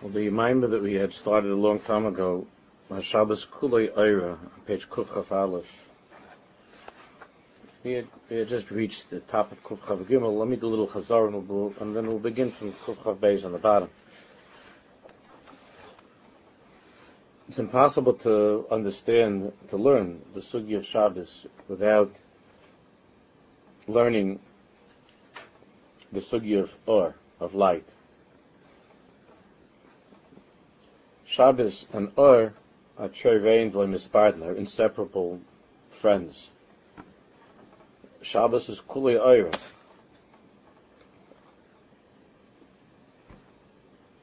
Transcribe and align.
Well, 0.00 0.12
the 0.12 0.28
Yemaima 0.28 0.70
that 0.70 0.80
we 0.80 0.94
had 0.94 1.12
started 1.12 1.50
a 1.50 1.56
long 1.56 1.80
time 1.80 2.06
ago, 2.06 2.46
Shabbos 3.00 3.44
Kulei 3.44 3.92
Eira, 3.96 4.34
on 4.34 4.50
page 4.64 4.88
Kufchaf 4.88 5.32
Aleph, 5.32 5.90
we 7.82 7.94
had, 7.94 8.06
we 8.30 8.36
had 8.36 8.48
just 8.48 8.70
reached 8.70 9.10
the 9.10 9.18
top 9.18 9.50
of 9.50 9.60
Kufchav 9.64 10.04
Gimel. 10.04 10.38
Let 10.38 10.46
me 10.46 10.54
do 10.54 10.68
a 10.68 10.68
little 10.68 10.86
Chazar 10.86 11.26
and, 11.26 11.48
we'll, 11.48 11.74
and 11.80 11.96
then 11.96 12.06
we'll 12.06 12.20
begin 12.20 12.52
from 12.52 12.70
Kufchav 12.74 13.16
Beis 13.16 13.44
on 13.44 13.50
the 13.50 13.58
bottom. 13.58 13.90
It's 17.48 17.58
impossible 17.58 18.14
to 18.14 18.66
understand, 18.70 19.52
to 19.70 19.76
learn 19.76 20.22
the 20.32 20.40
Sugi 20.40 20.76
of 20.76 20.86
Shabbos 20.86 21.44
without 21.66 22.12
learning 23.88 24.38
the 26.12 26.20
Sugi 26.20 26.60
of 26.60 26.72
Or, 26.86 27.16
of 27.40 27.56
light. 27.56 27.88
Shabbos 31.38 31.86
and 31.92 32.10
Ur 32.18 32.52
are 32.98 33.08
Trevein 33.08 33.70
V'Lemispartner, 33.70 34.46
are 34.46 34.56
inseparable 34.56 35.38
friends. 35.88 36.50
Shabbos 38.22 38.68
is 38.68 38.80
Kuli 38.80 39.14
Ur. 39.14 39.48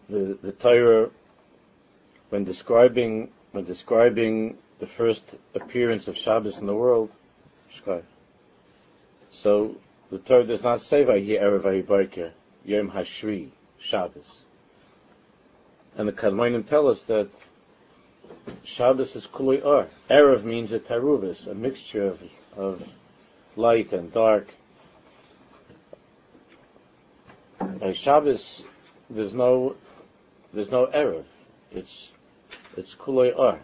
The, 0.10 0.38
the 0.42 0.52
Torah, 0.52 1.10
when 2.32 2.44
describing, 2.44 3.32
when 3.54 3.64
describing 3.64 4.58
the 4.80 4.88
first 4.88 5.38
appearance 5.54 6.10
of 6.10 6.18
Shabbos 6.18 6.60
in 6.60 6.66
the 6.66 6.76
world, 6.76 7.12
so 9.30 9.74
the 10.12 10.20
Torah 10.20 10.44
does 10.44 10.64
not 10.64 10.82
say 10.82 11.06
Vahi 11.06 11.42
Erev 11.42 11.84
Vahi 11.84 12.32
Yom 12.66 12.92
Hashri, 12.92 13.52
Shabbos. 13.80 14.45
And 15.98 16.08
the 16.08 16.14
Kadmonim 16.14 16.68
tell 16.68 16.90
us 16.90 17.04
that 17.04 17.30
Shabbos 18.64 19.16
is 19.16 19.28
Kuli 19.28 19.62
Or. 19.62 19.88
Erev 20.10 20.44
means 20.44 20.74
a 20.74 20.80
taruvis, 20.80 21.48
a 21.48 21.56
mixture 21.56 22.06
of, 22.06 22.24
of 22.58 22.94
light 23.56 23.94
and 23.94 24.12
dark. 24.12 24.54
By 27.60 27.94
Shabbos, 27.94 28.66
there's 29.10 29.34
no, 29.34 29.76
there's 30.54 30.72
no 30.72 30.88
Erev. 30.88 31.24
It's, 31.72 32.12
it's 32.76 32.94
Kuli 32.94 33.32
Or. 33.32 33.60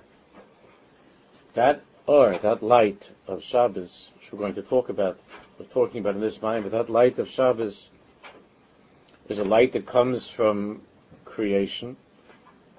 That 1.54 1.82
Or, 2.06 2.34
that 2.38 2.64
light 2.64 3.12
of 3.28 3.44
Shabbos, 3.44 4.10
which 4.16 4.32
we're 4.32 4.40
going 4.40 4.56
to 4.56 4.62
talk 4.62 4.88
about, 4.88 5.20
we're 5.60 5.66
talking 5.66 6.00
about 6.00 6.16
in 6.16 6.22
this 6.22 6.42
mind, 6.42 6.64
but 6.64 6.72
that 6.72 6.90
light 6.90 7.20
of 7.20 7.30
Shabbos 7.30 7.90
is 9.28 9.40
a 9.40 9.44
light 9.44 9.74
that 9.74 9.86
comes 9.86 10.30
from 10.30 10.82
creation, 11.26 11.98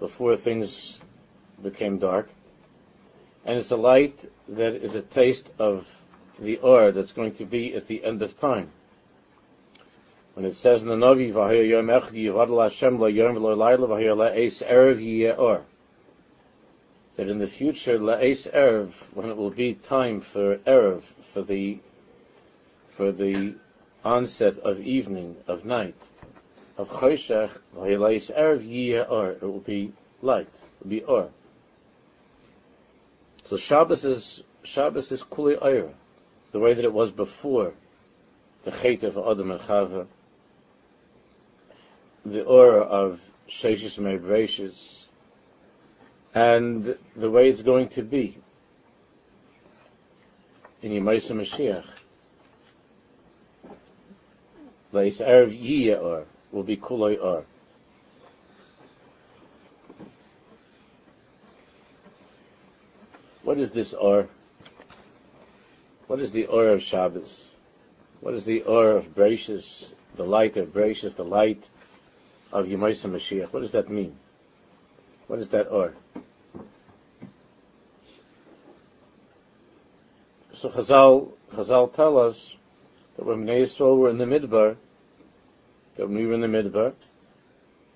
before 0.03 0.36
things 0.36 0.98
became 1.62 1.97
dark. 1.97 2.28
And 3.45 3.56
it's 3.56 3.70
a 3.70 3.77
light 3.77 4.28
that 4.48 4.75
is 4.75 4.97
a 4.97 5.00
taste 5.00 5.48
of 5.61 5.89
the 6.41 6.56
or 6.56 6.91
that's 6.91 7.12
going 7.12 7.34
to 7.34 7.45
be 7.45 7.77
at 7.77 7.86
the 7.86 8.05
end 8.05 8.20
of 8.20 8.36
time. 8.36 8.70
When 10.34 10.45
it 10.45 10.56
says 10.56 10.83
in 10.83 10.89
the 10.89 10.97
Navi, 10.97 11.33
echdi 11.33 12.62
Hashem 12.62 12.98
v'lo 12.98 13.55
erev. 14.67 15.62
That 17.14 17.28
in 17.28 17.39
the 17.39 17.47
future, 17.47 17.98
la'es 18.00 18.50
erev, 18.50 18.91
when 19.14 19.30
it 19.30 19.36
will 19.36 19.50
be 19.50 19.75
time 19.75 20.20
for 20.20 20.56
erev, 20.56 21.03
for 21.33 21.42
the, 21.42 21.78
for 22.97 23.12
the 23.12 23.55
onset 24.05 24.58
of 24.58 24.80
evening, 24.80 25.36
of 25.47 25.64
night, 25.64 25.95
of 26.77 26.89
Choshech, 26.91 27.51
Vayelais 27.77 28.31
Erev 28.34 28.67
Yiyeh 28.67 29.11
Or. 29.11 29.31
It 29.31 29.42
will 29.42 29.61
be 29.61 29.92
light. 30.20 30.47
It 30.47 30.84
will 30.84 30.91
be 30.91 31.03
Or. 31.03 31.31
So 33.47 33.56
Shabbos 33.56 34.05
is, 34.05 34.42
Shabbos 34.62 35.12
is 35.12 35.23
Kuli 35.23 35.56
Eira. 35.56 35.92
The 36.52 36.58
way 36.58 36.74
that 36.74 36.85
it 36.85 36.92
was 36.92 37.11
before 37.11 37.73
the 38.64 38.70
Chet 38.70 39.02
of 39.02 39.19
Adam 39.19 39.51
and 39.51 39.61
Chava. 39.61 40.07
The 42.24 42.45
Or 42.45 42.79
of 42.79 43.20
Sheshis 43.48 43.98
Mebreshis. 43.98 45.07
And 46.35 46.97
the 47.14 47.30
way 47.30 47.51
it's 47.51 47.63
going 47.63 47.89
to 47.91 48.02
be 48.02 48.39
in 50.80 50.92
Yemaisa 50.92 51.36
Mashiach. 51.36 51.85
Leis 54.92 55.20
Erev 55.20 55.58
Yiyeh 55.58 56.01
Or 56.01 56.27
will 56.52 56.63
be 56.63 56.77
kulay 56.77 57.18
or. 57.20 57.45
What 63.42 63.58
is 63.58 63.73
this 63.73 63.92
or? 63.92 64.29
What 66.07 66.20
is 66.20 66.30
the 66.30 66.46
or 66.46 66.68
of 66.68 66.83
Shabbos? 66.83 67.51
What 68.20 68.35
is 68.35 68.45
the 68.45 68.62
or 68.62 68.92
of 68.92 69.14
Bracious, 69.14 69.92
the 70.14 70.24
light 70.24 70.57
of 70.57 70.73
Bracious, 70.73 71.17
the 71.17 71.24
light 71.24 71.68
of 72.52 72.67
Yemaisa 72.67 73.11
Mashiach? 73.11 73.52
What 73.52 73.61
does 73.61 73.73
that 73.73 73.89
mean? 73.91 74.14
What 75.27 75.41
is 75.41 75.48
that 75.48 75.68
or? 75.70 75.95
So 80.52 80.68
Chazal, 80.68 81.33
Chazal 81.52 81.92
tell 81.92 82.18
us 82.18 82.55
that 83.17 83.24
when 83.24 83.45
Bnei 83.45 83.62
Yisrael 83.62 83.96
were 83.96 84.11
in 84.11 84.18
the 84.18 84.27
Midbar, 84.27 84.77
when 85.97 86.14
we 86.14 86.27
were 86.27 86.35
in 86.35 86.41
the 86.41 86.47
Midbar, 86.47 86.95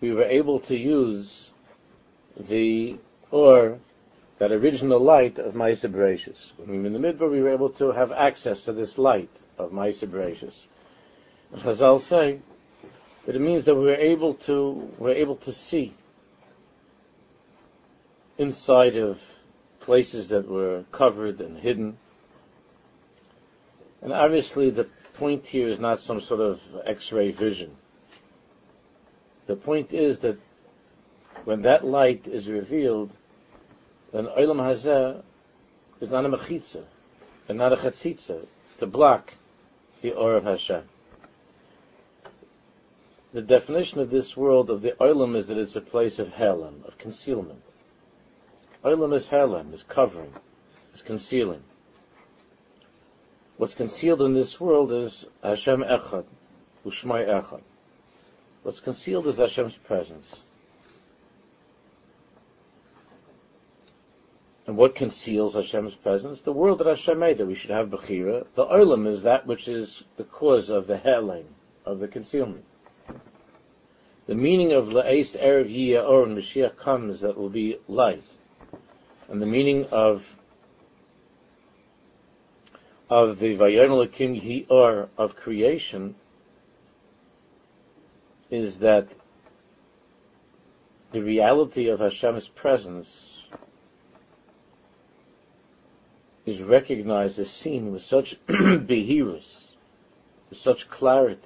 we 0.01 0.13
were 0.13 0.25
able 0.25 0.61
to 0.61 0.77
use 0.77 1.53
the 2.39 2.97
or 3.31 3.79
that 4.39 4.53
original 4.53 5.01
light 5.01 5.39
of 5.39 5.55
Maisa 5.55 5.91
Bereshis. 5.91 6.53
When 6.57 6.71
we 6.71 6.79
were 6.79 6.87
in 6.87 6.93
the 6.93 6.99
Midbar, 6.99 7.31
we 7.31 7.43
were 7.43 7.51
able 7.51 7.71
to 7.71 7.93
have 7.93 8.13
access 8.13 8.63
to 8.63 8.73
this 8.73 8.99
light 8.99 9.31
of 9.59 9.71
Maisa 9.71 10.07
Bereshis. 10.07 10.67
And 11.53 11.63
Chazal 11.63 12.01
say 12.01 12.41
that 13.25 13.35
it 13.35 13.41
means 13.41 13.65
that 13.65 13.75
we 13.75 13.85
were 13.85 13.95
able 13.95 14.35
to 14.35 14.93
we're 14.99 15.15
able 15.15 15.37
to 15.37 15.53
see 15.53 15.95
inside 18.39 18.97
of 18.97 19.23
places 19.81 20.29
that 20.29 20.47
were 20.47 20.85
covered 20.93 21.41
and 21.41 21.57
hidden. 21.57 21.97
And 24.03 24.13
obviously 24.13 24.71
the 24.71 24.85
point 25.15 25.47
here 25.47 25.69
is 25.69 25.81
not 25.81 26.01
some 26.01 26.21
sort 26.21 26.41
of 26.41 26.63
X-ray 26.85 27.31
vision. 27.31 27.75
The 29.47 29.57
point 29.57 29.93
is 29.93 30.21
that 30.21 30.39
when 31.45 31.63
that 31.63 31.85
light 31.85 32.27
is 32.27 32.49
revealed, 32.49 33.13
then 34.13 34.27
Olam 34.27 34.59
Hazeh 34.59 35.23
is 36.01 36.11
not 36.11 36.25
a 36.25 36.29
mechitza, 36.29 36.85
and 37.49 37.59
not 37.59 37.73
a 37.73 37.77
chatzitza, 37.77 38.45
to 38.79 38.87
block 38.87 39.33
the 40.03 40.13
Or 40.13 40.35
of 40.35 40.45
Hashem. 40.45 40.83
The 43.33 43.43
definition 43.43 44.01
of 44.01 44.11
this 44.11 44.37
world 44.37 44.71
of 44.71 44.83
the 44.83 44.93
Olam 44.93 45.37
is 45.37 45.47
that 45.47 45.59
it's 45.59 45.77
a 45.77 45.81
place 45.81 46.19
of 46.19 46.29
helam, 46.29 46.85
of 46.87 46.99
concealment. 46.99 47.63
Olam 48.85 49.15
is 49.15 49.29
helam, 49.29 49.73
is 49.73 49.83
covering, 49.85 50.33
is 50.95 51.03
concealing. 51.03 51.63
What's 53.59 53.75
concealed 53.75 54.23
in 54.23 54.35
this 54.35 54.61
world 54.61 54.91
is 54.91 55.27
Hashem 55.43 55.83
Echad, 55.83 56.25
Ushmai 56.85 57.27
Echad. 57.27 57.63
What's 58.67 58.81
concealed 58.81 59.29
is 59.29 59.37
Hashem's 59.37 59.77
presence. 59.77 60.41
And 64.67 64.77
what 64.77 64.97
conceals 64.97 65.55
Hashem's 65.55 65.95
presence? 65.95 66.41
The 66.41 66.53
world 66.53 66.79
that 66.79 66.89
Hashem 66.89 67.17
made, 67.17 67.39
that 67.39 67.47
we 67.47 67.55
should 67.55 67.71
have 67.71 67.91
Bechira. 67.91 68.45
The 68.55 68.67
Olam 68.67 69.07
is 69.07 69.23
that 69.23 69.47
which 69.47 69.69
is 69.69 70.03
the 70.17 70.25
cause 70.25 70.69
of 70.69 70.89
the 70.89 70.97
heling, 70.97 71.45
of 71.85 72.01
the 72.01 72.09
concealment. 72.09 72.65
The 74.27 74.35
meaning 74.35 74.73
of 74.73 74.87
La'es 74.89 75.41
Erev 75.41 75.73
Yiyah 75.73 76.05
Or 76.05 76.27
Mashiach 76.27 76.77
comes, 76.77 77.21
that 77.21 77.39
will 77.39 77.51
be 77.51 77.79
light. 77.87 78.25
And 79.29 79.41
the 79.41 79.47
meaning 79.47 79.85
of 79.93 80.35
of 83.09 83.39
the 83.39 83.57
Vayon 83.57 83.91
Lakim 83.91 84.67
Or 84.69 85.09
of 85.17 85.37
creation 85.37 86.17
is 88.51 88.81
that 88.81 89.09
the 91.13 91.23
reality 91.23 91.89
of 91.89 92.01
Hashem's 92.01 92.49
presence 92.49 93.47
is 96.45 96.63
recognized, 96.63 97.39
is 97.39 97.51
seen 97.51 97.93
with 97.93 98.03
such 98.03 98.37
behirus, 98.47 99.65
with 100.49 100.59
such 100.59 100.89
clarity. 100.89 101.41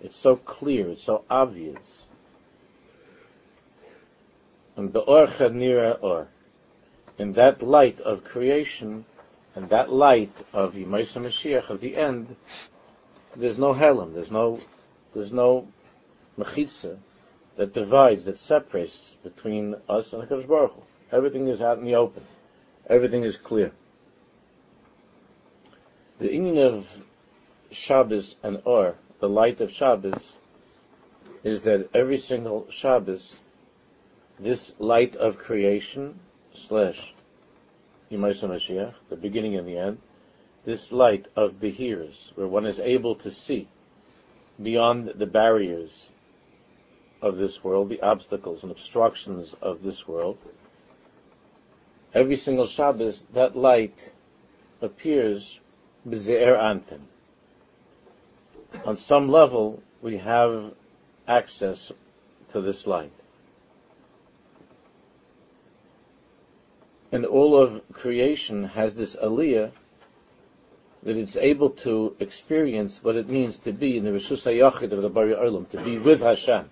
It's 0.00 0.16
so 0.16 0.36
clear, 0.36 0.90
it's 0.90 1.04
so 1.04 1.24
obvious. 1.30 2.06
And 4.76 4.92
the 4.92 5.00
or 5.00 5.26
chadnira 5.26 5.98
or, 6.02 6.28
in 7.16 7.32
that 7.32 7.62
light 7.62 8.00
of 8.00 8.24
creation, 8.24 9.06
and 9.54 9.70
that 9.70 9.90
light 9.90 10.34
of 10.52 10.74
Yemaisa 10.74 11.24
Mashiach 11.24 11.70
of 11.70 11.80
the 11.80 11.96
end, 11.96 12.36
there's 13.34 13.58
no 13.58 13.72
helam, 13.72 14.12
there's 14.12 14.30
no, 14.30 14.60
there's 15.14 15.32
no 15.32 15.66
mechitza, 16.38 16.98
that 17.56 17.72
divides, 17.72 18.26
that 18.26 18.38
separates 18.38 19.16
between 19.22 19.74
us 19.88 20.12
and 20.12 20.22
the 20.22 20.26
Kadosh 20.26 20.46
Baruch 20.46 20.72
Hu. 20.72 20.82
Everything 21.10 21.48
is 21.48 21.62
out 21.62 21.78
in 21.78 21.84
the 21.84 21.94
open. 21.94 22.24
Everything 22.88 23.22
is 23.22 23.36
clear. 23.36 23.72
The 26.18 26.28
meaning 26.28 26.58
of 26.58 27.02
Shabbos 27.70 28.36
and 28.42 28.62
Or, 28.64 28.96
the 29.20 29.28
light 29.28 29.60
of 29.60 29.70
Shabbos, 29.70 30.34
is 31.42 31.62
that 31.62 31.88
every 31.94 32.18
single 32.18 32.66
Shabbos, 32.70 33.38
this 34.38 34.74
light 34.78 35.16
of 35.16 35.38
creation 35.38 36.18
slash 36.52 37.14
Mashiach, 38.10 38.94
the 39.08 39.16
beginning 39.16 39.56
and 39.56 39.66
the 39.66 39.78
end, 39.78 39.98
this 40.64 40.92
light 40.92 41.28
of 41.36 41.60
Behiras, 41.60 42.32
where 42.36 42.46
one 42.46 42.66
is 42.66 42.80
able 42.80 43.14
to 43.16 43.30
see 43.30 43.68
beyond 44.60 45.08
the 45.08 45.26
barriers 45.26 46.10
of 47.22 47.36
this 47.36 47.62
world, 47.62 47.88
the 47.88 48.02
obstacles 48.02 48.62
and 48.62 48.72
obstructions 48.72 49.54
of 49.62 49.82
this 49.82 50.06
world, 50.06 50.38
every 52.14 52.36
single 52.36 52.66
Shabbos, 52.66 53.22
that 53.32 53.56
light 53.56 54.12
appears 54.80 55.58
b'ze'er 56.06 56.58
anpin. 56.58 57.00
On 58.84 58.96
some 58.96 59.28
level, 59.28 59.82
we 60.02 60.18
have 60.18 60.72
access 61.26 61.92
to 62.50 62.60
this 62.60 62.86
light. 62.86 63.12
And 67.12 67.24
all 67.24 67.56
of 67.56 67.82
creation 67.92 68.64
has 68.64 68.94
this 68.94 69.16
aliyah 69.16 69.70
that 71.02 71.16
it's 71.16 71.36
able 71.36 71.70
to 71.70 72.16
experience 72.18 73.02
what 73.02 73.16
it 73.16 73.28
means 73.28 73.58
to 73.60 73.72
be 73.72 73.96
in 73.96 74.04
the 74.04 74.10
Rishus 74.10 74.44
HaYachid 74.44 74.92
of 74.92 75.02
the 75.02 75.08
Bari 75.08 75.34
Olam, 75.34 75.68
to 75.70 75.80
be 75.80 75.98
with 75.98 76.20
Hashem, 76.20 76.68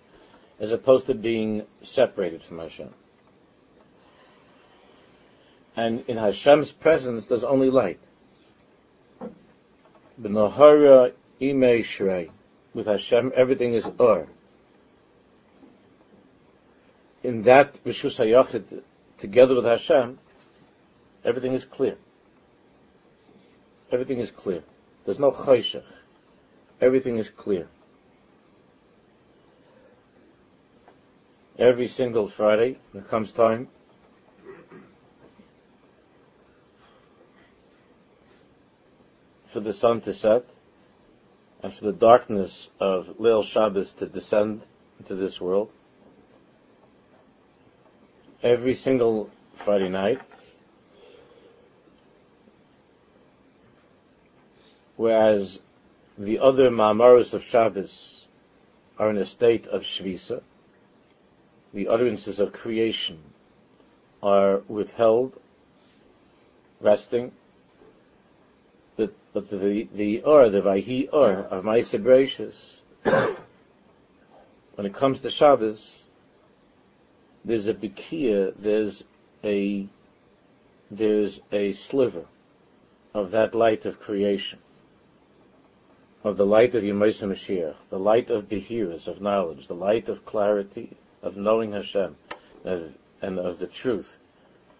as 0.60 0.72
opposed 0.72 1.06
to 1.06 1.14
being 1.14 1.64
separated 1.82 2.42
from 2.42 2.58
Hashem. 2.58 2.90
And 5.76 6.04
in 6.06 6.16
Hashem's 6.16 6.70
presence, 6.70 7.26
there's 7.26 7.44
only 7.44 7.70
light. 7.70 7.98
B'nohara 10.20 11.12
imei 11.40 11.80
shrei. 11.80 12.30
With 12.72 12.86
Hashem, 12.86 13.32
everything 13.36 13.74
is 13.74 13.90
or 13.98 14.28
in 17.24 17.42
that 17.42 17.80
Rishus 17.84 18.22
HaYachid, 18.22 18.82
together 19.16 19.56
with 19.56 19.64
Hashem, 19.64 20.18
everything 21.24 21.54
is 21.54 21.64
clear. 21.64 21.96
Everything 23.90 24.18
is 24.18 24.30
clear. 24.30 24.62
There's 25.04 25.18
no 25.18 25.32
chayshach. 25.32 25.84
Everything 26.80 27.16
is 27.16 27.30
clear. 27.30 27.66
Every 31.58 31.86
single 31.86 32.26
Friday, 32.26 32.78
when 32.90 33.04
it 33.04 33.08
comes 33.08 33.30
time, 33.30 33.68
for 39.46 39.60
the 39.60 39.72
sun 39.72 40.00
to 40.00 40.12
set, 40.12 40.44
and 41.62 41.72
for 41.72 41.84
the 41.84 41.92
darkness 41.92 42.70
of 42.80 43.20
Leil 43.20 43.44
Shabbos 43.44 43.92
to 43.94 44.06
descend 44.06 44.62
into 44.98 45.14
this 45.14 45.40
world, 45.40 45.70
every 48.42 48.74
single 48.74 49.30
Friday 49.54 49.88
night, 49.88 50.20
whereas 54.96 55.60
the 56.18 56.40
other 56.40 56.68
Ma'amaros 56.68 57.32
of 57.32 57.44
Shabbos 57.44 58.26
are 58.98 59.08
in 59.08 59.18
a 59.18 59.24
state 59.24 59.68
of 59.68 59.82
Shvisa, 59.82 60.42
the 61.75 61.88
utterances 61.88 62.38
of 62.38 62.53
creation 62.53 63.19
are 64.23 64.59
withheld, 64.69 65.38
resting, 66.81 67.32
but, 68.97 69.12
but 69.32 69.50
the, 69.50 69.88
the 69.93 70.23
or, 70.23 70.49
the 70.50 70.62
Vayhi 70.62 71.09
or 71.12 71.32
of 71.32 71.65
Maisa 71.65 72.00
Bereshis, 72.00 72.81
when 74.76 74.87
it 74.87 74.94
comes 74.94 75.19
to 75.19 75.31
Shabbos, 75.31 76.03
there's 77.44 77.67
a 77.67 77.75
bikia, 77.75 78.55
there's 78.56 79.05
a 79.43 79.87
there's 80.91 81.41
a 81.50 81.73
sliver 81.73 82.25
of 83.15 83.32
that 83.32 83.55
light 83.55 83.85
of 83.85 83.99
creation, 83.99 84.61
of 86.23 86.37
the 86.37 86.47
light 86.47 86.75
of 86.76 86.85
Yemais 86.85 87.21
Mashiach, 87.26 87.75
the 87.91 87.99
light 87.99 88.31
of 88.31 88.49
Behiras, 88.49 89.09
of 89.09 89.21
knowledge, 89.21 89.67
the 89.67 89.75
light 89.75 90.09
of 90.09 90.25
clarity, 90.25 90.97
of 91.25 91.37
knowing 91.38 91.73
Hashem, 91.73 92.15
and 92.65 93.38
of 93.38 93.59
the 93.59 93.67
truth, 93.67 94.19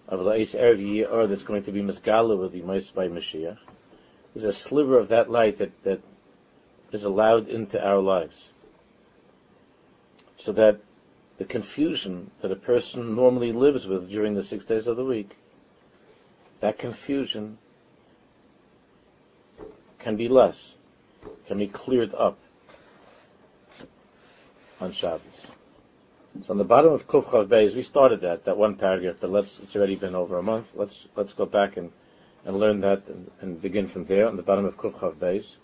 of 0.07 0.21
La'is 0.21 0.55
Erev 0.59 1.11
or 1.11 1.27
that's 1.27 1.43
going 1.43 1.65
to 1.65 1.73
be 1.73 1.81
Misgala 1.81 2.39
with 2.39 2.53
Yemais 2.53 2.93
by 2.95 3.09
Mashiach. 3.09 3.59
There's 4.35 4.45
a 4.45 4.53
sliver 4.53 4.99
of 4.99 5.09
that 5.09 5.31
light 5.31 5.59
that, 5.59 5.73
that 5.85 6.01
is 6.93 7.03
allowed 7.03 7.49
into 7.49 7.83
our 7.83 7.99
lives. 7.99 8.51
So 10.37 10.53
that 10.53 10.81
the 11.39 11.45
confusion 11.45 12.31
that 12.43 12.53
a 12.53 12.57
person 12.57 13.17
normally 13.17 13.53
lives 13.53 13.87
with 13.87 14.11
during 14.11 14.35
the 14.35 14.43
six 14.43 14.65
days 14.65 14.87
of 14.87 14.97
the 14.97 15.05
week, 15.05 15.37
that 16.61 16.79
confusion 16.79 17.57
can 19.99 20.17
be 20.17 20.29
less, 20.29 20.77
can 21.47 21.59
be 21.59 21.69
cleared 21.69 22.15
up 22.15 22.37
on 24.81 24.93
Shabbos. 24.93 25.34
So 26.43 26.51
on 26.51 26.59
the 26.59 26.65
bottom 26.65 26.93
of 26.93 27.07
Kuf 27.07 27.27
Chav 27.27 27.47
Beis, 27.47 27.75
we 27.77 27.83
started 27.83 28.23
that, 28.23 28.45
that 28.45 28.57
one 28.57 28.75
paragraph, 28.75 29.17
but 29.21 29.31
let's, 29.31 29.61
it's 29.61 29.77
already 29.77 29.95
been 29.95 30.17
over 30.17 30.37
a 30.37 30.43
month. 30.43 30.69
Let's, 30.75 31.07
let's 31.15 31.33
go 31.33 31.47
back 31.47 31.77
and, 31.77 31.93
and 32.45 32.59
learn 32.59 32.81
that 32.81 33.07
and, 33.07 33.31
and 33.41 33.63
begin 33.63 33.87
from 33.87 34.05
there 34.05 34.27
on 34.27 34.37
the 34.37 34.43
bottom 34.43 34.65
of 34.65 34.77
Kuf 34.77 35.15
Beis. 35.15 35.55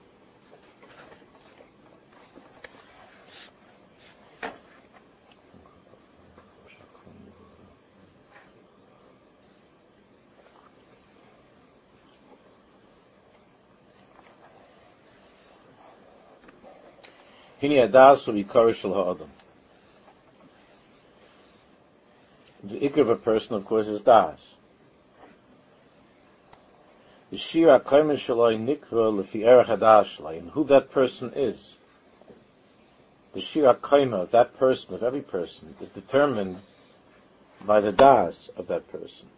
Hini 17.61 17.87
adas 17.87 18.25
shel 18.75 18.95
ha'adam. 18.95 19.29
The 22.63 22.70
ikr 22.81 22.99
of 22.99 23.09
a 23.11 23.17
person, 23.17 23.55
of 23.55 23.67
course, 23.67 23.87
is 23.87 24.01
das. 24.01 24.57
The 27.31 27.39
shir 27.39 27.69
ha'kaimer 27.79 28.15
shaloi 28.15 28.59
nikva 28.59 29.13
lefi 29.13 29.45
erech 29.47 29.69
and 30.39 30.51
who 30.51 30.65
that 30.65 30.91
person 30.91 31.33
is. 31.37 31.77
The 33.35 33.41
shir 33.41 33.73
ha'kaimer 33.73 34.23
of 34.23 34.31
that 34.33 34.59
person, 34.59 34.95
of 34.95 35.03
every 35.03 35.23
person, 35.23 35.77
is 35.81 35.89
determined 35.91 36.61
by 37.65 37.81
the 37.81 37.93
das 37.93 38.49
of 38.57 38.67
that 38.69 38.91
person. 38.91 39.29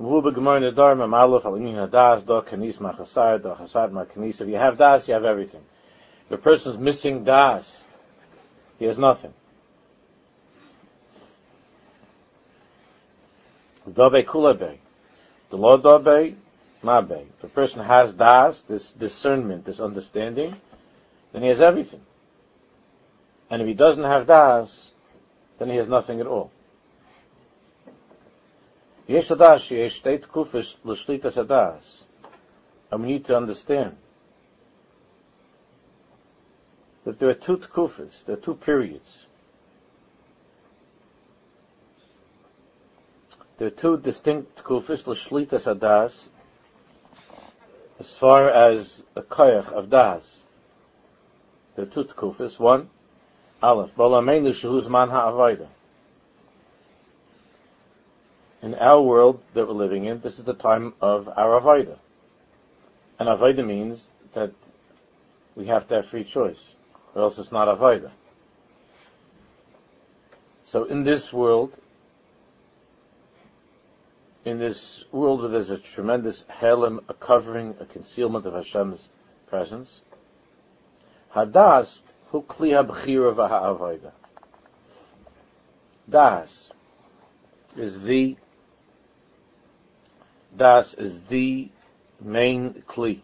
If 0.00 0.04
you 4.40 4.56
have 4.56 4.78
das, 4.78 5.08
you 5.08 5.14
have 5.14 5.24
everything. 5.24 5.62
If 6.26 6.32
a 6.32 6.38
person 6.38 6.72
is 6.72 6.78
missing 6.78 7.24
das, 7.24 7.82
he 8.78 8.84
has 8.84 8.96
nothing. 8.96 9.34
Dabe 13.92 14.24
kulabe. 14.24 14.78
The 15.50 15.56
law 15.56 15.78
dabe, 15.78 16.34
mabe. 16.82 17.26
A 17.42 17.46
person 17.48 17.82
has 17.82 18.12
das, 18.12 18.62
this 18.62 18.92
discernment, 18.92 19.64
this 19.64 19.80
understanding, 19.80 20.54
then 21.32 21.42
he 21.42 21.48
has 21.48 21.60
everything. 21.60 22.00
And 23.50 23.62
if 23.62 23.68
he 23.68 23.74
doesn't 23.74 24.04
have 24.04 24.26
das, 24.26 24.90
then 25.58 25.70
he 25.70 25.76
has 25.76 25.88
nothing 25.88 26.20
at 26.20 26.26
all. 26.26 26.50
Yesh 29.06 29.30
adas, 29.30 29.70
yesh 29.70 29.96
state 29.96 30.28
kufish 30.28 30.76
l'shlitas 30.84 31.42
adas. 31.42 32.04
And 32.90 33.02
we 33.02 33.08
need 33.08 33.24
to 33.26 33.36
understand 33.36 33.96
that 37.04 37.18
there 37.18 37.30
are 37.30 37.34
two 37.34 37.56
tkufas, 37.56 38.24
there 38.26 38.36
are 38.36 38.40
two 38.40 38.54
periods. 38.54 39.24
There 43.58 43.66
are 43.66 43.70
two 43.70 43.98
distinct 43.98 44.62
tkufas, 44.62 45.06
l'shlitas 45.06 45.66
hadas, 45.66 46.28
as 47.98 48.16
far 48.16 48.48
as 48.48 49.04
a 49.14 49.22
koyach 49.22 49.70
of 49.70 49.90
das. 49.90 50.42
There 51.74 51.84
are 51.84 51.88
two 51.88 52.04
tkufas. 52.04 52.58
One, 52.58 52.88
Aleph, 53.62 53.94
Balameinu 53.94 54.50
shehuz 54.50 54.88
man 54.88 55.10
ha'avayda. 55.10 55.66
In 58.62 58.74
our 58.74 59.00
world 59.00 59.42
that 59.54 59.68
we're 59.68 59.74
living 59.74 60.04
in, 60.04 60.20
this 60.20 60.38
is 60.38 60.44
the 60.44 60.54
time 60.54 60.94
of 61.00 61.28
our 61.28 61.60
Avaida. 61.60 61.96
And 63.18 63.28
Avaida 63.28 63.64
means 63.64 64.10
that 64.32 64.52
we 65.54 65.66
have 65.66 65.86
to 65.88 65.96
have 65.96 66.06
free 66.06 66.24
choice 66.24 66.74
or 67.14 67.22
else 67.22 67.38
it's 67.38 67.52
not 67.52 67.68
avodah. 67.68 68.10
So 70.62 70.84
in 70.84 71.04
this 71.04 71.32
world, 71.32 71.72
in 74.48 74.58
this 74.58 75.04
world 75.12 75.40
where 75.40 75.50
there's 75.50 75.70
a 75.70 75.78
tremendous 75.78 76.44
helim, 76.48 77.00
a 77.08 77.14
covering, 77.14 77.76
a 77.80 77.84
concealment 77.84 78.46
of 78.46 78.54
Hashem's 78.54 79.10
presence, 79.46 80.00
Hadas 81.34 82.00
hu 82.30 82.42
kli 82.42 82.70
habchira 82.70 83.34
v'ha'avoida. 83.34 84.12
Das 86.08 86.70
is 87.76 88.02
the 88.02 88.36
Das 90.56 90.94
is 90.94 91.22
the 91.28 91.68
main 92.20 92.82
kli 92.88 93.20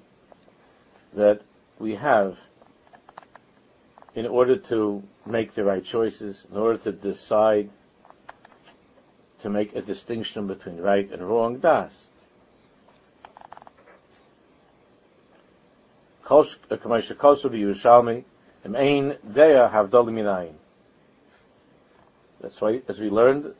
that 1.14 1.40
we 1.78 1.94
have 1.94 2.38
in 4.14 4.26
order 4.26 4.56
to 4.56 5.02
make 5.26 5.52
the 5.54 5.64
right 5.64 5.84
choices, 5.84 6.46
in 6.50 6.56
order 6.56 6.78
to 6.78 6.92
decide 6.92 7.70
to 9.44 9.50
make 9.50 9.76
a 9.76 9.82
distinction 9.82 10.46
between 10.46 10.78
right 10.78 11.12
and 11.12 11.22
wrong, 11.22 11.58
das. 11.58 12.06
Uh, 16.26 16.40
That's 22.40 22.60
why, 22.60 22.80
as 22.88 23.00
we 23.00 23.10
learned, 23.10 23.54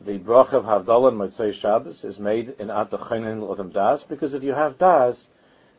the 0.00 0.16
brach 0.16 0.54
of 0.54 0.64
Havdalah 0.64 1.08
and 1.08 1.18
Motzei 1.20 1.52
Shabbos 1.52 2.02
is 2.02 2.18
made 2.18 2.54
in 2.58 2.68
Atachainin 2.68 3.42
Lodam 3.42 3.70
Das, 3.70 4.04
because 4.04 4.32
if 4.32 4.42
you 4.42 4.54
have 4.54 4.78
Das, 4.78 5.28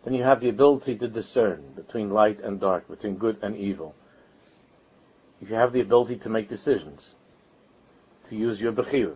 then 0.03 0.13
you 0.13 0.21
have 0.21 0.39
the 0.39 0.49
ability 0.49 0.95
to 0.97 1.07
discern 1.07 1.63
between 1.75 2.11
light 2.11 2.41
and 2.41 2.59
dark, 2.59 2.87
between 2.87 3.15
good 3.15 3.39
and 3.41 3.55
evil. 3.55 3.95
If 5.41 5.49
you 5.49 5.55
have 5.55 5.73
the 5.73 5.81
ability 5.81 6.17
to 6.17 6.29
make 6.29 6.47
decisions, 6.47 7.15
to 8.29 8.35
use 8.35 8.61
your 8.61 8.71
Bechir. 8.71 9.15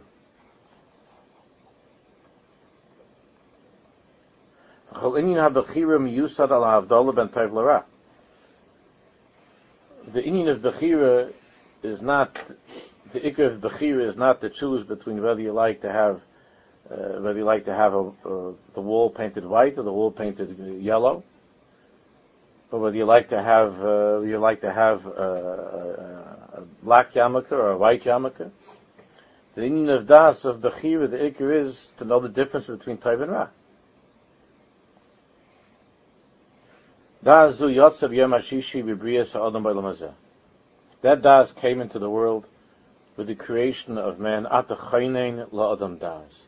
The 4.94 5.18
Indian 10.24 10.50
of 10.50 10.60
Bechira 10.60 11.32
is 11.84 12.02
not 12.02 12.38
the 13.12 13.20
ikr 13.20 13.48
of 13.48 13.60
bechira 13.60 14.08
is 14.08 14.16
not 14.16 14.42
to 14.42 14.50
choose 14.50 14.84
between 14.84 15.22
whether 15.22 15.42
you 15.42 15.52
like 15.52 15.82
to 15.82 15.92
have 15.92 16.22
uh, 16.90 17.20
whether 17.22 17.40
you 17.40 17.46
like 17.46 17.66
to 17.66 17.74
have 17.74 17.94
a, 17.94 18.00
uh, 18.00 18.52
the 18.74 18.82
wall 18.82 19.10
painted 19.10 19.46
white 19.46 19.78
or 19.78 19.84
the 19.84 19.92
wall 19.92 20.12
painted 20.12 20.58
yellow, 20.82 21.24
or 22.70 22.80
whether 22.80 22.98
you 22.98 23.06
like 23.06 23.30
to 23.30 23.42
have 23.42 23.84
uh, 23.84 24.20
you 24.20 24.38
like 24.38 24.62
to 24.62 24.72
have 24.72 25.06
a, 25.06 26.36
a, 26.56 26.60
a 26.60 26.62
black 26.84 27.14
yarmulke 27.14 27.52
or 27.52 27.72
a 27.72 27.78
white 27.78 28.04
yarmulke. 28.04 28.52
The 29.54 29.62
meaning 29.62 29.90
of 29.90 30.08
das 30.08 30.46
of 30.46 30.60
bechira, 30.62 31.10
the 31.10 31.18
ikr 31.18 31.54
is 31.54 31.92
to 31.98 32.06
know 32.06 32.20
the 32.20 32.30
difference 32.30 32.68
between 32.68 32.98
tayv 32.98 33.22
and 33.22 33.32
ra. 33.32 33.48
That 41.02 41.22
das 41.22 41.52
came 41.52 41.82
into 41.82 42.00
the 42.00 42.10
world 42.10 42.48
with 43.18 43.28
the 43.28 43.36
creation 43.36 43.98
of 43.98 44.20
man, 44.20 44.46
Atachaynein 44.46 45.50
La'adam 45.50 46.00
Das. 46.00 46.42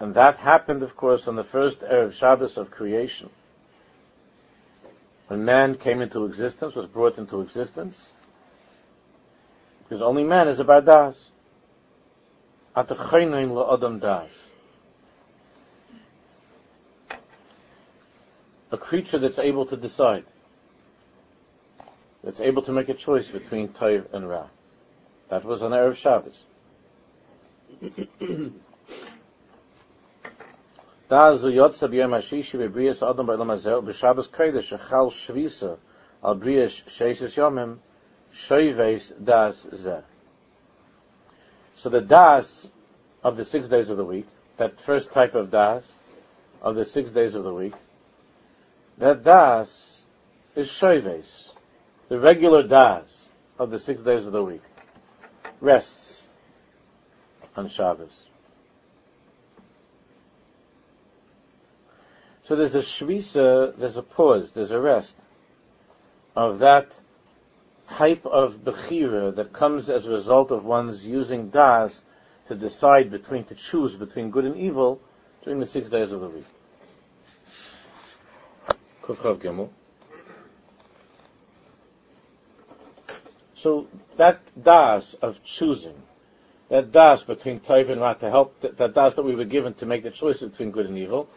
And 0.00 0.14
that 0.14 0.36
happened, 0.36 0.82
of 0.82 0.96
course, 0.96 1.28
on 1.28 1.36
the 1.36 1.44
first 1.44 1.80
Erev 1.80 2.12
Shabbos 2.12 2.56
of 2.56 2.70
creation. 2.70 3.30
When 5.28 5.44
man 5.44 5.76
came 5.76 6.02
into 6.02 6.24
existence, 6.24 6.74
was 6.74 6.86
brought 6.86 7.16
into 7.16 7.40
existence, 7.40 8.12
because 9.92 10.00
only 10.00 10.24
man 10.24 10.48
is 10.48 10.58
about 10.58 10.86
Das. 10.86 11.22
Atachaynein 12.74 13.50
La'adam 13.50 14.00
Das. 14.00 14.30
A 18.70 18.78
creature 18.78 19.18
that's 19.18 19.38
able 19.38 19.66
to 19.66 19.76
decide, 19.76 20.24
that's 22.24 22.40
able 22.40 22.62
to 22.62 22.72
make 22.72 22.88
a 22.88 22.94
choice 22.94 23.30
between 23.30 23.68
Tayv 23.68 24.10
and 24.14 24.26
Ra. 24.26 24.46
That 25.28 25.44
was 25.44 25.62
on 25.62 25.72
Erev 25.72 25.94
Shabbos. 25.94 26.46
Da 31.10 31.34
zu 31.34 31.48
yotza 31.48 31.90
b'yom 31.90 32.16
hashishi 32.16 32.58
b'briyas 32.58 33.06
adam 33.06 33.26
b'elam 33.26 33.52
hazel 33.52 33.82
b'shabbos 33.82 34.30
kodesh 34.30 34.72
echal 34.74 35.10
shvisa 35.10 35.76
al 36.24 36.36
briyas 36.36 36.82
sheises 36.86 37.36
yomim 37.36 37.76
shoives 38.32 39.12
das 39.22 39.64
zeh. 39.66 40.02
So 41.74 41.88
the 41.88 42.00
das 42.00 42.70
of 43.22 43.36
the 43.36 43.44
six 43.44 43.68
days 43.68 43.90
of 43.90 43.96
the 43.96 44.04
week, 44.04 44.26
that 44.56 44.80
first 44.80 45.12
type 45.12 45.34
of 45.34 45.50
das 45.50 45.96
of 46.60 46.74
the 46.76 46.84
six 46.84 47.10
days 47.10 47.34
of 47.34 47.44
the 47.44 47.54
week, 47.54 47.74
that 48.98 49.24
das 49.24 50.04
is 50.54 50.70
shoives, 50.70 51.52
the 52.08 52.18
regular 52.18 52.62
das 52.62 53.28
of 53.58 53.70
the 53.70 53.78
six 53.78 54.02
days 54.02 54.26
of 54.26 54.32
the 54.32 54.42
week 54.42 54.62
rests 55.60 56.22
on 57.56 57.68
Shabbos. 57.68 58.24
So 62.42 62.56
there's 62.56 62.74
a 62.74 62.80
shvisa, 62.80 63.76
there's 63.76 63.96
a 63.96 64.02
pause, 64.02 64.52
there's 64.52 64.72
a 64.72 64.80
rest 64.80 65.16
of 66.34 66.58
that 66.58 66.98
type 67.86 68.24
of 68.26 68.64
bechira 68.64 69.34
that 69.34 69.52
comes 69.52 69.90
as 69.90 70.06
a 70.06 70.10
result 70.10 70.50
of 70.50 70.64
one's 70.64 71.06
using 71.06 71.50
das 71.50 72.02
to 72.48 72.54
decide 72.54 73.10
between, 73.10 73.44
to 73.44 73.54
choose 73.54 73.96
between 73.96 74.30
good 74.30 74.44
and 74.44 74.56
evil 74.56 75.00
during 75.44 75.60
the 75.60 75.66
six 75.66 75.88
days 75.88 76.12
of 76.12 76.20
the 76.20 76.28
week. 76.28 76.44
So 83.54 83.86
that 84.16 84.40
das 84.60 85.14
of 85.14 85.42
choosing, 85.44 86.00
that 86.68 86.92
das 86.92 87.22
between 87.24 87.60
Taiv 87.60 87.90
and 87.90 88.00
Ra 88.00 88.14
to 88.14 88.30
help, 88.30 88.60
that, 88.60 88.76
that 88.76 88.94
das 88.94 89.14
that 89.14 89.22
we 89.22 89.34
were 89.34 89.44
given 89.44 89.74
to 89.74 89.86
make 89.86 90.02
the 90.02 90.10
choice 90.10 90.40
between 90.40 90.70
good 90.70 90.86
and 90.86 90.98
evil, 90.98 91.28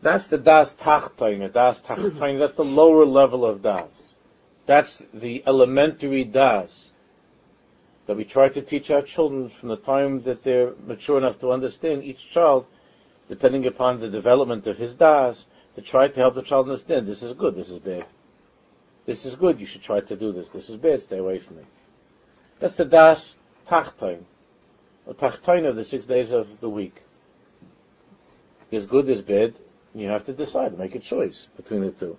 that's 0.00 0.26
the 0.26 0.38
das 0.38 0.74
tachtoin, 0.74 1.50
das 1.52 1.80
tachtoin, 1.80 2.38
that's 2.38 2.54
the 2.54 2.64
lower 2.64 3.04
level 3.04 3.44
of 3.44 3.62
das. 3.62 4.13
That's 4.66 5.02
the 5.12 5.42
elementary 5.46 6.24
das 6.24 6.90
that 8.06 8.16
we 8.16 8.24
try 8.24 8.48
to 8.48 8.62
teach 8.62 8.90
our 8.90 9.02
children 9.02 9.48
from 9.48 9.68
the 9.70 9.76
time 9.76 10.20
that 10.22 10.42
they're 10.42 10.72
mature 10.86 11.18
enough 11.18 11.38
to 11.40 11.52
understand 11.52 12.04
each 12.04 12.30
child, 12.30 12.66
depending 13.28 13.66
upon 13.66 14.00
the 14.00 14.10
development 14.10 14.66
of 14.66 14.76
his 14.76 14.94
das, 14.94 15.46
to 15.74 15.82
try 15.82 16.08
to 16.08 16.20
help 16.20 16.34
the 16.34 16.42
child 16.42 16.68
understand 16.68 17.06
this 17.06 17.22
is 17.22 17.32
good, 17.32 17.54
this 17.56 17.70
is 17.70 17.78
bad. 17.78 18.06
This 19.06 19.26
is 19.26 19.36
good, 19.36 19.60
you 19.60 19.66
should 19.66 19.82
try 19.82 20.00
to 20.00 20.16
do 20.16 20.32
this. 20.32 20.50
This 20.50 20.70
is 20.70 20.76
bad, 20.76 21.02
stay 21.02 21.18
away 21.18 21.38
from 21.38 21.58
it. 21.58 21.66
That's 22.58 22.76
the 22.76 22.84
Das 22.84 23.36
Tachtoin, 23.66 24.24
the 25.06 25.14
Tachtoin 25.14 25.66
of 25.66 25.76
the 25.76 25.84
six 25.84 26.04
days 26.04 26.30
of 26.30 26.60
the 26.60 26.70
week. 26.70 27.02
There's 28.70 28.86
good, 28.86 29.06
there's 29.06 29.22
bad, 29.22 29.54
and 29.92 30.02
you 30.02 30.08
have 30.08 30.24
to 30.24 30.32
decide, 30.32 30.78
make 30.78 30.94
a 30.94 31.00
choice 31.00 31.48
between 31.56 31.82
the 31.82 31.90
two. 31.90 32.16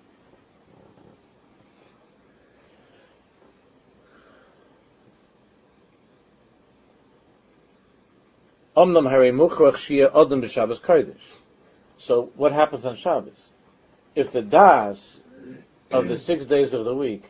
Omnam 8.76 9.08
Hare 9.08 9.32
Muchrach 9.32 9.76
Shia. 9.76 11.16
So 11.96 12.30
what 12.36 12.52
happens 12.52 12.84
on 12.84 12.94
Shabbos? 12.96 13.50
If 14.14 14.32
the 14.32 14.42
Das 14.42 15.20
of 15.90 16.08
the 16.08 16.18
six 16.18 16.44
days 16.44 16.74
of 16.74 16.84
the 16.84 16.94
week 16.94 17.24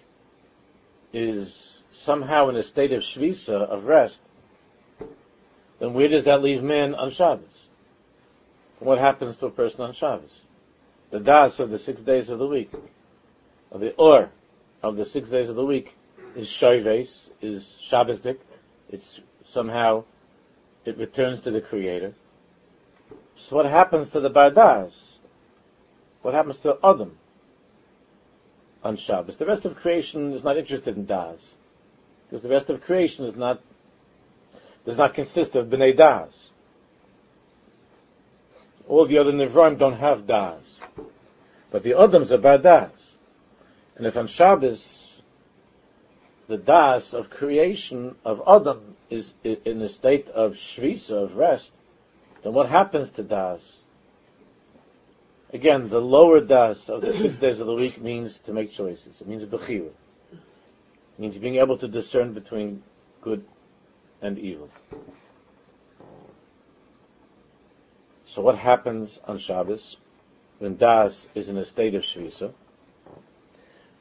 is 1.12 1.84
somehow 1.92 2.48
in 2.48 2.56
a 2.56 2.62
state 2.62 2.92
of 2.92 3.02
shvisa, 3.02 3.62
of 3.62 3.86
rest, 3.86 4.20
then 5.78 5.94
where 5.94 6.08
does 6.08 6.24
that 6.24 6.42
leave 6.42 6.62
man 6.62 6.94
on 6.94 7.10
Shabbos? 7.10 7.68
What 8.80 8.98
happens 8.98 9.36
to 9.38 9.46
a 9.46 9.50
person 9.50 9.82
on 9.82 9.92
Shabbos? 9.92 10.42
The 11.10 11.20
das 11.20 11.60
of 11.60 11.70
the 11.70 11.78
six 11.78 12.02
days 12.02 12.28
of 12.28 12.40
the 12.40 12.46
week, 12.46 12.72
of 13.70 13.80
the 13.80 13.94
or 13.94 14.30
of 14.82 14.96
the 14.96 15.04
six 15.04 15.28
days 15.28 15.48
of 15.48 15.54
the 15.54 15.64
week, 15.64 15.96
is 16.34 16.48
shoives, 16.48 17.30
is 17.40 17.64
Shabbosdik. 17.82 18.38
It's 18.90 19.20
somehow 19.44 20.04
it 20.86 20.98
returns 20.98 21.40
to 21.42 21.50
the 21.50 21.60
Creator. 21.60 22.14
So 23.34 23.56
what 23.56 23.66
happens 23.66 24.10
to 24.10 24.20
the 24.20 24.30
bardas? 24.30 25.16
What 26.22 26.34
happens 26.34 26.58
to 26.60 26.78
Adam? 26.82 27.16
on 28.86 28.96
Shabbos. 28.96 29.36
The 29.36 29.46
rest 29.46 29.64
of 29.64 29.76
creation 29.76 30.32
is 30.32 30.44
not 30.44 30.56
interested 30.56 30.96
in 30.96 31.06
Das, 31.06 31.54
because 32.28 32.42
the 32.42 32.48
rest 32.48 32.70
of 32.70 32.82
creation 32.82 33.24
is 33.24 33.36
not 33.36 33.60
does 34.84 34.96
not 34.96 35.14
consist 35.14 35.56
of 35.56 35.66
bnei 35.66 35.96
Das. 35.96 36.50
All 38.88 39.04
the 39.04 39.18
other 39.18 39.32
Nivraim 39.32 39.76
don't 39.76 39.96
have 39.96 40.26
Das, 40.28 40.80
but 41.70 41.82
the 41.82 41.94
Adams 41.94 42.32
are 42.32 42.38
bad 42.38 42.62
Das. 42.62 43.12
And 43.96 44.06
if 44.06 44.16
on 44.16 44.28
Shabbos 44.28 45.15
the 46.48 46.56
das 46.56 47.14
of 47.14 47.30
creation 47.30 48.14
of 48.24 48.42
Adam 48.46 48.96
is 49.10 49.34
in 49.42 49.82
a 49.82 49.88
state 49.88 50.28
of 50.28 50.54
shvisa, 50.54 51.22
of 51.22 51.36
rest, 51.36 51.72
then 52.42 52.52
what 52.52 52.68
happens 52.68 53.12
to 53.12 53.22
das? 53.22 53.78
Again, 55.52 55.88
the 55.88 56.00
lower 56.00 56.40
das 56.40 56.88
of 56.88 57.00
the 57.00 57.12
six 57.12 57.36
days 57.36 57.60
of 57.60 57.66
the 57.66 57.74
week 57.74 58.00
means 58.00 58.38
to 58.40 58.52
make 58.52 58.70
choices. 58.70 59.20
It 59.20 59.26
means 59.26 59.44
bechira. 59.44 59.90
It 60.32 61.18
means 61.18 61.38
being 61.38 61.56
able 61.56 61.78
to 61.78 61.88
discern 61.88 62.32
between 62.32 62.82
good 63.20 63.44
and 64.20 64.38
evil. 64.38 64.68
So 68.24 68.42
what 68.42 68.56
happens 68.56 69.20
on 69.24 69.38
Shabbos 69.38 69.96
when 70.58 70.76
das 70.76 71.28
is 71.34 71.48
in 71.48 71.56
a 71.56 71.64
state 71.64 71.94
of 71.94 72.02
shvisa? 72.02 72.52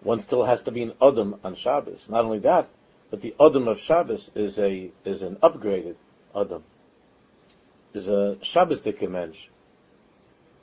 One 0.05 0.19
still 0.19 0.43
has 0.43 0.62
to 0.62 0.71
be 0.71 0.83
an 0.83 0.93
Adam 1.01 1.39
on 1.43 1.55
Shabbos. 1.55 2.09
Not 2.09 2.25
only 2.25 2.38
that, 2.39 2.67
but 3.09 3.21
the 3.21 3.33
Adam 3.39 3.67
of 3.67 3.79
Shabbos 3.79 4.29
is 4.35 4.59
a 4.59 4.91
is 5.03 5.24
an 5.24 5.38
upgraded 5.38 5.95
Adam. 6.35 6.63
Is 7.95 8.07
a 8.07 8.38
Shabbos 8.43 8.85
mensch. 9.01 9.47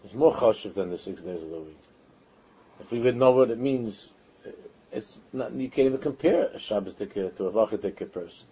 It's 0.05 0.15
more 0.15 0.33
chashiv 0.33 0.75
than 0.75 0.91
the 0.91 0.99
six 0.99 1.23
days 1.23 1.43
of 1.43 1.51
the 1.51 1.59
week. 1.59 1.85
If 2.79 2.93
we 2.93 3.01
would 3.01 3.17
know 3.17 3.33
what 3.33 3.51
it 3.51 3.59
means, 3.59 4.13
it's 4.93 5.21
not, 5.33 5.53
you 5.53 5.69
can't 5.69 5.87
even 5.87 5.99
compare 5.99 6.45
a 6.55 6.61
Shabbos 6.61 6.95
to 6.95 7.05
a 7.05 7.51
Vachadik 7.51 8.13
person. 8.13 8.47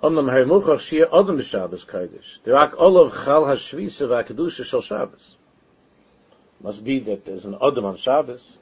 Omnam 0.00 0.30
harimuchach 0.30 0.78
shir 0.78 1.06
adam 1.06 1.38
b'Shabbos 1.38 1.84
kodesh. 1.84 2.40
Derak 2.46 2.74
olav 2.78 3.12
chal 3.24 3.46
hashvisa 3.46 4.06
v'akedusha 4.06 4.64
shel 4.64 4.80
Shabbos. 4.80 5.34
Must 6.60 6.84
be 6.84 6.98
that 7.00 7.24
there's 7.24 7.44
an 7.44 7.56
adam 7.62 7.86
on 7.86 7.96
Shabbos. 7.96 8.56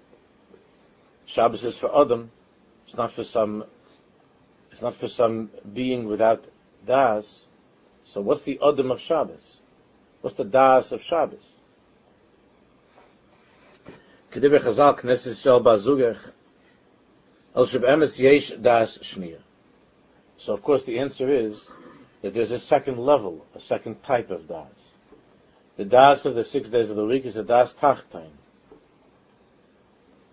Shabbos 1.26 1.64
is 1.64 1.76
for 1.76 2.00
adam. 2.00 2.30
It's 2.86 2.96
not 2.96 3.12
for 3.12 3.24
some. 3.24 3.64
It's 4.70 4.82
not 4.82 4.94
for 4.94 5.08
some 5.08 5.50
being 5.72 6.06
without 6.06 6.44
das. 6.86 7.44
So 8.04 8.22
what's 8.22 8.42
the 8.42 8.58
Adam 8.66 8.90
of 8.90 9.00
Shabbos? 9.00 9.58
What's 10.22 10.36
the 10.36 10.44
Das 10.44 10.92
of 10.92 11.02
Shabbos? 11.02 11.46
Chazal 14.32 14.98
Knesset 14.98 15.34
Yisrael 15.36 16.32
El 17.54 17.66
Yesh 18.24 18.50
Das 18.52 18.98
Shnia. 18.98 19.38
So 20.38 20.54
of 20.54 20.62
course 20.62 20.84
the 20.84 21.00
answer 21.00 21.30
is 21.30 21.70
that 22.22 22.32
there's 22.32 22.50
a 22.50 22.58
second 22.58 22.98
level, 22.98 23.44
a 23.54 23.60
second 23.60 24.02
type 24.02 24.30
of 24.30 24.48
Das. 24.48 24.87
The 25.78 25.84
Das 25.84 26.26
of 26.26 26.34
the 26.34 26.42
six 26.42 26.68
days 26.68 26.90
of 26.90 26.96
the 26.96 27.04
week 27.04 27.24
is 27.24 27.36
a 27.36 27.44
Das 27.44 27.72
Tachtain. 27.72 28.30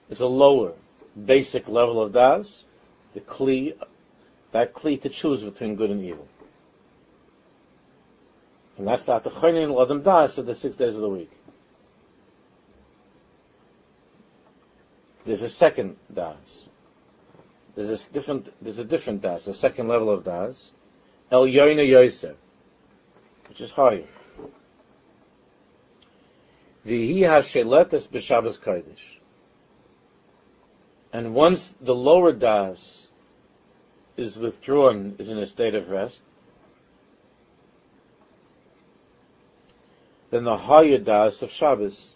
It's 0.09 0.19
a 0.19 0.25
lower, 0.25 0.73
basic 1.15 1.67
level 1.67 2.01
of 2.01 2.13
Das, 2.13 2.65
the 3.13 3.21
Kli, 3.21 3.75
that 4.51 4.73
Kli 4.73 4.99
to 5.03 5.09
choose 5.09 5.43
between 5.43 5.75
good 5.75 5.91
and 5.91 6.03
evil. 6.03 6.27
And 8.79 8.87
that's 8.87 9.03
the 9.03 9.19
Atachaynin 9.19 9.69
Ladam 9.69 10.03
Das 10.03 10.39
of 10.39 10.47
the 10.47 10.55
six 10.55 10.75
days 10.75 10.95
of 10.95 11.01
the 11.01 11.09
week. 11.09 11.31
There's 15.25 15.43
a 15.43 15.49
second 15.49 15.97
Das. 16.11 16.35
There's 17.75 17.89
a 18.03 18.09
different, 18.09 18.51
there's 18.63 18.79
a 18.79 18.83
different 18.83 19.21
Das, 19.21 19.45
a 19.45 19.53
second 19.53 19.89
level 19.89 20.09
of 20.09 20.23
Das. 20.23 20.71
El 21.31 21.45
Yoina 21.45 21.87
Yosef, 21.87 22.35
which 23.47 23.61
is 23.61 23.71
higher. 23.71 24.05
Vihi 26.85 27.21
HaSheletes 27.21 28.07
B'Shabbos 28.07 28.59
Kodesh. 28.59 29.17
And 31.11 31.33
once 31.33 31.73
the 31.81 31.95
lower 31.95 32.31
Das 32.31 33.09
is 34.17 34.37
withdrawn, 34.37 35.15
is 35.17 35.29
in 35.29 35.37
a 35.39 35.45
state 35.47 35.73
of 35.73 35.89
rest, 35.89 36.21
then 40.29 40.43
the 40.43 40.57
higher 40.57 40.97
das 40.97 41.41
of 41.41 41.51
Shabbos 41.51 42.09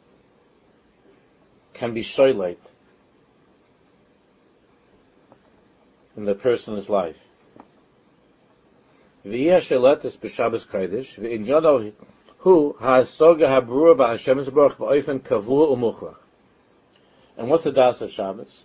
can 1.73 1.93
be 1.93 2.01
shoylite 2.01 2.57
in 6.15 6.25
the 6.25 6.35
person's 6.35 6.89
life. 6.89 7.17
V'yeh 9.25 9.57
sheletes 9.57 10.17
b'Shabbos 10.17 10.67
Kodesh, 10.67 11.17
v'in 11.17 11.45
yodo 11.45 11.93
hu 12.39 12.75
ha'asoga 12.79 13.47
ha'brua 13.47 13.95
ba'Hashem 13.95 14.43
Zbaruch 14.43 14.75
ba'oifen 14.75 15.19
kavur 15.19 15.75
u'muchrach. 15.75 16.15
And 17.37 17.49
what's 17.49 17.63
the 17.63 17.71
das 17.71 18.01
of 18.01 18.11
Shabbos? 18.11 18.63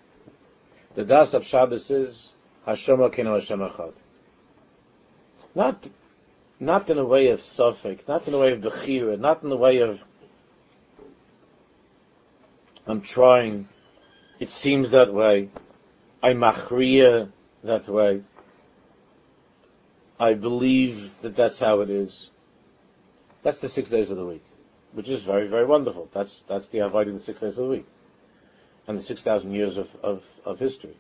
The 0.95 1.05
das 1.05 1.35
of 1.35 1.45
Shabbos 1.45 1.91
is 1.91 2.33
Hashem 2.67 2.99
Elokeinu 2.99 3.35
Hashem 3.35 3.61
Echad. 3.61 3.93
Not 5.55 5.89
not 6.61 6.89
in 6.89 6.99
a 6.99 7.05
way 7.05 7.29
of 7.29 7.41
suffix, 7.41 8.07
not 8.07 8.27
in 8.27 8.33
the 8.33 8.39
way 8.39 8.53
of 8.53 8.61
bechira, 8.61 9.19
not 9.19 9.43
in 9.43 9.49
the 9.49 9.57
way 9.57 9.79
of 9.79 10.03
I'm 12.87 13.01
trying. 13.01 13.69
It 14.39 14.51
seems 14.51 14.91
that 14.91 15.13
way. 15.13 15.49
I 16.23 16.35
machriya 16.35 17.31
that 17.63 17.89
way. 17.89 18.23
I 20.19 20.35
believe 20.35 21.11
that 21.23 21.35
that's 21.35 21.59
how 21.59 21.81
it 21.81 21.91
is. 21.91 22.31
That's 23.45 23.59
the 23.59 23.69
six 23.69 23.91
days 23.91 24.11
of 24.11 24.17
the 24.17 24.25
week, 24.25 24.43
which 24.95 25.11
is 25.11 25.23
very, 25.23 25.47
very 25.47 25.67
wonderful. 25.67 26.09
That's 26.13 26.43
that's 26.49 26.69
the 26.69 26.79
avoid 26.79 27.09
of 27.09 27.15
the 27.15 27.21
six 27.21 27.41
days 27.41 27.59
of 27.59 27.67
the 27.67 27.71
week, 27.71 27.87
and 28.89 28.97
the 28.97 29.03
six 29.03 29.23
thousand 29.23 29.53
years 29.53 29.77
of, 29.77 29.95
of, 30.03 30.25
of 30.47 30.59
history. 30.59 30.97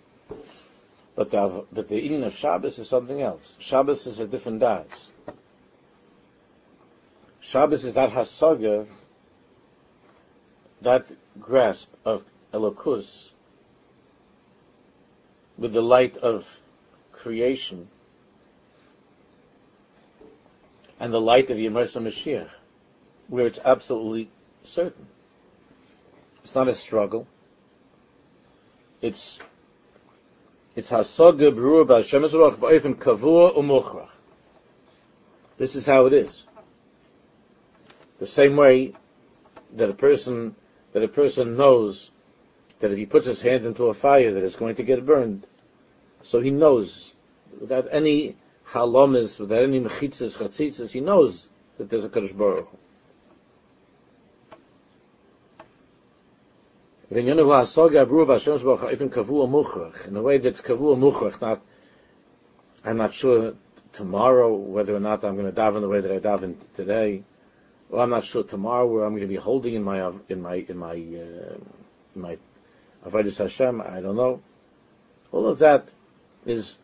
But 1.16 1.30
the 1.30 1.64
but 1.72 1.88
the 1.88 1.96
eating 1.96 2.22
of 2.22 2.35
Shabbos 2.35 2.78
is 2.78 2.87
something 2.87 3.22
else. 3.22 3.57
Shabbos 3.61 4.07
is 4.07 4.18
a 4.18 4.26
different 4.26 4.61
dance. 4.61 5.09
Shabbos 7.40 7.87
is 7.87 7.94
that 7.94 8.11
hasaga, 8.11 8.87
that 10.83 11.11
grasp 11.40 11.90
of 12.04 12.24
Elokus 12.52 13.30
with 15.57 15.72
the 15.72 15.83
light 15.83 16.18
of 16.18 16.61
creation 17.12 17.88
and 21.00 21.12
the 21.12 21.20
light 21.20 21.50
of 21.50 21.59
Yemersa 21.59 22.02
Mashiach, 22.02 22.48
where 23.28 23.46
it's 23.46 23.59
absolutely 23.64 24.30
certain. 24.62 25.07
It's 26.42 26.54
not 26.54 26.68
a 26.68 26.74
struggle. 26.74 27.26
It's 29.00 29.40
it's 30.76 30.90
hasaga 30.90 31.54
brua 31.54 31.87
b'Hashem 31.87 32.59
ba'ofen 32.59 32.94
kavua 32.96 33.57
umuchrach. 33.57 34.09
This 35.57 35.76
is 35.76 35.87
how 35.87 36.07
it 36.07 36.12
is. 36.12 36.44
The 38.18 38.26
same 38.26 38.57
way 38.57 38.92
that 39.74 39.90
a 39.90 39.94
person 39.94 40.54
that 40.92 41.02
a 41.02 41.09
person 41.09 41.57
knows 41.57 42.11
that 42.80 42.90
if 42.90 42.98
he 42.98 43.07
puts 43.07 43.26
his 43.26 43.40
hand 43.40 43.64
into 43.64 43.87
a 43.87 43.94
fire 43.94 44.33
that 44.33 44.44
it's 44.44 44.57
going 44.57 44.76
to 44.76 44.83
get 44.83 45.04
burned, 45.04 45.46
so 46.22 46.40
he 46.40 46.50
knows 46.50 47.12
without 47.61 47.88
any 47.90 48.37
halamis, 48.75 49.41
without 49.41 49.63
any 49.63 49.81
mechitzas, 49.81 50.37
chatzitzas, 50.37 50.93
he 50.93 51.01
knows 51.01 51.49
that 51.79 51.89
there's 51.89 52.05
a 52.05 52.09
Kadosh 52.09 52.37
Baruch 52.37 52.69
Hu. 52.69 52.79
In 57.11 57.29
a 57.29 57.47
way 60.23 60.39
that's 60.39 60.61
kavu 60.61 60.97
muchrach, 60.97 61.41
not, 61.41 61.63
I'm 62.85 62.97
not 62.97 63.15
sure 63.15 63.55
tomorrow 63.93 64.53
whether 64.55 64.95
or 64.97 65.01
not 65.01 65.25
I'm 65.25 65.37
going 65.37 65.47
to 65.47 65.61
daven 65.61 65.81
the 65.81 65.89
way 65.89 66.01
that 66.01 66.11
I 66.11 66.19
daven 66.19 66.57
today 66.75 67.23
well, 67.95 68.03
I'm 68.03 68.11
not 68.11 68.25
sure 68.25 68.43
tomorrow 68.43 68.87
where 68.87 69.05
I'm 69.05 69.13
going 69.13 69.23
to 69.23 69.29
be 69.29 69.37
holding 69.37 69.75
in 69.75 69.85
my 69.85 70.11
in 70.29 70.43
my 70.43 70.55
in 70.69 70.77
my 70.77 70.95
uh, 70.95 71.57
in 72.15 72.21
my 72.21 72.39
avodas 73.07 73.39
Hashem. 73.39 73.81
I 73.81 74.01
don't 74.01 74.17
know. 74.17 74.43
All 75.31 75.47
of 75.47 75.59
that 75.59 75.91
is 76.45 76.75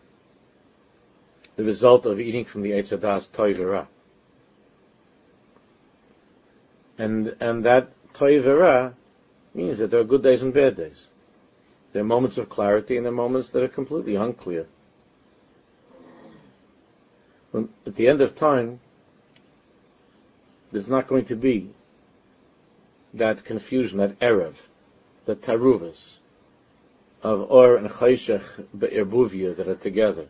the 1.61 1.67
result 1.67 2.07
of 2.07 2.19
eating 2.19 2.47
from 2.47 2.63
the 2.63 2.71
Eitz 2.71 2.97
Eitzadas 2.97 3.29
Toivera. 3.29 3.87
And 6.97 7.37
and 7.39 7.65
that 7.65 7.91
Toivera 8.15 8.95
means 9.53 9.77
that 9.79 9.91
there 9.91 10.01
are 10.01 10.05
good 10.05 10.23
days 10.23 10.41
and 10.41 10.55
bad 10.55 10.77
days. 10.79 11.07
There 11.93 12.01
are 12.01 12.13
moments 12.17 12.39
of 12.39 12.49
clarity 12.49 12.97
and 12.97 13.05
there 13.05 13.13
are 13.13 13.25
moments 13.27 13.51
that 13.51 13.63
are 13.63 13.69
completely 13.69 14.15
unclear. 14.15 14.69
When, 17.51 17.69
at 17.85 17.95
the 17.95 18.09
end 18.09 18.23
of 18.23 18.35
time, 18.35 18.81
there's 20.73 20.89
not 20.89 21.09
going 21.09 21.27
to 21.27 21.37
be 21.37 21.69
that 23.13 23.45
confusion, 23.45 23.99
that 23.99 24.19
erev, 24.21 24.67
the 25.27 25.37
taruvas 25.37 26.21
of 27.23 27.51
Or 27.51 27.77
and 27.77 27.91
Chayshech 27.91 28.65
Be'erbuvia 28.79 29.57
that 29.57 29.69
are 29.69 29.75
together. 29.75 30.27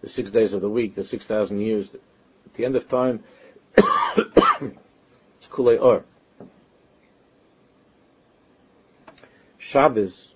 The 0.00 0.08
six 0.08 0.30
days 0.30 0.52
of 0.52 0.60
the 0.60 0.70
week, 0.70 0.94
the 0.94 1.04
six 1.04 1.26
thousand 1.26 1.60
years. 1.60 1.94
At 1.94 2.54
the 2.54 2.64
end 2.64 2.76
of 2.76 2.88
time, 2.88 3.22
it's 3.76 5.48
Kulei 5.48 5.80
Or. 5.80 6.04
Shabbos 9.58 10.32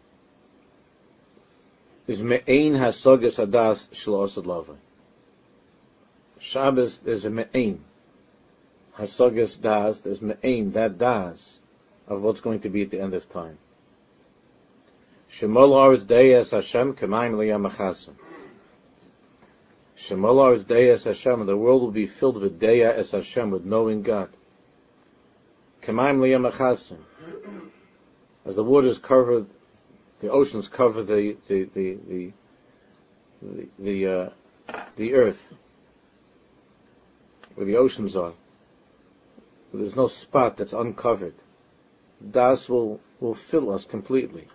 is 2.06 2.22
me'ein 2.22 2.74
hasogas 2.74 3.44
hadas 3.44 3.88
shlo 3.88 4.24
asad 4.24 4.46
lava. 4.46 4.76
Shabbos, 6.38 6.98
there's 6.98 7.24
a 7.24 7.30
me'ein. 7.30 7.80
Hasogas 8.98 9.60
das, 9.60 9.98
there's 10.00 10.20
me'ein, 10.20 10.72
that 10.72 10.98
das, 10.98 11.58
of 12.06 12.22
what's 12.22 12.42
going 12.42 12.60
to 12.60 12.68
be 12.68 12.82
at 12.82 12.90
the 12.90 13.00
end 13.00 13.14
of 13.14 13.28
time. 13.30 13.56
Shemol 15.30 15.70
Aretz 15.70 16.04
Deyas 16.04 16.52
Hashem 16.52 16.94
Kemaim 16.94 17.32
Liyamachasim. 17.32 18.12
Shemol 19.98 20.36
Aretz 20.36 20.64
Deyas 20.64 21.04
Hashem, 21.04 21.46
the 21.46 21.56
world 21.56 21.82
will 21.82 21.90
be 21.90 22.06
filled 22.06 22.40
with 22.40 22.60
Deya 22.60 22.92
as 22.92 23.12
Hashem, 23.12 23.50
with 23.50 23.64
knowing 23.64 24.02
God. 24.02 24.28
Kemaim 25.82 26.18
Liyamachasim. 26.18 26.98
As 28.44 28.56
the 28.56 28.64
waters 28.64 28.98
cover, 28.98 29.46
the 30.20 30.30
oceans 30.30 30.68
cover 30.68 31.02
the, 31.02 31.36
the, 31.46 31.64
the, 31.64 31.98
the, 32.08 32.32
the, 33.40 33.68
the, 33.78 34.06
uh, 34.06 34.30
the 34.96 35.14
earth, 35.14 35.52
where 37.54 37.66
the 37.66 37.76
oceans 37.76 38.16
are. 38.16 38.32
There's 39.72 39.96
no 39.96 40.08
spot 40.08 40.56
that's 40.56 40.72
uncovered. 40.72 41.34
Das 42.30 42.68
will, 42.68 43.00
will 43.20 43.34
fill 43.34 43.72
us 43.72 43.84
completely. 43.84 44.46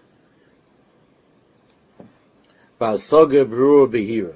Ba'asoga 2.80 3.46
Behira. 3.46 4.36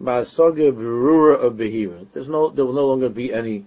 Ba'asoga 0.00 0.72
Berura 0.72 1.42
of 1.42 1.54
Behira. 1.54 2.06
There's 2.12 2.28
no, 2.28 2.48
there 2.50 2.64
will 2.64 2.72
no 2.72 2.86
longer 2.86 3.08
be 3.08 3.32
any 3.32 3.66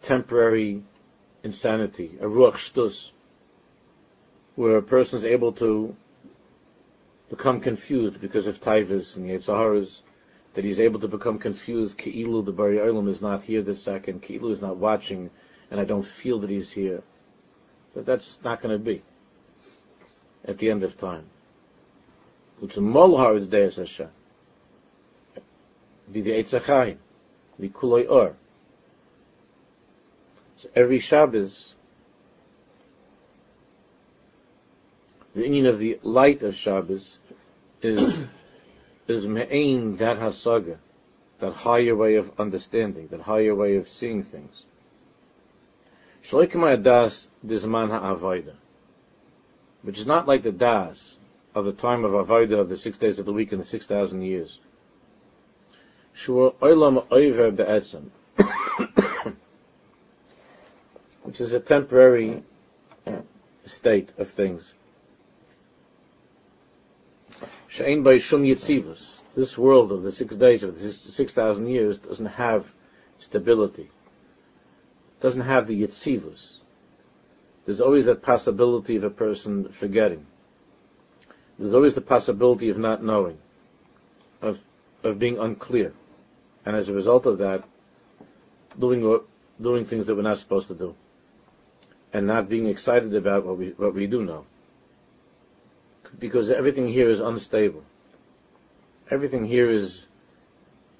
temporary 0.00 0.82
insanity, 1.42 2.18
a 2.20 2.26
Ruach 2.26 2.54
Shtus, 2.54 3.12
where 4.54 4.76
a 4.76 4.82
person 4.82 5.18
is 5.18 5.24
able 5.24 5.52
to 5.52 5.96
become 7.30 7.60
confused 7.60 8.20
because 8.20 8.46
of 8.46 8.60
Taivas 8.60 9.16
and 9.16 9.28
Yetzaharas, 9.28 10.00
that 10.54 10.64
he's 10.64 10.80
able 10.80 11.00
to 11.00 11.08
become 11.08 11.38
confused, 11.38 11.96
Ke'ilu, 11.96 12.44
the 12.44 12.52
Bari 12.52 12.76
Olam 12.76 13.08
is 13.08 13.22
not 13.22 13.42
here 13.42 13.62
this 13.62 13.82
second, 13.82 14.22
Ke'ilu 14.22 14.50
is 14.50 14.60
not 14.60 14.76
watching, 14.76 15.30
and 15.70 15.80
I 15.80 15.84
don't 15.84 16.04
feel 16.04 16.40
that 16.40 16.50
he's 16.50 16.70
here. 16.70 17.02
That 17.94 18.06
that's 18.06 18.38
not 18.44 18.60
going 18.60 18.76
to 18.76 18.82
be 18.82 19.02
at 20.44 20.58
the 20.58 20.70
end 20.70 20.82
of 20.82 20.96
time. 20.96 21.24
It's 22.62 22.76
a 22.76 22.80
molhar 22.80 23.36
is 23.36 23.46
Deus 23.46 23.76
Hashem. 23.76 24.08
The 26.20 26.30
Eitzachayim. 26.30 26.98
Be 27.58 27.68
Kuloi 27.70 28.10
Or. 28.10 28.36
So 30.56 30.68
every 30.74 30.98
Shabbos, 30.98 31.74
the 35.34 35.40
meaning 35.40 35.66
of 35.66 35.78
the 35.78 35.98
light 36.02 36.42
of 36.42 36.54
Shabbos 36.54 37.18
is 37.80 38.24
is 39.08 39.26
me'ain 39.26 39.96
that 39.96 40.18
hasaga, 40.18 40.76
that 41.38 41.52
higher 41.52 41.96
way 41.96 42.16
of 42.16 42.30
understanding, 42.38 43.08
that 43.08 43.20
higher 43.20 43.54
way 43.54 43.76
of 43.76 43.88
seeing 43.88 44.22
things. 44.22 44.64
Shloikim 46.22 46.82
das 46.82 47.28
dizman 47.44 47.88
ha'avoida, 47.88 48.54
which 49.82 49.98
is 49.98 50.06
not 50.06 50.28
like 50.28 50.42
the 50.42 50.52
das 50.52 51.18
of 51.54 51.64
the 51.64 51.72
time 51.72 52.04
of 52.04 52.12
Avodah 52.12 52.60
of 52.60 52.68
the 52.68 52.76
six 52.76 52.98
days 52.98 53.18
of 53.18 53.26
the 53.26 53.32
week 53.32 53.52
and 53.52 53.60
the 53.60 53.66
six 53.66 53.86
thousand 53.86 54.22
years. 54.22 54.60
Shua 56.14 56.52
oilam 56.52 57.06
oiver 57.08 57.50
which 61.22 61.40
is 61.40 61.52
a 61.52 61.60
temporary 61.60 62.42
uh, 63.06 63.12
state 63.64 64.12
of 64.18 64.28
things. 64.28 64.74
She'ein 67.68 68.02
by 68.02 68.18
shum 68.18 68.42
yitzivus. 68.42 69.20
This 69.34 69.56
world 69.56 69.92
of 69.92 70.02
the 70.02 70.12
six 70.12 70.34
days 70.34 70.62
of 70.62 70.78
the 70.78 70.92
six 70.92 71.32
thousand 71.32 71.68
years 71.68 71.98
doesn't 71.98 72.26
have 72.26 72.66
stability. 73.18 73.88
Doesn't 75.20 75.40
have 75.42 75.66
the 75.66 75.82
yitzivus. 75.82 76.58
There's 77.64 77.80
always 77.80 78.06
that 78.06 78.22
possibility 78.22 78.96
of 78.96 79.04
a 79.04 79.10
person 79.10 79.68
forgetting 79.68 80.26
there's 81.58 81.74
always 81.74 81.94
the 81.94 82.00
possibility 82.00 82.70
of 82.70 82.78
not 82.78 83.02
knowing, 83.02 83.38
of 84.40 84.60
of 85.04 85.18
being 85.18 85.38
unclear, 85.38 85.92
and 86.64 86.76
as 86.76 86.88
a 86.88 86.94
result 86.94 87.26
of 87.26 87.38
that, 87.38 87.64
doing 88.78 89.20
doing 89.60 89.84
things 89.84 90.06
that 90.06 90.14
we're 90.14 90.22
not 90.22 90.38
supposed 90.38 90.68
to 90.68 90.74
do, 90.74 90.94
and 92.12 92.26
not 92.26 92.48
being 92.48 92.66
excited 92.66 93.14
about 93.14 93.44
what 93.44 93.58
we 93.58 93.70
what 93.70 93.94
we 93.94 94.06
do 94.06 94.22
know, 94.22 94.46
because 96.18 96.50
everything 96.50 96.88
here 96.88 97.08
is 97.08 97.20
unstable. 97.20 97.84
Everything 99.10 99.46
here 99.46 99.70
is 99.70 100.06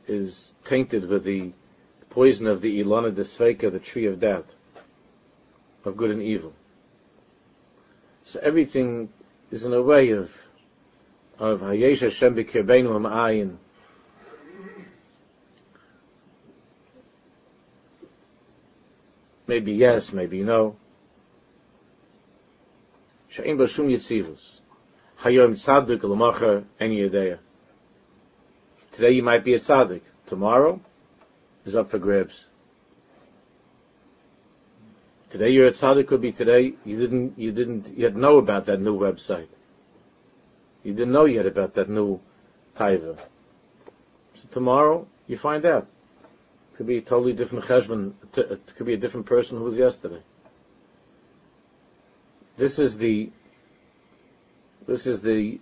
is 0.07 0.53
tainted 0.65 1.09
with 1.09 1.25
the 1.25 1.53
poison 2.11 2.47
of 2.47 2.61
the 2.61 2.83
Ilana 2.83 3.13
Desfeka, 3.13 3.71
the 3.71 3.79
tree 3.79 4.07
of 4.07 4.21
doubt, 4.21 4.47
of 5.85 5.97
good 5.97 6.11
and 6.11 6.23
evil. 6.23 6.53
So 8.23 8.41
everything 8.43 9.09
is 9.51 9.65
in 9.65 9.73
a 9.73 9.83
way 9.83 10.11
of 10.11 10.49
of 11.39 11.61
Hayesh 11.61 12.01
Hashem 12.01 12.35
b'kirbeinu 12.37 13.09
ha'ayin. 13.09 13.57
Maybe 19.53 19.73
yes, 19.73 20.15
maybe 20.15 20.43
no. 20.43 20.77
Sha'im 23.29 23.59
b'shum 23.59 23.91
yitzivus. 23.93 24.61
Hayom 25.19 25.57
tzaddik 25.57 26.03
l'macher 26.05 26.65
en 26.81 26.91
yedeya. 26.91 27.39
Today 28.93 29.11
you 29.11 29.23
might 29.23 29.45
be 29.45 29.53
a 29.53 29.59
tzaddik. 29.59 30.01
Tomorrow 30.25 30.81
is 31.67 31.77
up 31.77 31.91
for 31.91 31.99
grabs. 31.99 32.47
Today 35.29 35.51
you're 35.51 35.69
a 35.69 35.73
tzaddik 35.73 36.07
could 36.07 36.23
be 36.23 36.33
today 36.33 36.73
you 36.87 36.99
didn't 36.99 37.39
you 37.39 37.53
didn't 37.53 37.89
yet 37.95 38.17
know 38.17 38.39
about 38.39 38.65
that 38.65 38.81
new 38.81 38.99
website. 38.99 39.49
You 40.83 40.95
didn't 40.95 41.13
know 41.13 41.27
yet 41.27 41.45
about 41.45 41.75
that 41.75 41.91
new 41.91 42.21
taiva. 42.75 43.19
So 44.33 44.49
tomorrow 44.51 45.07
you 45.27 45.37
find 45.37 45.67
out. 45.67 45.89
Could 46.83 46.89
be 46.89 46.99
a 46.99 47.01
totally 47.01 47.33
different 47.33 47.65
cheshbon. 47.67 48.15
Uh, 48.37 48.55
it 48.55 48.75
could 48.75 48.87
be 48.87 48.95
a 48.95 48.97
different 48.97 49.27
person 49.27 49.57
who 49.57 49.63
was 49.63 49.79
yesterday. 49.79 50.21
This 52.57 52.81
is 52.81 52.97
the 52.97 53.31
this 54.89 55.07
is 55.07 55.23
the 55.23 55.61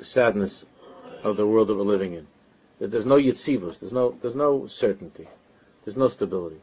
sadness 0.00 0.66
of 1.22 1.38
the 1.38 1.46
world 1.46 1.68
that 1.68 1.74
we're 1.74 1.84
living 1.84 2.12
in. 2.12 2.26
That 2.80 2.90
there's 2.90 3.06
no 3.06 3.16
yitzivus, 3.16 3.80
there's 3.80 3.94
no 3.94 4.18
there's 4.20 4.34
no 4.34 4.66
certainty, 4.66 5.26
there's 5.86 5.96
no 5.96 6.06
stability. 6.06 6.60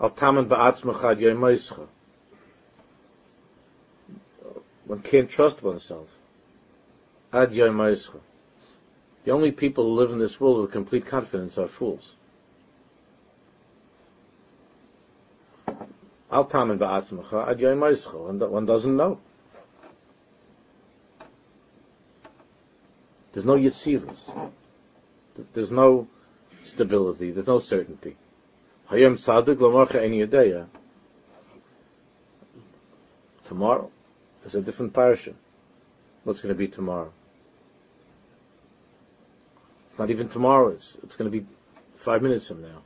Al 0.00 0.10
ba'atzmachad 0.10 1.88
One 4.86 5.02
can't 5.02 5.28
trust 5.28 5.64
oneself. 5.64 6.06
Ad 7.32 7.50
The 7.50 9.32
only 9.32 9.50
people 9.50 9.82
who 9.82 9.94
live 9.94 10.12
in 10.12 10.20
this 10.20 10.40
world 10.40 10.60
with 10.60 10.70
complete 10.70 11.06
confidence 11.06 11.58
are 11.58 11.66
fools. 11.66 12.14
Al 16.32 16.46
tamen 16.46 16.78
ba'atzmacha 16.78 17.46
ad 17.48 17.60
Yom 17.60 17.80
One 18.50 18.66
doesn't 18.66 18.96
know. 18.96 19.20
There's 23.32 23.44
no 23.44 23.56
yitzivus. 23.56 24.50
There's 25.52 25.70
no 25.70 26.08
stability. 26.64 27.30
There's 27.32 27.46
no 27.46 27.58
certainty. 27.58 28.16
Hayom 28.90 29.14
tzaddik 29.14 29.60
l'marcha 29.60 30.02
en 30.02 30.12
yadeya. 30.12 30.66
Tomorrow 33.44 33.90
is 34.44 34.54
a 34.54 34.62
different 34.62 34.92
parasha. 34.92 35.34
What's 36.24 36.40
going 36.40 36.54
to 36.54 36.58
be 36.58 36.68
tomorrow? 36.68 37.12
It's 39.88 39.98
not 39.98 40.10
even 40.10 40.28
tomorrow. 40.28 40.68
It's, 40.68 40.96
it's 41.02 41.16
going 41.16 41.30
to 41.30 41.38
be 41.40 41.46
five 41.94 42.22
minutes 42.22 42.48
from 42.48 42.62
now. 42.62 42.82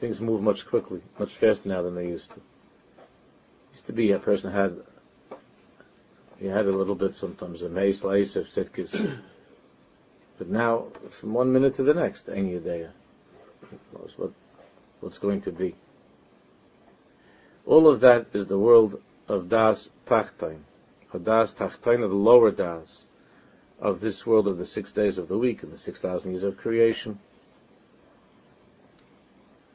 Things 0.00 0.18
move 0.18 0.40
much 0.40 0.66
quickly, 0.66 1.02
much 1.18 1.34
faster 1.34 1.68
now 1.68 1.82
than 1.82 1.94
they 1.94 2.08
used 2.08 2.32
to. 2.32 2.40
Used 3.72 3.84
to 3.86 3.92
be 3.92 4.12
a 4.12 4.18
person 4.18 4.50
had, 4.50 4.80
he 6.38 6.46
had 6.46 6.64
a 6.64 6.72
little 6.72 6.94
bit 6.94 7.16
sometimes, 7.16 7.60
a 7.60 7.68
mace 7.68 8.00
slice 8.00 8.34
of 8.36 8.46
sitkis. 8.46 9.18
But 10.38 10.48
now, 10.48 10.86
from 11.10 11.34
one 11.34 11.52
minute 11.52 11.74
to 11.74 11.82
the 11.82 11.92
next, 11.92 12.30
any 12.30 12.58
day, 12.58 12.88
knows 13.92 14.14
what 14.16 14.32
what's 15.00 15.18
going 15.18 15.42
to 15.42 15.52
be. 15.52 15.74
All 17.66 17.86
of 17.86 18.00
that 18.00 18.28
is 18.32 18.46
the 18.46 18.58
world 18.58 19.02
of 19.28 19.50
Das 19.50 19.90
Tachtain, 20.06 20.60
of 21.12 21.24
Das 21.24 21.52
Tachtain, 21.52 22.02
of 22.02 22.08
the 22.08 22.16
lower 22.16 22.50
Das, 22.50 23.04
of 23.78 24.00
this 24.00 24.26
world 24.26 24.48
of 24.48 24.56
the 24.56 24.64
six 24.64 24.92
days 24.92 25.18
of 25.18 25.28
the 25.28 25.36
week 25.36 25.62
and 25.62 25.70
the 25.70 25.78
six 25.78 26.00
thousand 26.00 26.30
years 26.30 26.42
of 26.42 26.56
creation. 26.56 27.18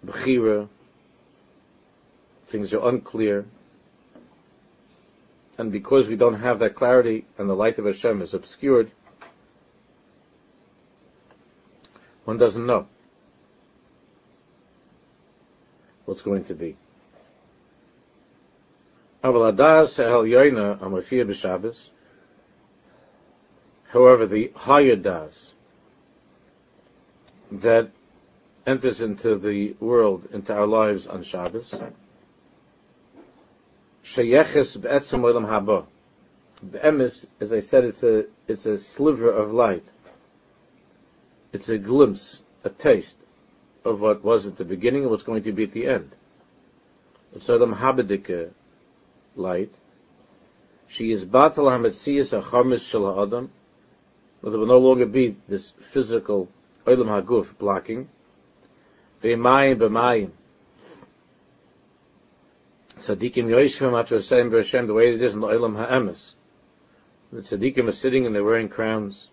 Bechira, 0.05 0.67
things 2.47 2.73
are 2.73 2.87
unclear, 2.87 3.45
and 5.57 5.71
because 5.71 6.09
we 6.09 6.15
don't 6.15 6.41
have 6.41 6.59
that 6.59 6.75
clarity 6.75 7.25
and 7.37 7.49
the 7.49 7.55
light 7.55 7.79
of 7.79 7.85
Hashem 7.85 8.21
is 8.21 8.33
obscured, 8.33 8.91
one 12.25 12.37
doesn't 12.37 12.65
know 12.65 12.87
what's 16.05 16.21
going 16.21 16.43
to 16.45 16.53
be. 16.53 16.75
However, 23.91 24.27
the 24.27 24.51
higher 24.55 24.95
das 24.95 25.53
that 27.51 27.89
enters 28.65 29.01
into 29.01 29.35
the 29.35 29.75
world, 29.79 30.27
into 30.31 30.53
our 30.53 30.65
lives 30.65 31.07
on 31.07 31.23
Shabbos, 31.23 31.73
sheyeches 34.03 34.81
be'etzem 34.81 35.21
olam 35.21 35.47
haba. 35.47 35.85
The 36.71 36.79
emes, 36.79 37.25
as 37.39 37.53
I 37.53 37.59
said, 37.59 37.83
it's 37.85 38.03
a 38.03 38.25
it's 38.47 38.65
a 38.65 38.77
sliver 38.79 39.29
of 39.29 39.51
light. 39.51 39.85
It's 41.53 41.69
a 41.69 41.77
glimpse, 41.77 42.41
a 42.63 42.69
taste 42.69 43.19
of 43.83 44.01
what 44.01 44.23
was 44.23 44.47
at 44.47 44.57
the 44.57 44.65
beginning 44.65 45.03
and 45.03 45.11
what's 45.11 45.23
going 45.23 45.43
to 45.43 45.51
be 45.51 45.63
at 45.63 45.71
the 45.71 45.87
end. 45.87 46.15
It's 47.35 47.47
olam 47.47 47.75
habedike 47.75 48.51
light. 49.35 49.73
She 50.87 51.11
is 51.11 51.25
batal 51.25 51.69
hametziyas 51.69 52.41
acharmis 52.41 52.89
shel 52.89 53.21
adam. 53.21 53.51
There 54.41 54.51
will 54.51 54.65
no 54.67 54.79
longer 54.79 55.05
be 55.05 55.35
this 55.47 55.71
physical 55.71 56.49
olam 56.85 57.07
haguf 57.07 57.57
blocking. 57.57 58.09
Ve'mayim 59.25 59.77
b'mayim 59.79 60.31
tzaddikim 62.99 63.47
yoishvim 63.47 63.93
atu 63.93 64.17
asayim 64.17 64.49
b'Hashem, 64.49 64.87
the 64.87 64.93
way 64.93 65.13
it 65.13 65.21
is 65.21 65.35
in 65.35 65.41
the 65.41 65.47
Olam 65.47 65.75
Ha'emes. 65.75 66.33
The 67.31 67.41
tzaddikim 67.41 67.87
are 67.87 67.91
sitting 67.91 68.25
and 68.25 68.35
they're 68.35 68.43
wearing 68.43 68.69
crowns. 68.69 69.29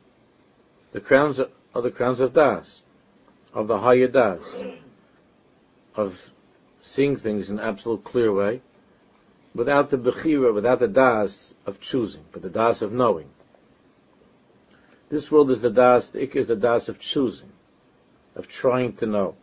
The 0.93 1.01
crowns 1.01 1.41
are 1.41 1.83
the 1.83 1.91
crowns 1.91 2.21
of 2.21 2.33
Das, 2.33 2.83
of 3.53 3.69
the 3.69 3.79
higher 3.79 4.09
Das, 4.09 4.61
of 5.95 6.33
seeing 6.81 7.17
things 7.17 7.51
in 7.51 7.59
an 7.59 7.65
absolute 7.65 8.05
clear 8.05 8.33
way, 8.33 8.61
without 9.55 9.91
the 9.91 9.99
bechira, 9.99 10.53
without 10.53 10.79
the 10.79 10.89
Das 10.89 11.55
of 11.67 11.81
choosing, 11.81 12.25
but 12.33 12.43
the 12.43 12.51
Das 12.51 12.83
of 12.83 12.93
knowing. 12.93 13.29
This 15.09 15.31
world 15.31 15.51
is 15.51 15.61
the 15.61 15.71
Das, 15.71 16.09
the 16.09 16.23
ik 16.23 16.35
is 16.35 16.49
the 16.49 16.57
Das 16.57 16.89
of 16.89 16.99
choosing, 16.99 17.53
of 18.35 18.49
trying 18.49 18.95
to 18.95 19.07
know, 19.07 19.37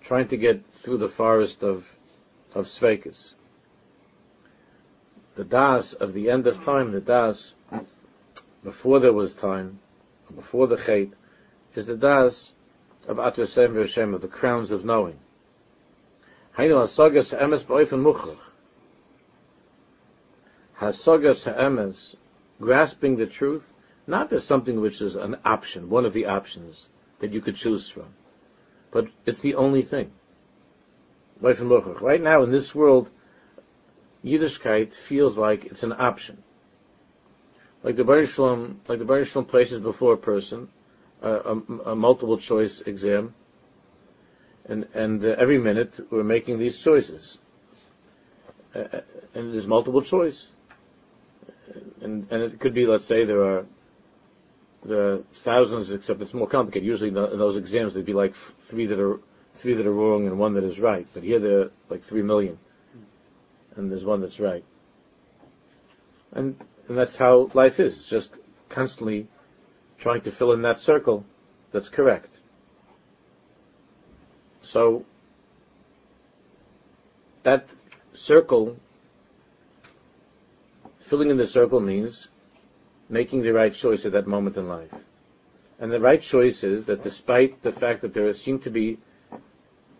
trying 0.00 0.28
to 0.28 0.36
get 0.36 0.70
through 0.70 0.98
the 0.98 1.08
forest 1.08 1.62
of, 1.62 1.96
of 2.54 2.66
Sveikas 2.66 3.32
the 5.38 5.44
das 5.44 5.92
of 5.92 6.14
the 6.14 6.28
end 6.30 6.48
of 6.48 6.64
time, 6.64 6.90
the 6.90 7.00
das 7.00 7.54
before 8.64 8.98
there 8.98 9.12
was 9.12 9.36
time, 9.36 9.78
before 10.34 10.66
the 10.66 10.74
chait, 10.74 11.12
is 11.76 11.86
the 11.86 11.96
das 11.96 12.52
of 13.06 13.18
Atrasem 13.18 13.76
Hashem, 13.76 14.14
of 14.14 14.20
the 14.20 14.26
crowns 14.26 14.72
of 14.72 14.84
knowing. 14.84 15.16
Hasagas 16.56 17.30
ha'emes. 17.38 18.36
Hasagas 20.80 21.44
ha'emes, 21.44 22.16
grasping 22.60 23.16
the 23.16 23.26
truth, 23.26 23.72
not 24.08 24.32
as 24.32 24.42
something 24.42 24.80
which 24.80 25.00
is 25.00 25.14
an 25.14 25.36
option, 25.44 25.88
one 25.88 26.04
of 26.04 26.12
the 26.12 26.26
options 26.26 26.88
that 27.20 27.32
you 27.32 27.40
could 27.40 27.54
choose 27.54 27.88
from, 27.88 28.12
but 28.90 29.08
it's 29.26 29.40
the 29.40 29.54
only 29.54 29.82
thing. 29.82 30.12
Right 31.40 32.20
now 32.20 32.42
in 32.42 32.50
this 32.50 32.74
world, 32.74 33.10
Yiddishkeit 34.24 34.92
feels 34.92 35.38
like 35.38 35.66
it's 35.66 35.82
an 35.82 35.92
option. 35.92 36.42
Like 37.82 37.96
the 37.96 38.04
Baruch 38.04 38.28
Shalom, 38.28 38.80
like 38.88 38.98
the 38.98 39.04
Baruch 39.04 39.28
Shalom 39.28 39.46
places 39.46 39.78
before 39.78 40.14
a 40.14 40.18
person 40.18 40.68
uh, 41.22 41.56
a, 41.56 41.90
a, 41.90 41.96
multiple 41.96 42.38
choice 42.38 42.80
exam, 42.80 43.34
and 44.66 44.86
and 44.94 45.24
uh, 45.24 45.34
every 45.38 45.58
minute 45.58 45.98
we're 46.10 46.22
making 46.22 46.58
these 46.58 46.78
choices, 46.78 47.38
uh, 48.74 48.78
uh, 48.78 49.00
and 49.34 49.52
there's 49.52 49.66
multiple 49.66 50.02
choice, 50.02 50.52
and 52.00 52.26
and 52.30 52.42
it 52.42 52.60
could 52.60 52.74
be 52.74 52.86
let's 52.86 53.04
say 53.04 53.24
there 53.24 53.42
are 53.42 53.66
are 54.90 55.18
thousands, 55.32 55.90
except 55.90 56.22
it's 56.22 56.34
more 56.34 56.48
complicated. 56.48 56.86
Usually 56.86 57.08
in 57.08 57.14
those 57.14 57.56
exams 57.56 57.94
there'd 57.94 58.06
be 58.06 58.12
like 58.12 58.34
three 58.34 58.86
that 58.86 59.00
are 59.00 59.20
three 59.54 59.74
that 59.74 59.86
are 59.86 59.92
wrong 59.92 60.26
and 60.26 60.38
one 60.38 60.54
that 60.54 60.64
is 60.64 60.78
right, 60.78 61.06
but 61.12 61.22
here 61.22 61.38
there 61.38 61.60
are 61.60 61.70
like 61.88 62.02
three 62.02 62.22
million 62.22 62.58
and 63.78 63.90
there's 63.90 64.04
one 64.04 64.20
that's 64.20 64.40
right. 64.40 64.64
And, 66.32 66.56
and 66.88 66.98
that's 66.98 67.16
how 67.16 67.48
life 67.54 67.80
is. 67.80 67.96
It's 67.96 68.08
just 68.08 68.36
constantly 68.68 69.28
trying 69.98 70.22
to 70.22 70.30
fill 70.30 70.52
in 70.52 70.62
that 70.62 70.80
circle 70.80 71.24
that's 71.70 71.88
correct. 71.88 72.36
So, 74.60 75.04
that 77.44 77.68
circle, 78.12 78.76
filling 80.98 81.30
in 81.30 81.36
the 81.36 81.46
circle 81.46 81.80
means 81.80 82.28
making 83.08 83.42
the 83.42 83.52
right 83.52 83.72
choice 83.72 84.06
at 84.06 84.12
that 84.12 84.26
moment 84.26 84.56
in 84.56 84.68
life. 84.68 84.92
And 85.80 85.92
the 85.92 86.00
right 86.00 86.20
choice 86.20 86.64
is 86.64 86.86
that 86.86 87.02
despite 87.02 87.62
the 87.62 87.72
fact 87.72 88.02
that 88.02 88.12
there 88.12 88.32
seem 88.34 88.58
to 88.60 88.70
be 88.70 88.98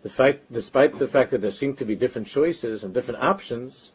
the 0.01 0.09
fact, 0.09 0.51
despite 0.51 0.97
the 0.97 1.07
fact 1.07 1.31
that 1.31 1.41
there 1.41 1.51
seem 1.51 1.75
to 1.75 1.85
be 1.85 1.95
different 1.95 2.27
choices 2.27 2.83
and 2.83 2.93
different 2.93 3.21
options, 3.21 3.91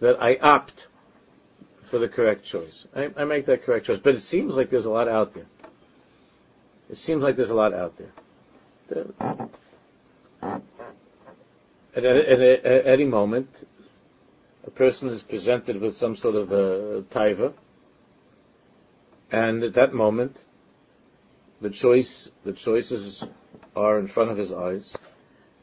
that 0.00 0.22
I 0.22 0.36
opt 0.36 0.88
for 1.82 1.98
the 1.98 2.08
correct 2.08 2.44
choice. 2.44 2.86
I, 2.94 3.10
I, 3.16 3.24
make 3.24 3.46
that 3.46 3.64
correct 3.64 3.86
choice. 3.86 3.98
But 3.98 4.14
it 4.14 4.22
seems 4.22 4.54
like 4.54 4.70
there's 4.70 4.84
a 4.84 4.90
lot 4.90 5.08
out 5.08 5.34
there. 5.34 5.46
It 6.90 6.98
seems 6.98 7.22
like 7.22 7.36
there's 7.36 7.50
a 7.50 7.54
lot 7.54 7.72
out 7.72 7.96
there. 7.96 8.12
At, 11.94 12.04
at, 12.04 12.04
at, 12.04 12.40
at 12.40 12.86
any 12.86 13.04
moment, 13.04 13.66
a 14.66 14.70
person 14.70 15.08
is 15.08 15.22
presented 15.22 15.80
with 15.80 15.96
some 15.96 16.16
sort 16.16 16.34
of 16.34 16.52
a 16.52 17.02
taiva, 17.10 17.52
and 19.32 19.62
at 19.62 19.74
that 19.74 19.94
moment, 19.94 20.44
the 21.60 21.70
choice, 21.70 22.30
the 22.44 22.52
choices 22.52 23.26
are 23.76 23.98
in 23.98 24.06
front 24.06 24.30
of 24.30 24.36
his 24.36 24.52
eyes, 24.52 24.96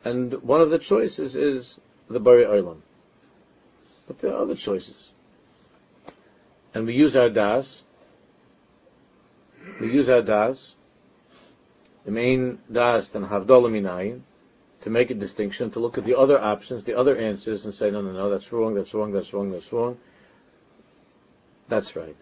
and 0.03 0.33
one 0.41 0.61
of 0.61 0.69
the 0.69 0.79
choices 0.79 1.35
is 1.35 1.79
the 2.09 2.19
Bari 2.19 2.45
Olam. 2.45 2.77
But 4.07 4.19
there 4.19 4.33
are 4.33 4.41
other 4.41 4.55
choices. 4.55 5.11
And 6.73 6.85
we 6.85 6.93
use 6.93 7.15
our 7.15 7.29
das, 7.29 7.83
we 9.81 9.91
use 9.91 10.09
our 10.09 10.21
das, 10.21 10.75
the 12.05 12.11
main 12.11 12.59
das 12.71 13.13
and 13.15 13.25
havdalah 13.25 13.69
minayin, 13.69 14.21
to 14.87 14.93
make 14.93 15.11
a 15.11 15.13
distinction, 15.13 15.69
to 15.71 15.81
look 15.81 15.97
at 15.97 16.05
the 16.05 16.17
other 16.17 16.39
options, 16.39 16.85
the 16.85 16.97
other 16.97 17.17
answers, 17.17 17.65
and 17.65 17.75
say, 17.75 17.91
no, 17.91 18.01
no, 18.01 18.13
no, 18.13 18.29
that's 18.29 18.53
wrong, 18.53 18.73
that's 18.73 18.93
wrong, 18.93 19.11
that's 19.11 19.33
wrong, 19.33 19.51
that's 19.51 19.73
wrong. 19.73 19.97
That's 21.67 21.97
right. 21.97 22.15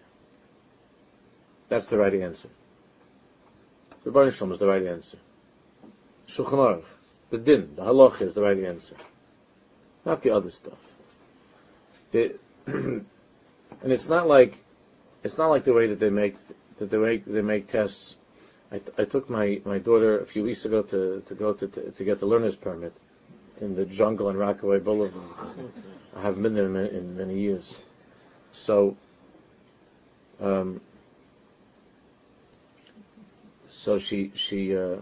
That's 1.68 1.86
the 1.86 1.96
right 1.96 2.14
answer. 2.14 2.48
The 4.02 4.10
Baruch 4.10 4.42
is 4.42 4.58
the 4.58 4.66
right 4.66 4.84
answer. 4.84 5.16
Shulchan 6.26 6.82
the 7.30 7.38
din, 7.38 7.76
the 7.76 7.82
halach 7.82 8.20
is 8.20 8.34
the 8.34 8.42
right 8.42 8.58
answer, 8.58 8.96
not 10.04 10.22
the 10.22 10.30
other 10.30 10.50
stuff. 10.50 10.78
The, 12.10 12.34
and 12.66 13.06
it's 13.82 14.08
not 14.08 14.26
like 14.26 14.62
it's 15.22 15.38
not 15.38 15.48
like 15.48 15.64
the 15.64 15.72
way 15.72 15.88
that 15.88 16.00
they 16.00 16.10
make 16.10 16.36
that 16.78 16.90
they 16.90 16.98
make 16.98 17.24
they 17.24 17.42
make 17.42 17.68
tests. 17.68 18.16
I, 18.70 18.78
t- 18.78 18.92
I 18.98 19.04
took 19.04 19.30
my, 19.30 19.60
my 19.64 19.78
daughter 19.78 20.18
a 20.18 20.26
few 20.26 20.42
weeks 20.42 20.64
ago 20.64 20.82
to, 20.82 21.22
to 21.26 21.34
go 21.34 21.52
to, 21.52 21.68
to, 21.68 21.90
to 21.92 22.04
get 22.04 22.18
the 22.18 22.26
learner's 22.26 22.56
permit 22.56 22.92
in 23.60 23.74
the 23.74 23.84
jungle 23.84 24.28
in 24.28 24.36
Rockaway 24.36 24.80
Boulevard. 24.80 25.22
I 26.16 26.22
haven't 26.22 26.42
been 26.42 26.54
there 26.54 26.66
in 26.66 26.72
many, 26.72 26.90
in 26.90 27.16
many 27.16 27.38
years. 27.38 27.76
So, 28.50 28.96
um, 30.40 30.80
so 33.68 33.98
she 33.98 34.32
she 34.34 34.76
uh, 34.76 34.96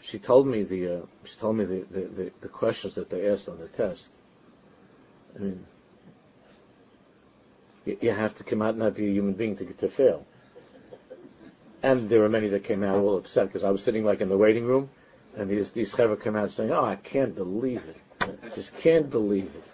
she 0.00 0.18
told 0.18 0.46
me 0.46 0.62
the 0.62 0.98
uh, 0.98 1.00
she 1.24 1.36
told 1.38 1.56
me 1.56 1.64
the, 1.64 1.86
the, 1.90 2.00
the, 2.00 2.32
the, 2.40 2.48
questions 2.48 2.94
that 2.94 3.10
they 3.10 3.28
asked 3.28 3.48
on 3.48 3.58
the 3.58 3.68
test. 3.68 4.10
I 5.36 5.38
mean, 5.40 5.66
you, 7.84 7.98
you, 8.00 8.10
have 8.10 8.34
to 8.34 8.44
come 8.44 8.62
out 8.62 8.70
and 8.70 8.78
not 8.78 8.94
be 8.94 9.06
a 9.06 9.10
human 9.10 9.34
being 9.34 9.56
to 9.56 9.64
to 9.64 9.88
fail. 9.88 10.26
And 11.82 12.08
there 12.08 12.20
were 12.20 12.28
many 12.28 12.48
that 12.48 12.64
came 12.64 12.82
out 12.84 12.98
all 12.98 13.16
upset 13.16 13.46
because 13.46 13.64
I 13.64 13.70
was 13.70 13.82
sitting 13.82 14.04
like 14.04 14.20
in 14.20 14.28
the 14.28 14.38
waiting 14.38 14.64
room, 14.64 14.88
and 15.36 15.50
these 15.50 15.72
these 15.72 15.92
chevra 15.92 16.20
come 16.20 16.36
out 16.36 16.50
saying, 16.50 16.70
"Oh, 16.70 16.84
I 16.84 16.96
can't 16.96 17.34
believe 17.34 17.82
it, 17.88 18.38
I 18.44 18.48
just 18.54 18.76
can't 18.78 19.10
believe 19.10 19.50
it." 19.54 19.64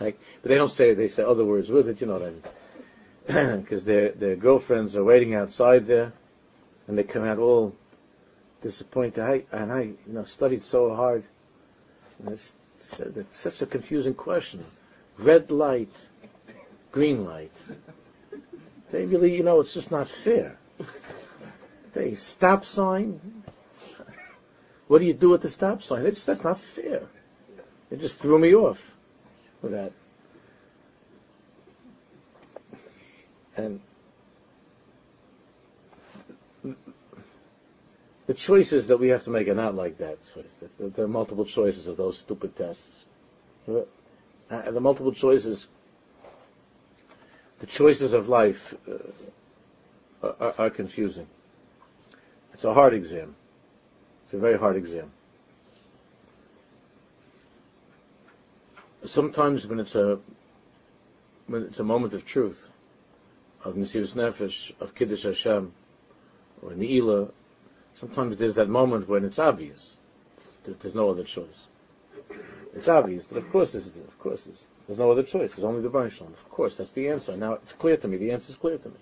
Like, 0.00 0.20
but 0.42 0.50
they 0.50 0.54
don't 0.54 0.70
say 0.70 0.90
it; 0.90 0.94
they 0.94 1.08
say 1.08 1.24
other 1.24 1.44
words 1.44 1.68
with 1.68 1.88
it. 1.88 2.00
You 2.00 2.06
know 2.06 2.18
what 2.18 2.22
I 2.22 2.30
mean? 2.30 3.60
Because 3.62 3.84
their 3.84 4.10
their 4.10 4.36
girlfriends 4.36 4.94
are 4.94 5.04
waiting 5.04 5.34
outside 5.34 5.86
there, 5.86 6.12
and 6.86 6.96
they 6.96 7.02
come 7.02 7.24
out 7.24 7.38
all 7.38 7.74
disappointed. 8.62 9.22
I, 9.22 9.44
and 9.52 9.72
I, 9.72 9.80
you 9.82 9.96
know, 10.06 10.24
studied 10.24 10.64
so 10.64 10.94
hard. 10.94 11.24
And 12.18 12.30
it's, 12.30 12.54
it's 12.76 13.36
such 13.36 13.62
a 13.62 13.66
confusing 13.66 14.14
question. 14.14 14.64
red 15.18 15.50
light, 15.50 15.92
green 16.92 17.24
light. 17.24 17.52
They 18.90 19.04
really, 19.04 19.36
you 19.36 19.42
know, 19.42 19.60
it's 19.60 19.74
just 19.74 19.90
not 19.90 20.08
fair. 20.08 20.56
They 21.92 22.14
stop 22.14 22.64
sign. 22.64 23.42
What 24.86 25.00
do 25.00 25.04
you 25.04 25.14
do 25.14 25.30
with 25.30 25.42
the 25.42 25.48
stop 25.48 25.82
sign? 25.82 26.06
It's, 26.06 26.24
that's 26.24 26.44
not 26.44 26.58
fair. 26.58 27.02
It 27.90 28.00
just 28.00 28.16
threw 28.16 28.38
me 28.38 28.54
off 28.54 28.94
with 29.62 29.72
that. 29.72 29.92
And 33.56 33.80
the 38.26 38.34
choices 38.34 38.88
that 38.88 38.98
we 38.98 39.08
have 39.08 39.24
to 39.24 39.30
make 39.30 39.48
are 39.48 39.54
not 39.54 39.74
like 39.74 39.98
that. 39.98 40.18
There 40.78 41.04
are 41.04 41.08
multiple 41.08 41.44
choices 41.44 41.86
of 41.86 41.96
those 41.96 42.18
stupid 42.18 42.56
tests. 42.56 43.04
Uh, 43.68 44.70
the 44.70 44.80
multiple 44.80 45.12
choices, 45.12 45.66
the 47.58 47.66
choices 47.66 48.12
of 48.12 48.28
life 48.28 48.74
uh, 50.22 50.28
are, 50.40 50.54
are 50.58 50.70
confusing. 50.70 51.26
It's 52.52 52.64
a 52.64 52.74
hard 52.74 52.94
exam. 52.94 53.36
It's 54.24 54.34
a 54.34 54.38
very 54.38 54.58
hard 54.58 54.76
exam. 54.76 55.10
Sometimes 59.04 59.66
when 59.66 59.80
it's 59.80 59.94
a 59.94 60.18
when 61.46 61.62
it's 61.62 61.78
a 61.78 61.84
moment 61.84 62.12
of 62.14 62.26
truth, 62.26 62.68
of 63.64 63.74
Mesiris 63.74 64.14
Nefesh, 64.14 64.72
of 64.80 64.94
Kiddush 64.94 65.22
Hashem, 65.22 65.72
or 66.62 66.70
Ne'ilah, 66.72 67.30
sometimes 67.94 68.36
there's 68.36 68.56
that 68.56 68.68
moment 68.68 69.08
when 69.08 69.24
it's 69.24 69.38
obvious 69.38 69.96
that 70.64 70.80
there's 70.80 70.94
no 70.94 71.08
other 71.08 71.24
choice. 71.24 71.66
It's 72.74 72.88
obvious, 72.88 73.26
but 73.26 73.38
of 73.38 73.50
course, 73.50 73.72
there's, 73.72 73.86
of 73.86 74.18
course, 74.18 74.44
there's, 74.44 74.66
there's 74.86 74.98
no 74.98 75.10
other 75.10 75.22
choice. 75.22 75.54
There's 75.54 75.64
only 75.64 75.80
the 75.80 75.88
Baruch 75.88 76.20
Of 76.20 76.48
course, 76.50 76.76
that's 76.76 76.92
the 76.92 77.08
answer. 77.08 77.36
Now 77.36 77.54
it's 77.54 77.72
clear 77.72 77.96
to 77.96 78.08
me. 78.08 78.18
The 78.18 78.32
answer 78.32 78.50
is 78.50 78.56
clear 78.56 78.78
to 78.78 78.88
me. 78.88 78.96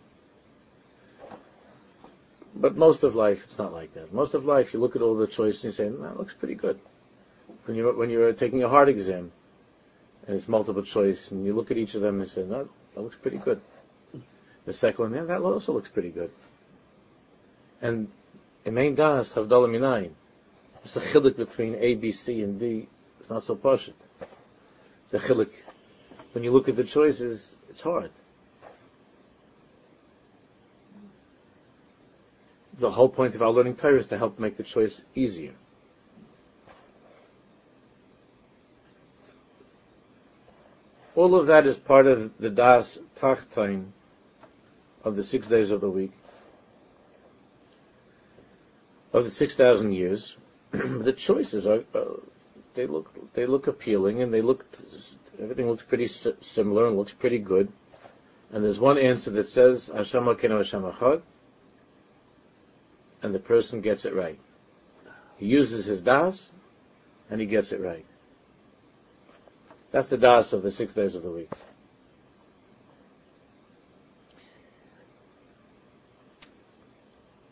But 2.58 2.76
most 2.76 3.02
of 3.02 3.14
life, 3.14 3.44
it's 3.44 3.58
not 3.58 3.72
like 3.74 3.92
that. 3.94 4.14
Most 4.14 4.32
of 4.32 4.46
life, 4.46 4.72
you 4.72 4.80
look 4.80 4.96
at 4.96 5.02
all 5.02 5.14
the 5.14 5.26
choices 5.26 5.62
and 5.62 5.72
you 5.72 5.76
say, 5.76 5.88
"That 5.88 6.16
looks 6.16 6.32
pretty 6.32 6.54
good." 6.54 6.80
When 7.66 7.76
you're 7.76 7.92
when 7.92 8.08
you're 8.08 8.32
taking 8.32 8.62
a 8.62 8.68
hard 8.68 8.88
exam, 8.88 9.30
and 10.26 10.36
it's 10.36 10.48
multiple 10.48 10.82
choice, 10.82 11.30
and 11.30 11.44
you 11.44 11.52
look 11.52 11.70
at 11.70 11.76
each 11.76 11.94
of 11.94 12.00
them 12.00 12.20
and 12.20 12.28
say, 12.28 12.44
"No, 12.44 12.68
that 12.94 13.02
looks 13.02 13.16
pretty 13.16 13.36
good." 13.36 13.60
The 14.64 14.72
second 14.72 15.10
one, 15.10 15.14
yeah, 15.14 15.24
that 15.24 15.42
also 15.42 15.72
looks 15.74 15.88
pretty 15.88 16.10
good. 16.10 16.30
And 17.82 18.08
in 18.64 18.74
main 18.74 18.94
das 18.94 19.34
havdalah 19.34 19.68
minayin, 19.68 20.12
it's 20.82 20.94
the 20.94 21.00
chilik 21.00 21.36
between 21.36 21.76
A, 21.76 21.94
B, 21.94 22.10
C, 22.10 22.42
and 22.42 22.58
D. 22.58 22.88
It's 23.20 23.30
not 23.30 23.44
so 23.44 23.54
poshut. 23.54 23.94
The 25.10 25.18
chilik, 25.18 25.50
when 26.32 26.42
you 26.42 26.52
look 26.52 26.68
at 26.68 26.76
the 26.76 26.84
choices, 26.84 27.54
it's 27.68 27.82
hard. 27.82 28.10
The 32.76 32.90
whole 32.90 33.08
point 33.08 33.34
of 33.34 33.42
our 33.42 33.50
learning 33.50 33.76
Torah 33.76 33.98
is 33.98 34.08
to 34.08 34.18
help 34.18 34.38
make 34.38 34.56
the 34.56 34.62
choice 34.62 35.02
easier. 35.14 35.52
All 41.14 41.34
of 41.34 41.46
that 41.46 41.66
is 41.66 41.78
part 41.78 42.06
of 42.06 42.36
the 42.38 42.50
Das 42.50 42.98
Tachtain 43.18 43.86
of 45.02 45.16
the 45.16 45.22
six 45.22 45.46
days 45.46 45.70
of 45.70 45.80
the 45.80 45.88
week, 45.88 46.12
of 49.14 49.24
the 49.24 49.30
six 49.30 49.56
thousand 49.56 49.92
years. 49.92 50.36
the 50.72 51.14
choices 51.14 51.66
are 51.66 51.84
uh, 51.94 52.04
they 52.74 52.86
look 52.86 53.32
they 53.32 53.46
look 53.46 53.66
appealing 53.66 54.20
and 54.20 54.34
they 54.34 54.42
look 54.42 54.66
everything 55.40 55.68
looks 55.68 55.84
pretty 55.84 56.06
similar 56.06 56.86
and 56.86 56.98
looks 56.98 57.14
pretty 57.14 57.38
good. 57.38 57.72
And 58.52 58.62
there's 58.62 58.78
one 58.78 58.98
answer 58.98 59.30
that 59.30 59.48
says 59.48 59.90
Hashem 59.92 60.26
Hashem 60.26 60.82
Echad, 60.82 61.22
and 63.22 63.34
the 63.34 63.38
person 63.38 63.80
gets 63.80 64.04
it 64.04 64.14
right. 64.14 64.38
He 65.38 65.46
uses 65.46 65.86
his 65.86 66.00
das, 66.00 66.52
and 67.30 67.40
he 67.40 67.46
gets 67.46 67.72
it 67.72 67.80
right. 67.80 68.06
That's 69.90 70.08
the 70.08 70.18
das 70.18 70.52
of 70.52 70.62
the 70.62 70.70
six 70.70 70.94
days 70.94 71.14
of 71.14 71.22
the 71.22 71.30
week. 71.30 71.50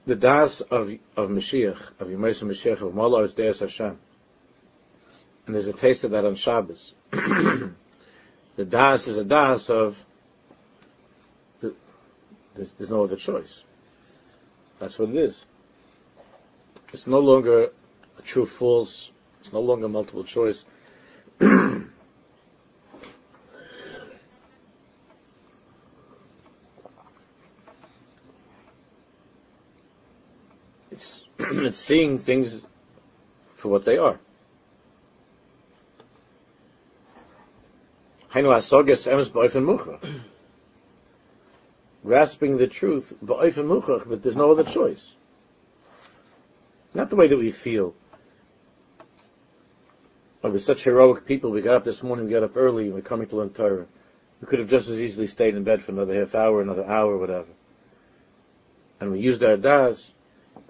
The 0.06 0.14
das 0.14 0.60
of 0.60 0.92
of 1.16 1.30
Mashiach, 1.30 2.00
of 2.00 2.08
Yemesa 2.08 2.44
Mashiach, 2.44 2.82
of 2.82 2.94
Molo, 2.94 3.22
is 3.22 3.32
Deus 3.32 3.60
Hashem. 3.60 3.98
And 5.46 5.54
there's 5.54 5.66
a 5.66 5.72
taste 5.72 6.04
of 6.04 6.10
that 6.12 6.24
on 6.24 6.34
Shabbos. 6.34 6.94
the 7.10 7.74
das 8.66 9.08
is 9.08 9.16
a 9.16 9.24
das 9.24 9.70
of 9.70 10.02
the, 11.60 11.74
there's, 12.54 12.72
there's 12.74 12.90
no 12.90 13.04
other 13.04 13.16
choice. 13.16 13.62
That's 14.78 14.98
what 14.98 15.10
it 15.10 15.16
is. 15.16 15.44
It's 16.94 17.06
no 17.08 17.18
longer 17.18 17.72
a 18.16 18.22
true 18.22 18.46
false. 18.46 19.10
It's 19.40 19.52
no 19.52 19.58
longer 19.58 19.88
multiple 19.88 20.22
choice. 20.22 20.64
it's 30.92 31.24
it's 31.40 31.78
seeing 31.78 32.20
things 32.20 32.62
for 33.56 33.70
what 33.70 33.84
they 33.84 33.98
are. 33.98 34.20
Grasping 42.04 42.56
the 42.56 42.68
truth, 42.68 43.12
but 43.20 44.22
there's 44.22 44.36
no 44.36 44.52
other 44.52 44.62
choice. 44.62 45.12
Not 46.94 47.10
the 47.10 47.16
way 47.16 47.26
that 47.26 47.36
we 47.36 47.50
feel. 47.50 47.94
Oh, 50.44 50.50
we're 50.50 50.58
such 50.58 50.84
heroic 50.84 51.26
people. 51.26 51.50
We 51.50 51.60
got 51.60 51.74
up 51.74 51.84
this 51.84 52.02
morning, 52.02 52.26
we 52.26 52.32
got 52.32 52.44
up 52.44 52.56
early, 52.56 52.84
and 52.84 52.94
we're 52.94 53.00
coming 53.00 53.26
to 53.28 53.36
learn 53.36 53.50
Torah. 53.50 53.86
We 54.40 54.46
could 54.46 54.60
have 54.60 54.68
just 54.68 54.88
as 54.88 55.00
easily 55.00 55.26
stayed 55.26 55.56
in 55.56 55.64
bed 55.64 55.82
for 55.82 55.92
another 55.92 56.14
half 56.14 56.34
hour, 56.34 56.60
another 56.60 56.84
hour, 56.84 57.16
whatever. 57.18 57.48
And 59.00 59.10
we 59.10 59.20
used 59.20 59.42
our 59.42 59.56
das, 59.56 60.12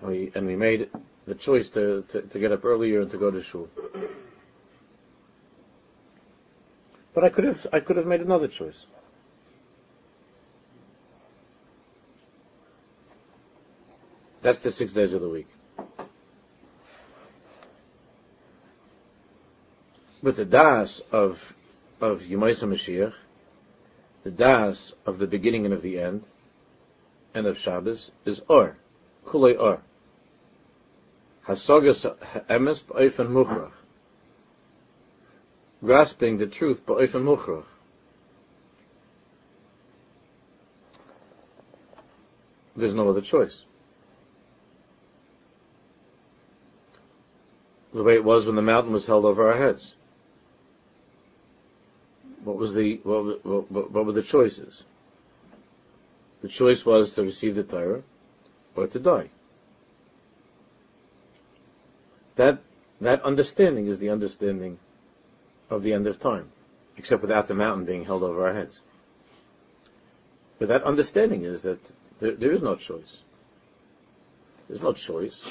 and 0.01 0.11
we, 0.11 0.33
and 0.35 0.47
we 0.47 0.57
made 0.57 0.89
the 1.27 1.35
choice 1.35 1.69
to, 1.71 2.05
to, 2.09 2.23
to 2.23 2.39
get 2.39 2.53
up 2.53 2.65
earlier 2.65 3.01
and 3.01 3.11
to 3.11 3.19
go 3.19 3.31
to 3.31 3.43
shul. 3.43 3.69
But 7.13 7.25
I 7.25 7.29
could 7.29 7.45
have, 7.45 7.67
I 7.73 7.81
could 7.81 7.97
have 7.97 8.07
made 8.07 8.21
another 8.21 8.49
choice. 8.49 8.87
That's 14.41 14.61
the 14.61 14.71
six 14.71 14.93
days 14.93 15.15
of 15.15 15.21
the 15.21 15.29
week. 15.29 15.47
But 20.25 20.37
the 20.37 20.47
das 20.47 21.01
of 21.13 21.55
of 22.01 22.23
Yemaisa 22.23 22.67
Mashiach, 22.67 23.13
the 24.23 24.31
das 24.31 24.95
of 25.05 25.19
the 25.19 25.27
beginning 25.27 25.67
and 25.67 25.75
of 25.75 25.83
the 25.83 26.01
end, 26.01 26.25
and 27.35 27.47
of 27.47 27.59
Shabbos 27.59 28.11
is 28.25 28.43
or, 28.49 28.79
kulei 29.27 29.61
or. 29.61 29.83
Hasagas 31.47 32.17
emes 32.49 32.85
ba'ofen 32.85 33.29
muchrach. 33.29 33.73
Grasping 35.85 36.39
the 36.39 36.47
truth 36.47 36.87
ba'ofen 36.87 37.23
muchrach. 37.23 37.67
There's 42.75 42.95
no 42.95 43.11
other 43.11 43.21
choice. 43.21 43.67
The 47.93 48.03
way 48.03 48.15
it 48.15 48.25
was 48.25 48.47
when 48.47 48.57
the 48.57 48.63
mountain 48.63 48.95
was 48.95 49.05
held 49.05 49.27
over 49.27 49.53
our 49.53 49.59
heads 49.59 49.97
what 52.45 52.57
was 52.57 52.75
the 52.75 53.01
what, 53.03 53.45
what, 53.45 53.91
what, 53.91 54.07
were 54.07 54.13
the 54.13 54.23
choices? 54.23 54.85
The 56.43 56.49
choice 56.49 56.85
was 56.85 57.15
to 57.15 57.23
receive 57.23 57.55
the 57.55 57.65
Torah 57.65 58.03
or 58.77 58.87
to 58.87 58.99
die. 58.99 59.31
That 62.37 62.59
that 63.01 63.23
understanding 63.23 63.87
is 63.87 63.99
the 63.99 64.11
understanding 64.11 64.79
of 65.71 65.83
the 65.83 65.95
end 65.95 66.07
of 66.07 66.21
time, 66.21 66.51
except 66.97 67.23
without 67.23 67.49
the 67.49 67.55
mountain 67.55 67.87
being 67.87 68.05
held 68.05 68.23
over 68.23 68.47
our 68.47 68.53
heads. 68.53 68.79
But 70.59 70.69
that 70.69 70.85
understanding 70.85 71.43
is 71.43 71.63
that 71.63 71.81
there, 72.21 72.33
there 72.33 72.53
is 72.53 72.63
no 72.63 72.77
choice. 72.77 73.23
There's 74.69 74.83
no 74.83 74.93
choice. 74.93 75.49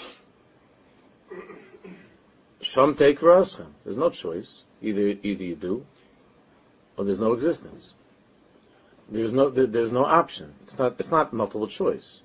Some 2.62 2.96
take. 2.96 3.20
There's 3.20 3.58
no 3.86 4.10
choice. 4.10 4.64
Either 4.82 5.16
either 5.24 5.44
you 5.44 5.56
do 5.56 5.86
or 6.98 7.06
there's 7.06 7.20
no 7.20 7.34
existence. 7.34 7.94
There's 9.10 9.34
no 9.34 9.50
there, 9.50 9.68
there's 9.68 9.91
no 9.91 10.06
option. 10.06 10.54
It's 10.64 10.78
not 10.78 10.96
it's 11.00 11.12
not 11.12 11.34
multiple 11.34 11.68
choice. 11.68 12.22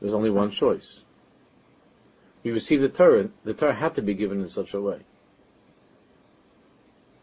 There's 0.00 0.14
only 0.14 0.30
one 0.30 0.50
choice. 0.50 1.00
We 2.44 2.52
receive 2.52 2.80
the 2.80 2.88
Torah. 2.88 3.28
The 3.44 3.54
Torah 3.54 3.74
had 3.74 3.96
to 3.96 4.02
be 4.02 4.14
given 4.14 4.40
in 4.40 4.48
such 4.48 4.74
a 4.74 4.80
way 4.80 5.00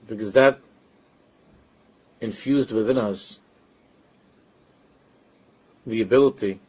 because 0.07 0.33
that 0.33 0.59
infused 2.21 2.71
within 2.71 2.97
us 2.97 3.39
the 5.85 6.01
ability 6.01 6.59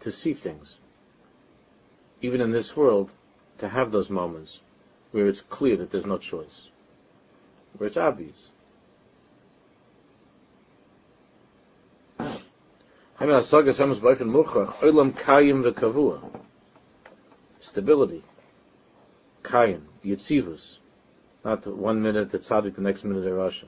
to 0.00 0.12
see 0.12 0.32
things, 0.32 0.78
even 2.20 2.40
in 2.40 2.50
this 2.50 2.76
world, 2.76 3.12
to 3.58 3.68
have 3.68 3.90
those 3.90 4.10
moments 4.10 4.60
where 5.12 5.26
it's 5.26 5.40
clear 5.40 5.76
that 5.76 5.90
there's 5.90 6.06
no 6.06 6.18
choice, 6.18 6.68
where 7.76 7.88
it's 7.88 7.96
obvious. 7.96 8.50
Stability. 17.60 18.22
Kayim. 19.42 19.82
Yitzivus. 20.04 20.78
Not 21.44 21.66
one 21.66 22.02
minute 22.02 22.34
at 22.34 22.40
Tzaddik, 22.40 22.74
the 22.74 22.82
next 22.82 23.04
minute 23.04 23.24
at 23.24 23.32
Rasha. 23.32 23.66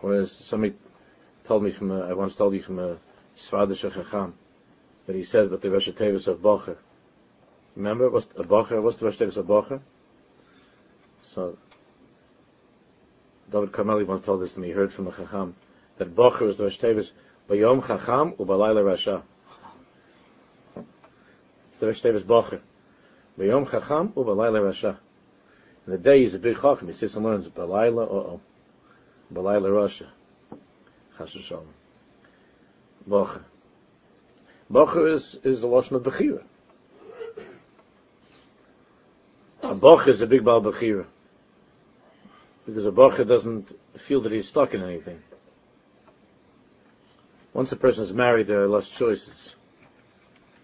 Whereas 0.00 0.32
somebody 0.32 0.74
told 1.44 1.62
me 1.62 1.70
from 1.70 1.90
a, 1.90 2.00
I 2.08 2.14
once 2.14 2.34
told 2.34 2.54
you 2.54 2.62
from 2.62 2.78
a 2.78 2.96
Svadish 3.36 3.90
Chacham 3.92 4.34
that 5.06 5.14
he 5.14 5.22
said 5.22 5.46
about 5.46 5.60
the 5.60 5.70
Rosh 5.70 5.88
Tevis 5.88 6.26
of 6.26 6.38
Bocher. 6.38 6.76
Remember, 7.76 8.10
what's 8.10 8.26
a 8.36 8.44
Bocher? 8.44 8.82
What's 8.82 8.98
the 8.98 9.04
Rosh 9.06 9.18
Tevis 9.18 9.36
of 9.36 9.46
Bocher? 9.46 9.80
So, 11.22 11.58
David 13.50 13.72
Carmeli 13.72 14.06
once 14.06 14.24
told 14.24 14.40
this 14.40 14.52
to 14.52 14.60
me. 14.60 14.68
He 14.68 14.72
heard 14.72 14.92
from 14.92 15.08
a 15.08 15.12
Chacham 15.12 15.54
that 15.98 16.14
Bocher 16.14 16.46
is 16.46 16.56
the 16.56 16.64
Rosh 16.64 16.78
Tevis 16.78 17.12
Bayom 17.48 17.84
Chacham 17.84 18.32
Ubalayla 18.32 18.84
Rasha. 18.84 19.22
It's 21.68 21.78
the 21.78 21.86
Rosh 21.86 22.00
Tevis 22.00 22.22
Bocher. 22.22 22.60
Bayom 23.38 23.68
Chacham 23.68 24.10
Ubalayla 24.10 24.60
Rasha. 24.60 24.96
In 25.86 25.92
the 25.92 25.98
day 25.98 26.20
he's 26.20 26.34
a 26.34 26.38
big 26.38 26.60
Chacham. 26.60 26.86
He 26.86 26.94
sits 26.94 27.16
and 27.16 27.24
learns 27.24 27.48
Balayla, 27.48 28.04
uh-oh. 28.04 28.40
Balayla 29.34 29.70
Rasha. 29.70 30.06
Chas 31.18 31.34
v'shalom. 31.34 31.66
Bocher. 33.08 33.42
Bocher 34.70 35.12
is, 35.12 35.40
is 35.42 35.64
a 35.64 35.66
Lashon 35.66 35.96
of 35.96 36.02
Bechira. 36.04 36.44
A 39.62 39.74
Bocher 39.74 40.08
is 40.08 40.20
a 40.20 40.26
big 40.28 40.44
Baal 40.44 40.62
Bechira. 40.62 41.06
Because 42.70 42.86
a 42.86 42.92
Bocher 42.92 43.26
doesn't 43.26 43.76
feel 43.96 44.20
that 44.20 44.30
he's 44.30 44.46
stuck 44.46 44.74
in 44.74 44.82
anything. 44.84 45.20
Once 47.52 47.72
a 47.72 47.76
person 47.76 48.04
is 48.04 48.14
married, 48.14 48.46
there 48.46 48.62
are 48.62 48.68
less 48.68 48.88
choices. 48.88 49.56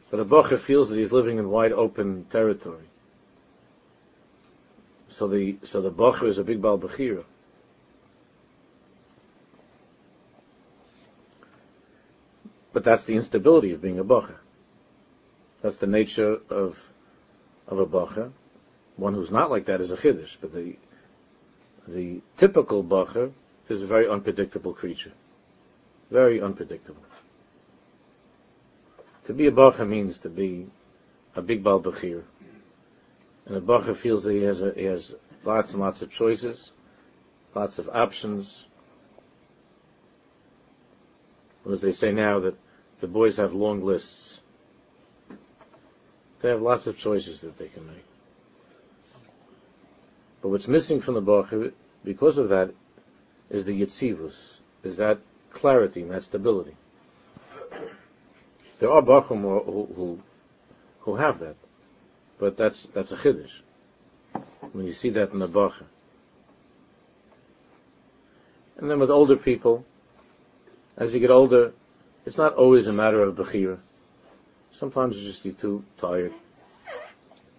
But 0.08 0.20
a 0.20 0.24
Bocher 0.24 0.56
feels 0.56 0.88
that 0.88 0.98
he's 0.98 1.10
living 1.10 1.38
in 1.38 1.50
wide 1.50 1.72
open 1.72 2.26
territory. 2.26 2.88
So 5.08 5.26
the, 5.26 5.56
so 5.64 5.80
the 5.80 5.90
Bocher 5.90 6.28
is 6.28 6.38
a 6.38 6.44
big 6.44 6.62
Baal 6.62 6.78
Bechira. 6.78 7.24
But 12.72 12.84
that's 12.84 13.02
the 13.02 13.16
instability 13.16 13.72
of 13.72 13.82
being 13.82 13.98
a 13.98 14.04
bacher. 14.04 14.36
That's 15.60 15.78
the 15.78 15.88
nature 15.88 16.38
of 16.50 16.92
of 17.66 17.80
a 17.80 17.86
bacher. 17.86 18.30
One 18.96 19.14
who's 19.14 19.32
not 19.32 19.50
like 19.50 19.64
that 19.64 19.80
is 19.80 19.90
a 19.90 19.96
chiddush, 19.96 20.36
but 20.40 20.52
the 20.52 20.76
the 21.86 22.20
typical 22.36 22.82
bacher 22.82 23.32
is 23.68 23.82
a 23.82 23.86
very 23.86 24.08
unpredictable 24.08 24.72
creature, 24.72 25.12
very 26.10 26.40
unpredictable. 26.40 27.02
To 29.24 29.32
be 29.32 29.46
a 29.46 29.52
bacher 29.52 29.86
means 29.86 30.18
to 30.18 30.28
be 30.28 30.66
a 31.34 31.42
big 31.42 31.62
bal 31.62 31.80
bachir, 31.80 32.22
and 33.46 33.56
a 33.56 33.60
bacher 33.60 33.94
feels 33.94 34.24
that 34.24 34.32
he 34.32 34.42
has 34.42 34.62
a, 34.62 34.72
he 34.72 34.84
has 34.84 35.14
lots 35.44 35.72
and 35.72 35.80
lots 35.80 36.02
of 36.02 36.10
choices, 36.10 36.70
lots 37.54 37.78
of 37.78 37.88
options. 37.88 38.66
As 41.68 41.80
they 41.80 41.92
say 41.92 42.12
now 42.12 42.38
that 42.40 42.56
the 42.98 43.08
boys 43.08 43.36
have 43.36 43.52
long 43.52 43.82
lists. 43.84 44.40
They 46.40 46.48
have 46.48 46.62
lots 46.62 46.86
of 46.86 46.96
choices 46.96 47.40
that 47.42 47.58
they 47.58 47.68
can 47.68 47.86
make. 47.86 48.04
But 50.46 50.50
what's 50.50 50.68
missing 50.68 51.00
from 51.00 51.14
the 51.14 51.22
Bacher, 51.22 51.72
because 52.04 52.38
of 52.38 52.50
that, 52.50 52.72
is 53.50 53.64
the 53.64 53.82
Yitzivus, 53.82 54.60
is 54.84 54.98
that 54.98 55.18
clarity 55.50 56.02
and 56.02 56.12
that 56.12 56.22
stability. 56.22 56.76
There 58.78 58.92
are 58.92 59.02
Bachim 59.02 59.40
who, 59.40 59.86
who, 59.92 60.20
who 61.00 61.16
have 61.16 61.40
that, 61.40 61.56
but 62.38 62.56
that's, 62.56 62.86
that's 62.86 63.10
a 63.10 63.16
Chiddush. 63.16 63.58
When 64.70 64.86
you 64.86 64.92
see 64.92 65.10
that 65.10 65.32
in 65.32 65.40
the 65.40 65.48
Bacher. 65.48 65.86
And 68.76 68.88
then 68.88 69.00
with 69.00 69.10
older 69.10 69.34
people, 69.34 69.84
as 70.96 71.12
you 71.12 71.18
get 71.18 71.32
older, 71.32 71.72
it's 72.24 72.38
not 72.38 72.54
always 72.54 72.86
a 72.86 72.92
matter 72.92 73.20
of 73.20 73.34
bechira. 73.34 73.78
Sometimes 74.70 75.16
it's 75.16 75.26
just 75.26 75.44
you're 75.44 75.54
too 75.54 75.82
tired. 75.96 76.32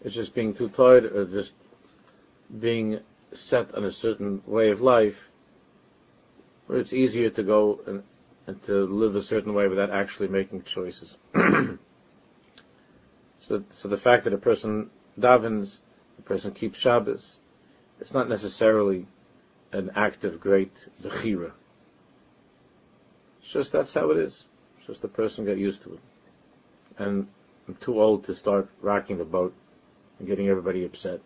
It's 0.05 0.15
just 0.15 0.33
being 0.33 0.53
too 0.53 0.69
tired 0.69 1.03
or 1.03 1.25
just 1.25 1.51
being 2.59 2.99
set 3.33 3.75
on 3.75 3.83
a 3.83 3.91
certain 3.91 4.41
way 4.45 4.69
of 4.71 4.81
life 4.81 5.29
where 6.67 6.79
it's 6.79 6.93
easier 6.93 7.29
to 7.29 7.43
go 7.43 7.79
and, 7.85 8.03
and 8.45 8.63
to 8.63 8.85
live 8.85 9.15
a 9.15 9.21
certain 9.21 9.53
way 9.53 9.67
without 9.67 9.89
actually 9.89 10.27
making 10.27 10.63
choices. 10.63 11.15
so, 13.39 13.63
so 13.69 13.87
the 13.87 13.97
fact 13.97 14.25
that 14.25 14.33
a 14.33 14.37
person 14.37 14.89
davens, 15.19 15.79
a 16.19 16.21
person 16.21 16.53
keeps 16.53 16.79
Shabbos, 16.79 17.37
it's 17.99 18.13
not 18.13 18.29
necessarily 18.29 19.07
an 19.71 19.91
act 19.95 20.23
of 20.23 20.39
great 20.39 20.73
bechira. 21.01 21.51
It's 23.41 23.51
just 23.51 23.71
that's 23.71 23.93
how 23.93 24.11
it 24.11 24.17
is. 24.17 24.43
It's 24.77 24.87
Just 24.87 25.01
the 25.01 25.07
person 25.07 25.45
got 25.45 25.57
used 25.57 25.83
to 25.83 25.93
it. 25.93 25.99
And 26.97 27.27
I'm 27.67 27.75
too 27.75 28.01
old 28.01 28.25
to 28.25 28.35
start 28.35 28.69
rocking 28.81 29.17
the 29.17 29.25
boat 29.25 29.53
and 30.19 30.27
getting 30.27 30.47
everybody 30.47 30.85
upset. 30.85 31.21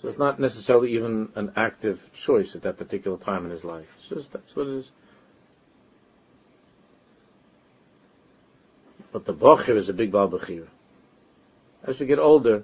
So 0.00 0.06
it's 0.06 0.18
not 0.18 0.38
necessarily 0.38 0.94
even 0.94 1.32
an 1.34 1.52
active 1.56 2.10
choice 2.14 2.54
at 2.54 2.62
that 2.62 2.78
particular 2.78 3.18
time 3.18 3.44
in 3.44 3.50
his 3.50 3.64
life. 3.64 3.94
It's 3.98 4.08
just 4.08 4.32
that's 4.32 4.54
what 4.54 4.68
it 4.68 4.74
is. 4.74 4.92
But 9.10 9.24
the 9.24 9.34
Bachir 9.34 9.76
is 9.76 9.88
a 9.88 9.94
big 9.94 10.12
Baal 10.12 10.28
Bechira. 10.28 10.68
As 11.82 11.98
you 11.98 12.06
get 12.06 12.18
older, 12.18 12.62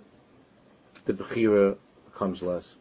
the 1.07 1.13
Bechira 1.13 1.77
becomes 2.05 2.43
less. 2.43 2.77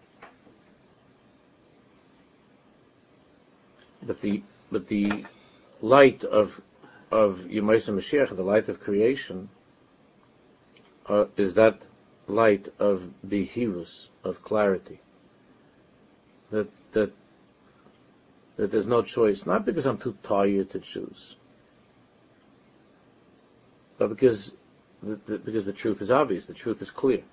But 4.04 4.22
the 4.22 4.44
but 4.72 4.88
the 4.88 5.26
light 5.82 6.24
of 6.24 6.62
of 7.10 7.46
Yemaisa 7.50 7.94
Mashiach, 7.94 8.36
the 8.36 8.44
light 8.44 8.70
of 8.70 8.82
creation, 8.82 9.50
uh, 11.08 11.26
is 11.38 11.56
that 11.56 11.82
light 12.28 12.70
of 12.80 13.10
behirus, 13.28 14.08
of 14.24 14.44
clarity. 14.44 15.00
That 16.52 16.68
that 16.94 17.12
that 18.56 18.72
there's 18.72 18.88
no 18.88 19.02
choice, 19.02 19.46
not 19.46 19.66
because 19.66 19.86
I'm 19.86 19.98
too 19.98 20.16
tired 20.24 20.70
to 20.72 20.80
choose, 20.80 21.36
but 23.98 24.10
because 24.10 24.56
the, 25.02 25.20
the, 25.26 25.38
because 25.38 25.66
the 25.66 25.74
truth 25.74 26.02
is 26.02 26.12
obvious, 26.12 26.46
the 26.46 26.54
truth 26.54 26.82
is 26.82 26.92
clear. 26.92 27.24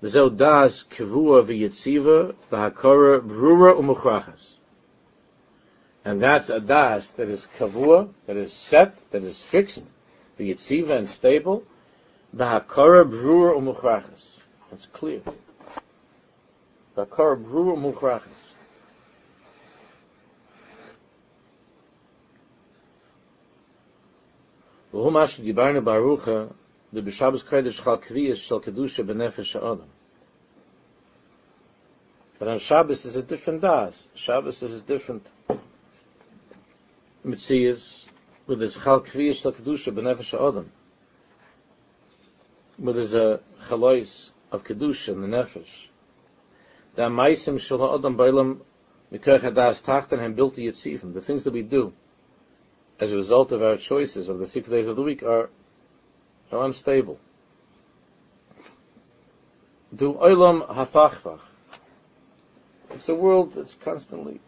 Das 0.00 0.84
v'yitziva 0.90 2.34
brura. 2.50 4.56
And 6.04 6.20
that's 6.20 6.50
a 6.50 6.60
das 6.60 7.12
that 7.12 7.28
is 7.28 7.48
kavua, 7.58 8.10
that 8.26 8.36
is 8.36 8.52
set, 8.52 8.98
that 9.10 9.22
is 9.22 9.42
fixed, 9.42 9.84
the 10.36 10.52
yitziva 10.52 10.98
and 10.98 11.08
stable, 11.08 11.64
b'hakara 12.35 13.09
brur 13.09 13.55
umuchrachas. 13.55 14.39
It's 14.71 14.85
clear. 14.87 15.21
B'hakara 16.95 17.43
brur 17.43 17.75
umuchrachas. 17.75 18.53
והוא 24.93 25.11
מה 25.13 25.27
שדיברנו 25.27 25.81
בארוחה, 25.81 26.45
זה 26.93 27.01
בשבס 27.01 27.43
קודש 27.43 27.79
חל 27.79 27.95
קביעס 27.95 28.37
של 28.37 28.59
קדושה 28.59 29.03
בנפש 29.03 29.55
האדם. 29.55 29.87
But 32.39 32.47
on 32.47 32.59
Shabbos 32.59 33.05
is 33.05 33.15
a 33.17 33.21
different 33.21 33.61
das. 33.61 34.07
Shabbos 34.15 34.63
is 34.63 34.81
a 34.81 34.81
different 34.81 35.27
Mitzias, 37.25 38.05
with 38.47 38.61
his 38.61 38.77
chal 38.77 39.01
kviyah 39.01 39.35
shel 39.35 39.51
kedusha 39.51 39.93
b'nefesh 39.93 40.31
ha'odam. 40.37 40.69
With 42.78 42.96
there's 42.96 43.14
a 43.14 43.40
chalois 43.68 44.32
of 44.50 44.64
kedusha 44.64 45.12
in 45.12 45.20
the 45.20 45.28
nefesh. 45.28 45.88
The 46.94 47.02
maisim 47.02 47.60
shel 47.60 47.78
ha'odam 47.78 48.16
b'olam 48.16 48.60
mikoich 49.12 49.40
hadas 49.40 49.82
tachten 49.82 50.18
hem 50.18 50.34
bilti 50.34 50.64
yitzivim. 50.64 51.14
The 51.14 51.20
things 51.20 51.44
that 51.44 51.52
we 51.52 51.62
do 51.62 51.92
as 52.98 53.12
a 53.12 53.16
result 53.16 53.52
of 53.52 53.62
our 53.62 53.76
choices 53.76 54.28
of 54.28 54.38
the 54.38 54.46
six 54.46 54.68
days 54.68 54.88
of 54.88 54.96
the 54.96 55.02
week 55.02 55.22
are, 55.22 55.50
are 56.50 56.64
unstable. 56.64 57.18
Do 59.94 60.14
olam 60.14 60.66
hafachfach. 60.66 61.40
It's 62.90 63.08
a 63.08 63.14
world 63.14 63.54
that's 63.54 63.74
constantly 63.74 64.40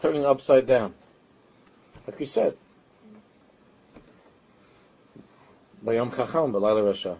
turning 0.00 0.24
upside 0.24 0.66
down. 0.66 0.94
Like 2.06 2.18
we 2.18 2.26
said, 2.26 2.56
Bayom 5.84 6.14
Chacham, 6.14 6.52
Balayla 6.52 6.82
Rasha. 6.82 7.16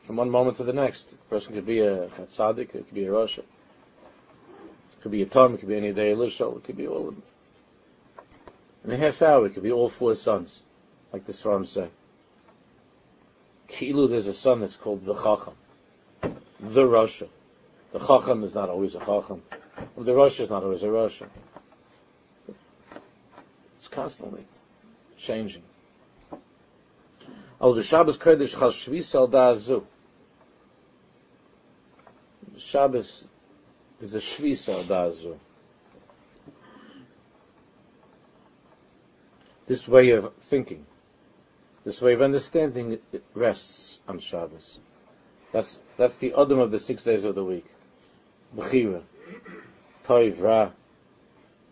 From 0.00 0.16
one 0.16 0.30
moment 0.30 0.58
to 0.58 0.64
the 0.64 0.72
next, 0.72 1.14
a 1.14 1.16
person 1.28 1.54
could 1.54 1.66
be 1.66 1.80
a 1.80 2.06
Chatzadik, 2.06 2.74
it 2.76 2.86
could 2.86 2.94
be 2.94 3.06
a 3.06 3.10
Rasha. 3.10 3.40
It 3.40 5.02
could 5.02 5.10
be 5.10 5.22
a 5.22 5.26
Tam, 5.26 5.54
it 5.54 5.58
could 5.58 5.68
be 5.68 5.76
any 5.76 5.92
day 5.92 6.12
Elishal, 6.12 6.56
it 6.58 6.64
could 6.64 6.76
be 6.76 6.86
all 6.86 7.08
of 7.08 7.14
them. 7.16 7.22
In 8.84 8.92
a 8.92 8.96
half 8.96 9.20
hour, 9.20 9.46
it 9.46 9.54
could 9.54 9.64
be 9.64 9.72
all 9.72 9.88
four 9.88 10.14
sons, 10.14 10.60
like 11.12 11.24
the 11.24 11.32
Swarm 11.32 11.64
say. 11.64 11.88
Kilu, 13.68 14.08
there's 14.08 14.28
a 14.28 14.32
son 14.32 14.60
that's 14.60 14.76
called 14.76 15.04
the 15.04 15.14
Chacham, 15.14 15.54
the 16.60 16.84
Rasha. 16.84 17.28
The 17.92 17.98
Chacham 17.98 18.44
is 18.44 18.54
not 18.54 18.68
always 18.68 18.94
a 18.94 19.00
Chacham. 19.00 19.42
The 19.96 20.12
Rasha 20.12 20.42
is 20.42 20.50
not 20.50 20.62
always 20.62 20.84
a 20.84 20.86
Rasha. 20.86 21.26
It's 23.78 23.88
constantly 23.88 24.46
changing. 25.16 25.64
Al 27.60 27.80
Shabbos 27.80 28.18
Kodesh 28.18 28.58
Chal 28.58 28.70
Shvis 28.70 29.14
Al 29.14 29.28
Da'azu. 29.28 29.84
Shabbos, 32.58 33.28
there's 33.98 34.14
a 34.14 34.18
Shvis 34.18 34.68
Al 34.68 34.82
Da'azu. 34.82 35.36
This 39.66 39.88
way 39.88 40.10
of 40.10 40.32
thinking, 40.34 40.84
this 41.84 42.00
way 42.00 42.12
of 42.12 42.22
understanding, 42.22 42.98
it 43.12 43.24
rests 43.34 43.98
on 44.06 44.20
Shabbos. 44.20 44.78
That's, 45.50 45.80
that's 45.96 46.16
the 46.16 46.34
Adam 46.38 46.58
of 46.58 46.70
the 46.70 46.78
six 46.78 47.02
days 47.02 47.24
of 47.24 47.34
the 47.34 47.44
week. 47.44 47.66
Bechira. 48.54 49.02
Toiv, 50.04 50.40
Ra. 50.40 50.70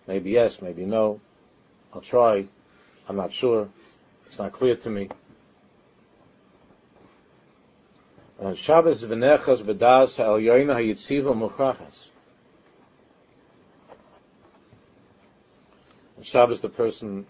Maybe 0.06 0.30
yes, 0.30 0.60
maybe 0.60 0.86
no. 0.86 1.20
I'll 1.92 2.00
try. 2.00 2.46
I'm 3.08 3.16
not 3.16 3.32
sure. 3.32 3.68
It's 4.26 4.38
not 4.38 4.52
clear 4.52 4.76
to 4.76 4.90
me. 4.90 5.08
And 8.38 8.58
Shabbos 8.58 9.04
v'nechas 9.04 9.62
b'das 9.62 10.16
ha'elyoyna 10.16 10.74
ha'yitziva 10.74 11.34
muchrachas. 11.34 12.08
On 16.18 16.22
Shabbos, 16.22 16.60
the 16.60 16.68
person 16.68 17.26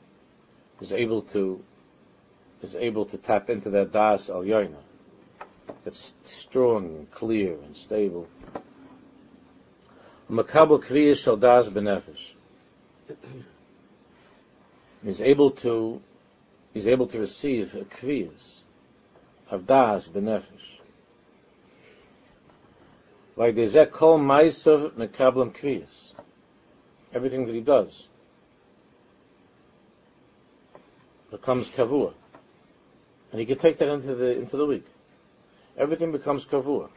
is 0.81 0.93
able 0.93 1.23
to 1.23 1.63
is 2.63 2.75
able 2.75 3.05
to 3.05 3.19
tap 3.19 3.51
into 3.51 3.71
that 3.71 3.93
das 3.93 4.31
al 4.31 4.45
that's 5.85 6.15
strong 6.23 6.87
and 6.87 7.11
clear 7.11 7.53
and 7.53 7.77
stable. 7.77 8.27
Makabel 10.31 10.83
kriyas 10.83 11.23
shal 11.23 11.37
das 11.37 11.69
benefesh. 11.69 12.33
He's 15.05 15.21
able 15.21 15.51
to 15.51 16.01
he's 16.73 16.87
able 16.87 17.07
to 17.09 17.19
receive 17.19 17.75
a 17.75 17.85
kriyas 17.85 18.61
of 19.51 19.67
das 19.67 20.09
benefesh. 20.09 20.84
Like 23.37 23.57
there's 23.57 23.73
that 23.73 23.93
kol 23.93 24.19
maisav 24.19 24.93
mekablam 24.93 25.55
kriyas. 25.55 26.13
Everything 27.13 27.47
that 27.47 27.55
he 27.55 27.61
does 27.61 28.09
becomes 31.31 31.71
kavua. 31.71 32.13
And 33.33 33.41
he 33.41 33.47
can 33.47 33.59
take 33.59 33.79
that 33.79 33.89
into 33.89 34.15
the 34.15 34.39
into 34.39 34.57
the 34.57 34.67
week. 34.67 34.87
Everything 35.77 36.13
becomes 36.13 36.47
kavua. 36.47 36.89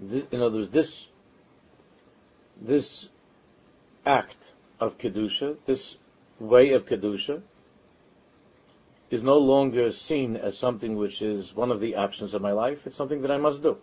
In 0.00 0.40
other 0.40 0.56
words, 0.56 0.70
this 0.70 1.08
this 2.60 3.08
act 4.04 4.52
of 4.80 4.98
kedusha, 4.98 5.56
this 5.66 5.96
way 6.40 6.72
of 6.72 6.86
kedusha, 6.86 7.42
is 9.10 9.22
no 9.22 9.38
longer 9.38 9.92
seen 9.92 10.36
as 10.36 10.58
something 10.58 10.96
which 10.96 11.22
is 11.22 11.54
one 11.54 11.70
of 11.70 11.80
the 11.80 11.96
options 11.96 12.34
of 12.34 12.42
my 12.42 12.52
life. 12.52 12.86
It's 12.86 12.96
something 12.96 13.22
that 13.22 13.30
I 13.30 13.38
must 13.38 13.62
do. 13.62 13.76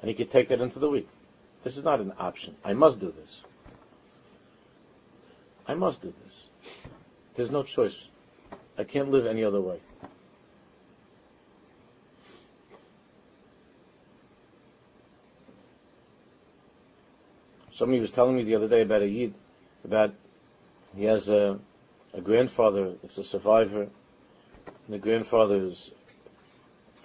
And 0.00 0.08
he 0.08 0.14
can 0.14 0.28
take 0.28 0.48
that 0.48 0.60
into 0.60 0.78
the 0.78 0.88
week. 0.88 1.08
This 1.64 1.76
is 1.76 1.84
not 1.84 2.00
an 2.00 2.12
option. 2.18 2.54
I 2.64 2.74
must 2.74 3.00
do 3.00 3.12
this. 3.12 3.40
I 5.66 5.74
must 5.74 6.02
do 6.02 6.12
this. 6.24 6.46
There's 7.34 7.50
no 7.50 7.62
choice. 7.62 8.08
I 8.78 8.84
can't 8.84 9.10
live 9.10 9.26
any 9.26 9.42
other 9.42 9.60
way. 9.60 9.80
Somebody 17.72 18.00
was 18.00 18.10
telling 18.10 18.36
me 18.36 18.42
the 18.42 18.54
other 18.54 18.68
day 18.68 18.80
about 18.80 19.02
a 19.02 19.08
Yid, 19.08 19.34
about 19.84 20.14
he 20.96 21.04
has 21.04 21.28
a, 21.28 21.58
a 22.14 22.22
grandfather 22.22 22.94
that's 23.02 23.18
a 23.18 23.24
survivor, 23.24 23.82
and 23.82 23.90
the 24.88 24.98
grandfather 24.98 25.56
is 25.56 25.90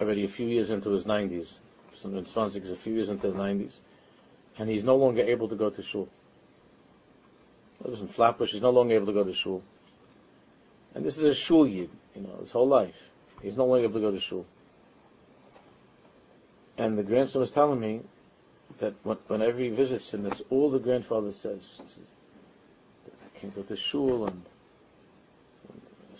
already 0.00 0.24
a 0.24 0.28
few 0.28 0.46
years 0.46 0.70
into 0.70 0.88
his 0.88 1.04
90s. 1.04 1.58
In 2.04 2.16
is 2.16 2.70
a 2.70 2.76
few 2.76 2.94
years 2.94 3.10
into 3.10 3.30
the 3.30 3.38
90s, 3.38 3.78
and 4.58 4.68
he's 4.68 4.82
no 4.82 4.96
longer 4.96 5.22
able 5.22 5.48
to 5.48 5.54
go 5.54 5.70
to 5.70 5.82
shul. 5.82 6.08
He 7.82 7.88
lives 7.88 8.00
in 8.00 8.08
Flatbush. 8.08 8.52
He's 8.52 8.62
no 8.62 8.70
longer 8.70 8.94
able 8.94 9.06
to 9.06 9.12
go 9.12 9.24
to 9.24 9.32
shul. 9.32 9.62
And 10.94 11.04
this 11.04 11.18
is 11.18 11.24
a 11.24 11.34
shul 11.34 11.66
yid, 11.66 11.90
you 12.14 12.22
know, 12.22 12.36
his 12.40 12.50
whole 12.50 12.68
life. 12.68 13.10
He's 13.40 13.56
no 13.56 13.66
longer 13.66 13.84
able 13.84 13.94
to 13.94 14.00
go 14.00 14.10
to 14.10 14.20
shul. 14.20 14.46
And 16.78 16.98
the 16.98 17.02
grandson 17.02 17.40
was 17.40 17.50
telling 17.50 17.80
me 17.80 18.00
that 18.78 18.94
whenever 19.04 19.58
he 19.58 19.68
visits 19.68 20.12
him, 20.12 20.22
that's 20.24 20.42
all 20.50 20.70
the 20.70 20.78
grandfather 20.78 21.32
says. 21.32 21.80
He 21.82 21.88
says, 21.88 22.10
I 23.06 23.38
can't 23.38 23.54
go 23.54 23.62
to 23.62 23.76
shul, 23.76 24.26
and 24.26 24.42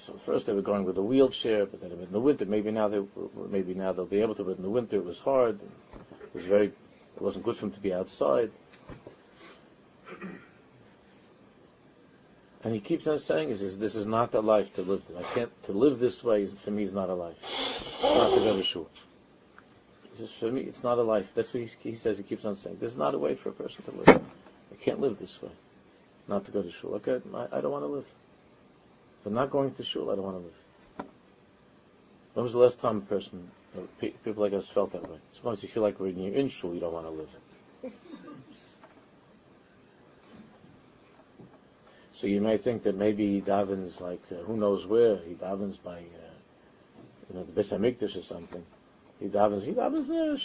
so 0.02 0.14
first 0.14 0.46
they 0.46 0.52
were 0.52 0.62
going 0.62 0.84
with 0.84 0.98
a 0.98 1.02
wheelchair, 1.02 1.64
but 1.64 1.80
then 1.80 1.92
in 1.92 2.10
the 2.10 2.20
winter, 2.20 2.44
maybe 2.44 2.72
now 2.72 2.88
they, 2.88 3.02
maybe 3.48 3.74
now 3.74 3.92
they'll 3.92 4.04
be 4.04 4.20
able 4.20 4.34
to, 4.34 4.42
but 4.42 4.56
in 4.56 4.62
the 4.62 4.70
winter 4.70 4.96
it 4.96 5.04
was 5.04 5.20
hard. 5.20 5.60
It 5.92 6.34
was 6.34 6.44
very, 6.44 6.66
it 6.66 7.22
wasn't 7.22 7.44
good 7.44 7.56
for 7.56 7.66
him 7.66 7.72
to 7.72 7.80
be 7.80 7.94
outside. 7.94 8.50
And 12.64 12.74
he 12.74 12.80
keeps 12.80 13.06
on 13.06 13.18
saying, 13.18 13.48
he 13.48 13.56
says, 13.56 13.78
this 13.78 13.94
is 13.94 14.06
not 14.06 14.32
the 14.32 14.42
life 14.42 14.74
to 14.74 14.82
live. 14.82 15.02
I 15.16 15.22
can't, 15.22 15.62
to 15.64 15.72
live 15.72 15.98
this 15.98 16.22
way 16.24 16.46
for 16.46 16.70
me 16.70 16.82
is 16.82 16.92
not 16.92 17.08
a 17.08 17.14
life. 17.14 17.36
Not 18.02 18.34
to 18.34 18.40
go 18.40 18.56
to 18.56 18.62
shul. 18.62 18.88
He 20.16 20.26
for 20.26 20.50
me, 20.50 20.62
it's 20.62 20.82
not 20.82 20.98
a 20.98 21.02
life. 21.02 21.32
That's 21.34 21.54
what 21.54 21.62
he, 21.62 21.90
he, 21.90 21.94
says, 21.94 22.18
he 22.18 22.24
keeps 22.24 22.44
on 22.44 22.56
saying. 22.56 22.78
This 22.80 22.92
is 22.92 22.98
not 22.98 23.14
a 23.14 23.18
way 23.18 23.34
for 23.34 23.48
a 23.48 23.52
person 23.52 23.84
to 23.84 23.90
live. 23.92 24.22
I 24.72 24.74
can't 24.80 25.00
live 25.00 25.18
this 25.18 25.40
way. 25.40 25.50
Not 26.28 26.44
to 26.46 26.50
go 26.50 26.62
to 26.62 26.70
shul. 26.70 26.94
Okay, 26.94 27.20
I, 27.34 27.58
I 27.58 27.60
don't 27.60 27.72
want 27.72 27.84
to 27.84 27.88
live. 27.88 28.06
If 29.22 29.26
I'm 29.26 29.34
not 29.34 29.50
going 29.50 29.72
to 29.74 29.84
shul, 29.84 30.10
I 30.10 30.16
don't 30.16 30.24
want 30.24 30.36
to 30.38 30.42
live. 30.42 31.08
When 32.34 32.42
was 32.42 32.54
the 32.54 32.58
last 32.58 32.80
time 32.80 32.96
a 32.96 33.00
person, 33.02 33.48
people 34.00 34.42
like 34.42 34.52
us 34.52 34.68
felt 34.68 34.90
that 34.92 35.08
way? 35.08 35.18
Sometimes 35.30 35.62
you 35.62 35.68
feel 35.68 35.84
like 35.84 36.00
when 36.00 36.18
you're 36.18 36.34
in 36.34 36.48
shul, 36.48 36.74
you 36.74 36.80
don't 36.80 36.92
want 36.92 37.06
to 37.06 37.10
live. 37.12 37.36
So 42.14 42.26
you 42.26 42.42
may 42.42 42.58
think 42.58 42.82
that 42.82 42.94
maybe 42.94 43.26
he 43.32 43.40
davens 43.40 44.00
like 44.00 44.20
uh, 44.30 44.34
who 44.44 44.56
knows 44.56 44.86
where 44.86 45.16
he 45.16 45.32
davens 45.34 45.82
by 45.82 45.96
uh, 45.96 46.34
you 47.28 47.34
know 47.34 47.42
the 47.42 47.52
Beis 47.52 47.76
Hamikdash 47.76 48.16
or 48.16 48.20
something. 48.20 48.62
He 49.18 49.28
davens 49.28 49.62
he 49.62 49.72
davens 49.72 50.08
there 50.08 50.36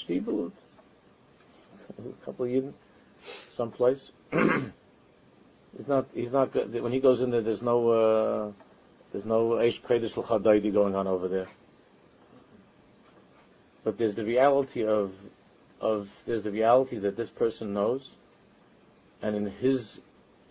a 2.00 2.26
couple 2.26 2.46
of 2.46 2.52
Yidden, 2.52 2.74
someplace. 3.50 4.12
he's 4.32 5.88
not 5.88 6.06
he's 6.14 6.32
not 6.32 6.54
good. 6.54 6.74
when 6.82 6.94
he 6.94 7.00
goes 7.00 7.22
in 7.22 7.32
there. 7.32 7.42
There's 7.42 7.62
no 7.62 7.90
uh, 7.90 8.52
there's 9.12 9.26
no 9.26 9.50
Eish 9.52 9.82
Kodesh 9.82 10.18
L'Chadaydi 10.18 10.74
going 10.74 10.96
on 10.96 11.08
over 11.08 11.28
there. 11.28 11.48
But 13.84 13.98
there's 13.98 14.16
the 14.16 14.26
reality 14.26 14.86
of 14.86 15.14
of 15.80 16.10
there's 16.26 16.44
the 16.44 16.52
reality 16.52 16.98
that 17.00 17.16
this 17.16 17.30
person 17.30 17.74
knows, 17.74 18.16
and 19.22 19.36
in 19.36 19.46
his 19.46 20.02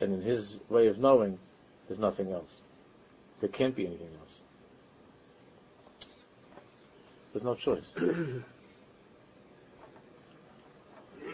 and 0.01 0.13
in 0.15 0.23
his 0.23 0.59
way 0.69 0.87
of 0.87 0.99
knowing, 0.99 1.39
there's 1.87 1.99
nothing 1.99 2.33
else. 2.33 2.61
There 3.41 3.49
can't 3.49 3.75
be 3.77 3.87
anything 3.87 4.09
else. 4.21 4.39
There's 7.33 7.45
no 7.45 7.55
choice. 7.55 7.91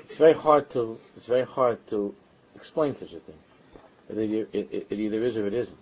it's 0.03 0.16
very 0.16 0.35
hard 0.35 0.70
to 0.70 0.99
it's 1.16 1.27
very 1.27 1.45
hard 1.45 1.87
to 1.89 2.14
explain 2.57 2.97
such 2.97 3.14
a 3.14 3.20
thing. 3.20 3.39
It, 4.09 4.18
it, 4.18 4.49
it, 4.53 4.87
it 4.91 4.99
either 4.99 5.23
is 5.23 5.37
or 5.37 5.47
it 5.47 5.55
isn't. 5.55 5.79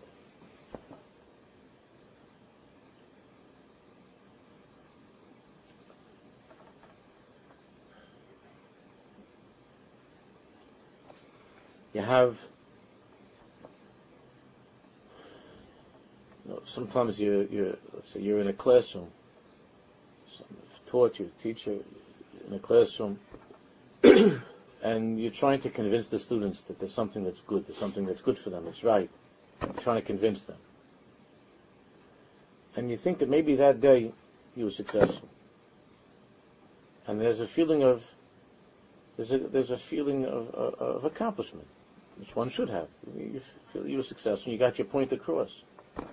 You 12.01 12.07
have 12.07 12.40
sometimes 16.64 17.20
you're, 17.20 17.42
you're, 17.42 17.76
let's 17.92 18.12
say 18.12 18.20
you're 18.20 18.40
in 18.40 18.48
a 18.48 18.55
classroom, 18.55 19.09
taught 20.86 21.18
you, 21.18 21.30
teacher 21.42 21.76
in 22.46 22.55
a 22.55 22.59
classroom, 22.59 23.18
and 24.03 24.40
and 24.82 25.20
you're 25.20 25.30
trying 25.30 25.61
to 25.61 25.68
convince 25.68 26.07
the 26.07 26.18
students 26.18 26.62
that 26.62 26.78
there's 26.78 26.94
something 26.94 27.22
that's 27.22 27.42
good, 27.42 27.66
there's 27.66 27.76
something 27.76 28.07
that's 28.07 28.22
good 28.22 28.38
for 28.38 28.48
them, 28.48 28.66
it's 28.66 28.82
right. 28.82 29.11
You're 29.61 29.72
trying 29.74 30.01
to 30.01 30.07
convince 30.07 30.44
them. 30.44 30.57
And 32.76 32.88
you 32.88 32.96
think 32.96 33.18
that 33.18 33.28
maybe 33.28 33.57
that 33.57 33.82
day 33.82 34.11
you 34.57 34.64
were 34.64 34.70
successful. 34.70 35.28
And 37.07 37.20
there's 37.20 37.40
a 37.40 37.46
feeling 37.46 37.82
of 37.82 38.03
there's 39.18 39.32
a 39.32 39.38
there's 39.38 39.70
a 39.70 39.76
feeling 39.76 40.24
of, 40.24 40.48
of, 40.55 40.74
of 40.76 41.05
accomplishment, 41.05 41.68
which 42.21 42.37
one 42.37 42.51
should 42.51 42.68
have. 42.68 42.89
You 43.16 43.41
feel 43.73 43.89
you 43.89 43.97
were 43.97 44.03
successful, 44.03 44.53
you 44.53 44.59
got 44.59 44.79
your 44.79 44.87
point 44.87 45.11
across. 45.11 45.62
But 45.97 46.09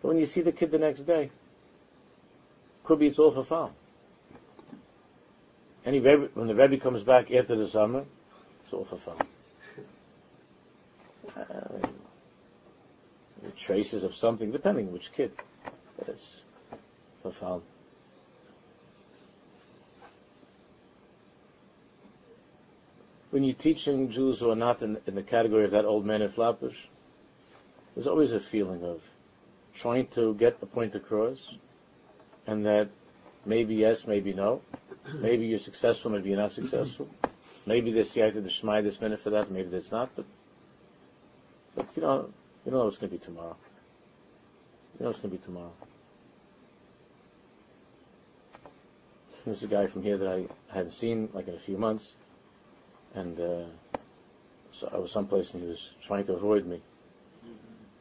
when 0.00 0.16
you 0.16 0.26
see 0.26 0.42
the 0.42 0.52
kid 0.52 0.70
the 0.70 0.78
next 0.78 1.02
day, 1.02 1.30
could 2.84 3.00
be 3.00 3.08
it's 3.08 3.18
all 3.18 3.32
for 3.32 3.42
fun. 3.42 3.72
Any 5.84 5.98
Rebbe, 5.98 6.28
when 6.34 6.46
the 6.46 6.54
Rebbe 6.54 6.78
comes 6.78 7.02
back 7.02 7.32
after 7.32 7.56
the 7.56 7.66
summer, 7.66 8.04
it's 8.62 8.72
all 8.72 8.84
for 8.84 8.96
fun. 8.96 9.16
Uh, 11.36 11.78
the 13.42 13.50
traces 13.56 14.04
of 14.04 14.14
something, 14.14 14.52
depending 14.52 14.92
which 14.92 15.10
kid. 15.10 15.32
But 15.98 16.10
it's 16.10 16.44
for 17.22 17.32
fun. 17.32 17.62
When 23.34 23.42
you're 23.42 23.52
teaching 23.54 24.10
Jews 24.10 24.38
who 24.38 24.52
are 24.52 24.54
not 24.54 24.80
in, 24.80 24.96
in 25.08 25.16
the 25.16 25.22
category 25.24 25.64
of 25.64 25.72
that 25.72 25.84
old 25.84 26.06
man 26.06 26.22
in 26.22 26.28
Flatbush, 26.28 26.84
there's 27.94 28.06
always 28.06 28.30
a 28.30 28.38
feeling 28.38 28.84
of 28.84 29.02
trying 29.74 30.06
to 30.18 30.34
get 30.34 30.58
a 30.62 30.66
point 30.66 30.94
across, 30.94 31.58
and 32.46 32.64
that 32.64 32.90
maybe 33.44 33.74
yes, 33.74 34.06
maybe 34.06 34.32
no, 34.34 34.60
Maybe 35.14 35.46
you're 35.46 35.58
successful, 35.58 36.12
maybe 36.12 36.28
you're 36.28 36.38
not 36.38 36.52
successful. 36.52 37.08
Maybe 37.66 37.90
there's 37.90 38.14
siyata 38.14 38.34
the 38.34 38.50
shmai 38.50 38.84
this 38.84 39.00
minute 39.00 39.18
for 39.18 39.30
that, 39.30 39.50
maybe 39.50 39.68
there's 39.68 39.90
not, 39.90 40.14
but 40.14 40.26
but 41.74 41.88
you 41.96 42.02
know 42.02 42.30
you 42.64 42.70
know 42.70 42.84
what's 42.84 42.98
gonna 42.98 43.10
be 43.10 43.18
tomorrow. 43.18 43.56
You 44.96 45.02
know 45.02 45.10
what's 45.10 45.22
gonna 45.22 45.32
be 45.32 45.38
tomorrow. 45.38 45.72
There's 49.44 49.64
a 49.64 49.66
guy 49.66 49.88
from 49.88 50.04
here 50.04 50.18
that 50.18 50.28
I 50.28 50.46
haven't 50.72 50.92
seen 50.92 51.30
like 51.32 51.48
in 51.48 51.54
a 51.54 51.58
few 51.58 51.76
months, 51.76 52.14
and 53.14 53.38
uh, 53.40 53.64
so 54.70 54.90
I 54.92 54.98
was 54.98 55.12
someplace 55.12 55.54
and 55.54 55.62
he 55.62 55.68
was 55.68 55.94
trying 56.02 56.24
to 56.26 56.34
avoid 56.34 56.66
me, 56.66 56.80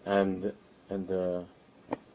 and 0.06 0.54
and 0.90 1.12
uh, 1.12 1.42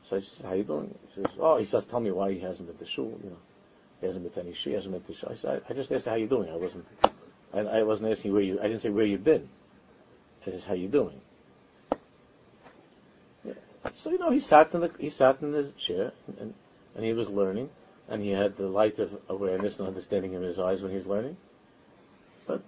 so 0.03 0.17
I 0.17 0.21
said, 0.21 0.47
"How 0.47 0.55
you 0.55 0.65
doing?" 0.65 0.95
He 1.09 1.23
says, 1.23 1.37
"Oh," 1.39 1.57
he 1.57 1.65
says, 1.65 1.87
"Tell 1.87 2.01
me 2.01 2.11
why 2.11 2.33
he 2.33 2.41
hasn't 2.41 2.69
been 2.69 2.79
to 2.79 2.87
shul," 2.87 3.19
you 3.23 3.31
know. 3.31 3.37
He 4.01 4.07
hasn't 4.07 4.25
been 4.25 4.33
to 4.33 4.41
any 4.41 4.53
He 4.53 4.73
hasn't 4.73 4.95
been 4.95 5.03
to 5.03 5.15
shul. 5.15 5.31
I 5.33 5.35
said, 5.35 5.63
I, 5.69 5.73
I 5.73 5.75
just 5.75 5.91
asked 5.91 6.07
how 6.07 6.15
you 6.15 6.27
doing. 6.27 6.51
I 6.51 6.57
wasn't, 6.57 6.87
I, 7.53 7.61
I 7.61 7.83
wasn't 7.83 8.11
asking 8.11 8.33
where 8.33 8.43
you. 8.43 8.59
I 8.61 8.65
didn't 8.65 8.81
say 8.81 8.91
where 8.91 9.07
you've 9.07 9.25
been. 9.25 9.49
I 10.47 10.51
just 10.51 10.67
how 10.67 10.75
you 10.75 10.89
doing. 10.89 11.21
So 13.93 14.11
you 14.11 14.19
know, 14.19 14.31
he 14.31 14.41
sat 14.41 14.75
in 14.75 14.81
the 14.81 14.91
he 14.99 15.09
sat 15.09 15.41
in 15.43 15.53
the 15.53 15.71
chair 15.73 16.13
and 16.41 16.55
and 16.95 17.05
he 17.05 17.13
was 17.13 17.31
learning, 17.31 17.71
and 18.09 18.23
he 18.23 18.31
had 18.31 18.57
the 18.57 18.67
light 18.67 18.99
of 18.99 19.17
awareness 19.29 19.79
and 19.79 19.89
understanding 19.89 20.35
in 20.35 20.43
his 20.43 20.59
eyes 20.59 20.83
when 20.83 20.93
he's 20.93 21.07
learning. 21.07 21.37
But 22.47 22.63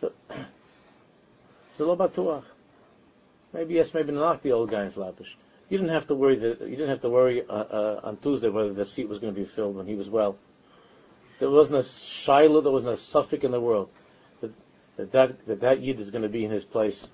so 0.00 0.12
a 1.80 1.84
little 1.84 2.08
batuach. 2.08 2.44
Maybe 3.52 3.74
yes, 3.74 3.94
maybe 3.94 4.12
not 4.12 4.42
the 4.42 4.52
old 4.52 4.70
guy 4.70 4.84
in 4.84 4.90
Flatbush. 4.90 5.34
You 5.68 5.78
didn't 5.78 5.92
have 5.92 6.06
to 6.08 6.14
worry 6.14 6.36
that 6.36 6.60
you 6.60 6.76
didn't 6.76 6.90
have 6.90 7.00
to 7.00 7.10
worry 7.10 7.42
uh, 7.42 7.52
uh, 7.52 8.00
on 8.04 8.16
Tuesday 8.18 8.48
whether 8.48 8.72
the 8.72 8.84
seat 8.84 9.08
was 9.08 9.18
going 9.18 9.34
to 9.34 9.40
be 9.40 9.46
filled 9.46 9.76
when 9.76 9.86
he 9.86 9.94
was 9.94 10.08
well. 10.08 10.36
There 11.38 11.50
wasn't 11.50 11.78
a 11.78 11.82
shiloh, 11.82 12.60
there 12.60 12.72
wasn't 12.72 12.94
a 12.94 12.96
suffix 12.96 13.44
in 13.44 13.50
the 13.50 13.60
world 13.60 13.90
that 14.40 14.52
that 14.96 15.12
that, 15.12 15.46
that, 15.46 15.60
that 15.60 15.80
yid 15.80 16.00
is 16.00 16.10
going 16.10 16.22
to 16.22 16.28
be 16.28 16.44
in 16.44 16.50
his 16.50 16.64
place 16.64 17.10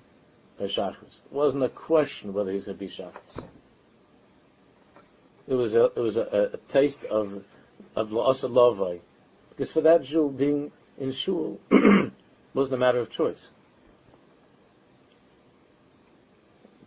by 0.59 0.65
Shachris. 0.65 1.21
It 1.25 1.31
wasn't 1.31 1.63
a 1.63 1.69
question 1.69 2.33
whether 2.33 2.51
he's 2.51 2.65
going 2.65 2.77
to 2.77 2.79
be 2.79 2.89
Shachris. 2.89 3.43
It 5.47 5.55
was 5.55 5.75
a 5.75 5.85
it 5.85 5.99
was 5.99 6.17
a, 6.17 6.51
a 6.53 6.57
taste 6.71 7.05
of 7.05 7.43
of 7.95 8.11
la'asa 8.11 8.99
because 9.49 9.71
for 9.71 9.81
that 9.81 10.03
Jew 10.03 10.29
being 10.29 10.71
in 10.97 11.11
shul 11.11 11.59
wasn't 12.53 12.75
a 12.75 12.77
matter 12.77 12.99
of 12.99 13.09
choice. 13.09 13.47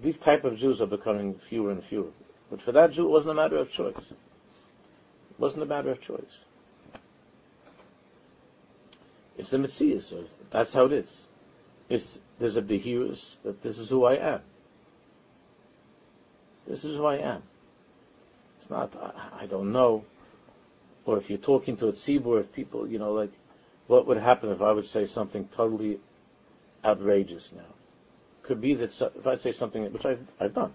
These 0.00 0.18
type 0.18 0.44
of 0.44 0.56
Jews 0.56 0.80
are 0.80 0.86
becoming 0.86 1.34
fewer 1.34 1.70
and 1.70 1.82
fewer. 1.82 2.10
But 2.50 2.60
for 2.60 2.72
that 2.72 2.92
Jew, 2.92 3.06
it 3.06 3.10
wasn't 3.10 3.32
a 3.32 3.42
matter 3.42 3.56
of 3.56 3.70
choice. 3.70 4.10
It 4.10 5.38
wasn't 5.38 5.62
a 5.62 5.66
matter 5.66 5.90
of 5.90 6.00
choice. 6.00 6.40
It's 9.38 9.50
the 9.50 9.58
Mitzvah, 9.58 10.00
so 10.00 10.24
that's 10.50 10.72
how 10.72 10.86
it 10.86 10.92
is. 10.92 11.22
It's, 11.88 12.20
there's 12.38 12.56
a 12.56 12.62
behirus 12.62 13.36
that 13.42 13.62
this 13.62 13.78
is 13.78 13.90
who 13.90 14.04
I 14.04 14.14
am. 14.14 14.40
This 16.66 16.84
is 16.84 16.96
who 16.96 17.04
I 17.04 17.16
am. 17.16 17.42
It's 18.56 18.70
not, 18.70 18.96
I, 18.96 19.42
I 19.42 19.46
don't 19.46 19.72
know. 19.72 20.04
Or 21.04 21.16
if 21.18 21.30
you're 21.30 21.38
talking 21.38 21.76
to 21.76 21.88
a 21.88 21.92
tzibur 21.92 22.38
of 22.38 22.52
people, 22.52 22.88
you 22.88 22.98
know, 22.98 23.12
like, 23.12 23.32
what 23.86 24.06
would 24.06 24.16
happen 24.16 24.50
if 24.50 24.62
I 24.62 24.72
would 24.72 24.86
say 24.86 25.04
something 25.04 25.46
totally 25.48 26.00
outrageous 26.84 27.52
now? 27.52 27.75
Could 28.46 28.60
be 28.60 28.74
that 28.74 29.00
if 29.14 29.26
I'd 29.26 29.40
say 29.40 29.52
something 29.52 29.92
which 29.92 30.06
I've, 30.06 30.26
I've 30.40 30.54
done, 30.54 30.72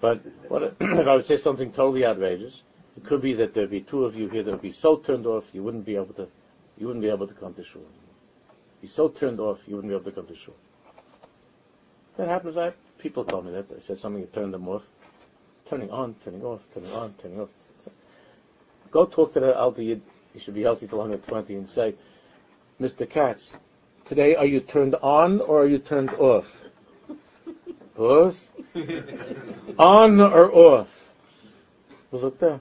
but 0.00 0.20
what 0.48 0.62
if 0.80 1.08
I 1.08 1.14
would 1.14 1.26
say 1.26 1.36
something 1.36 1.72
totally 1.72 2.04
outrageous? 2.04 2.62
It 2.96 3.04
could 3.04 3.22
be 3.22 3.34
that 3.34 3.54
there'd 3.54 3.70
be 3.70 3.80
two 3.80 4.04
of 4.04 4.14
you 4.14 4.28
here 4.28 4.42
that 4.42 4.50
would 4.50 4.62
be 4.62 4.70
so 4.70 4.96
turned 4.96 5.26
off 5.26 5.52
you 5.52 5.62
wouldn't 5.62 5.84
be 5.84 5.96
able 5.96 6.14
to, 6.14 6.28
you 6.78 6.86
wouldn't 6.86 7.02
be 7.02 7.08
able 7.08 7.26
to 7.26 7.34
come 7.34 7.54
to 7.54 7.64
shul. 7.64 7.82
Be 8.80 8.86
so 8.86 9.08
turned 9.08 9.40
off 9.40 9.66
you 9.66 9.74
wouldn't 9.76 9.90
be 9.90 9.94
able 9.94 10.04
to 10.04 10.12
come 10.12 10.26
to 10.26 10.36
shul. 10.36 10.54
That 12.16 12.28
happens. 12.28 12.56
I 12.56 12.72
people 12.98 13.24
told 13.24 13.46
me 13.46 13.52
that 13.52 13.68
they 13.68 13.80
said 13.80 13.98
something 13.98 14.20
that 14.20 14.32
turned 14.32 14.54
them 14.54 14.68
off, 14.68 14.86
turning 15.66 15.90
on, 15.90 16.14
turning 16.24 16.42
off, 16.42 16.60
turning 16.72 16.92
on, 16.92 17.14
turning 17.20 17.40
off. 17.40 17.50
Go 18.90 19.06
talk 19.06 19.32
to 19.34 19.40
the 19.40 19.82
Yid. 19.82 20.02
He 20.32 20.38
should 20.38 20.54
be 20.54 20.62
healthy 20.62 20.86
till 20.86 20.98
120 20.98 21.54
and 21.54 21.68
say, 21.68 21.94
Mr. 22.80 23.08
Katz, 23.08 23.52
today 24.04 24.34
are 24.34 24.46
you 24.46 24.60
turned 24.60 24.94
on 24.96 25.40
or 25.40 25.62
are 25.62 25.66
you 25.66 25.78
turned 25.78 26.10
off? 26.14 26.64
Pause. 27.96 28.48
On 29.78 30.20
or 30.20 30.52
off? 30.52 31.08
Look 32.10 32.38
there. 32.38 32.60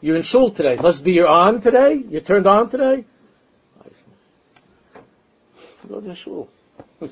You're 0.00 0.16
in 0.16 0.22
shul 0.22 0.50
today. 0.50 0.76
Must 0.76 1.04
be 1.04 1.12
you're 1.12 1.28
on 1.28 1.60
today? 1.60 1.94
You're 1.94 2.22
turned 2.22 2.46
on 2.46 2.68
today? 2.70 3.04
Go 5.88 6.00
to 6.00 6.14
shul. 6.14 6.48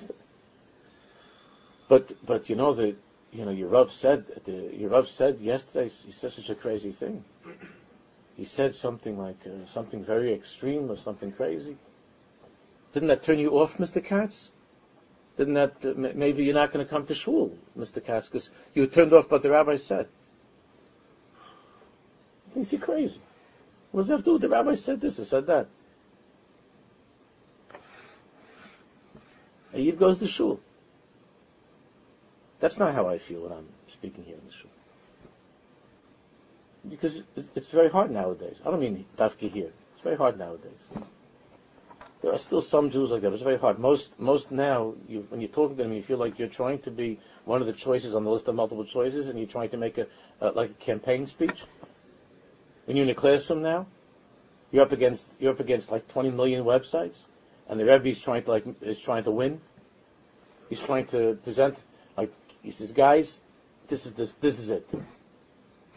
but 1.88 2.12
but 2.24 2.48
you 2.48 2.56
know 2.56 2.72
that 2.74 2.96
you 3.32 3.44
know 3.44 3.50
your 3.50 3.68
Rav 3.68 3.92
said 3.92 4.26
the, 4.44 4.70
your 4.74 4.90
Rav 4.90 5.08
said 5.08 5.40
yesterday 5.40 5.88
he 5.88 6.12
said 6.12 6.32
such 6.32 6.50
a 6.50 6.54
crazy 6.54 6.92
thing. 6.92 7.24
He 8.36 8.44
said 8.44 8.74
something 8.74 9.18
like 9.18 9.36
uh, 9.46 9.66
something 9.66 10.04
very 10.04 10.32
extreme 10.32 10.90
or 10.90 10.96
something 10.96 11.32
crazy. 11.32 11.76
Didn't 12.92 13.08
that 13.08 13.22
turn 13.22 13.38
you 13.38 13.58
off, 13.58 13.76
Mr. 13.78 14.02
Katz? 14.02 14.50
Then 15.40 15.54
that 15.54 15.72
uh, 15.82 15.94
maybe 15.96 16.44
you're 16.44 16.54
not 16.54 16.70
going 16.70 16.84
to 16.84 16.90
come 16.90 17.06
to 17.06 17.14
shul, 17.14 17.56
Mr. 17.78 18.04
Katz, 18.04 18.28
because 18.28 18.50
you 18.74 18.82
were 18.82 18.88
turned 18.88 19.14
off 19.14 19.28
by 19.30 19.38
the 19.38 19.48
rabbi 19.48 19.76
said. 19.76 20.06
He 22.48 22.54
thinks 22.54 22.72
you're 22.72 22.80
crazy. 22.80 23.20
What 23.90 24.02
does 24.02 24.08
that 24.08 24.24
do 24.24 24.38
the 24.38 24.50
rabbi 24.50 24.74
said 24.74 25.00
this 25.00 25.18
or 25.18 25.24
said 25.24 25.46
that? 25.46 25.66
A 29.72 29.80
yid 29.80 29.98
goes 29.98 30.18
to 30.18 30.26
shul. 30.28 30.60
That's 32.58 32.78
not 32.78 32.94
how 32.94 33.08
I 33.08 33.16
feel 33.16 33.40
when 33.40 33.52
I'm 33.52 33.68
speaking 33.86 34.24
here 34.24 34.36
in 34.36 34.46
the 34.46 34.52
shul. 34.52 34.70
Because 36.86 37.22
it's 37.54 37.70
very 37.70 37.88
hard 37.88 38.10
nowadays. 38.10 38.60
I 38.64 38.70
don't 38.70 38.80
mean 38.80 39.06
dafki 39.16 39.50
here. 39.50 39.70
It's 39.94 40.02
very 40.02 40.16
hard 40.16 40.38
nowadays. 40.38 40.84
There 42.22 42.32
are 42.32 42.38
still 42.38 42.60
some 42.60 42.90
Jews 42.90 43.10
like 43.10 43.22
that, 43.22 43.28
but 43.28 43.34
it's 43.34 43.42
very 43.42 43.58
hard. 43.58 43.78
Most, 43.78 44.18
most 44.20 44.50
now, 44.50 44.94
you, 45.08 45.26
when 45.30 45.40
you're 45.40 45.48
talking 45.48 45.76
to 45.76 45.82
them, 45.82 45.92
you 45.92 46.02
feel 46.02 46.18
like 46.18 46.38
you're 46.38 46.48
trying 46.48 46.80
to 46.80 46.90
be 46.90 47.18
one 47.46 47.62
of 47.62 47.66
the 47.66 47.72
choices 47.72 48.14
on 48.14 48.24
the 48.24 48.30
list 48.30 48.46
of 48.48 48.54
multiple 48.54 48.84
choices, 48.84 49.28
and 49.28 49.38
you're 49.38 49.48
trying 49.48 49.70
to 49.70 49.78
make 49.78 49.96
a, 49.96 50.06
like 50.40 50.70
a 50.70 50.74
campaign 50.74 51.26
speech. 51.26 51.64
When 52.84 52.96
you're 52.96 53.04
in 53.04 53.10
a 53.10 53.14
classroom 53.14 53.62
now, 53.62 53.86
you're 54.70 54.82
up 54.82 54.92
against 54.92 55.30
you're 55.40 55.52
up 55.52 55.60
against 55.60 55.90
like 55.90 56.08
20 56.08 56.30
million 56.30 56.64
websites, 56.64 57.26
and 57.68 57.80
the 57.80 57.84
Rebbe 57.84 58.08
is 58.08 58.22
trying 58.22 58.42
to 58.42 58.50
like 58.50 58.64
is 58.82 59.00
trying 59.00 59.24
to 59.24 59.30
win. 59.30 59.60
He's 60.68 60.84
trying 60.84 61.06
to 61.06 61.34
present 61.42 61.78
like 62.16 62.32
he 62.62 62.70
says, 62.70 62.92
guys, 62.92 63.40
this 63.88 64.06
is 64.06 64.12
this 64.12 64.34
this 64.34 64.58
is 64.58 64.70
it. 64.70 64.88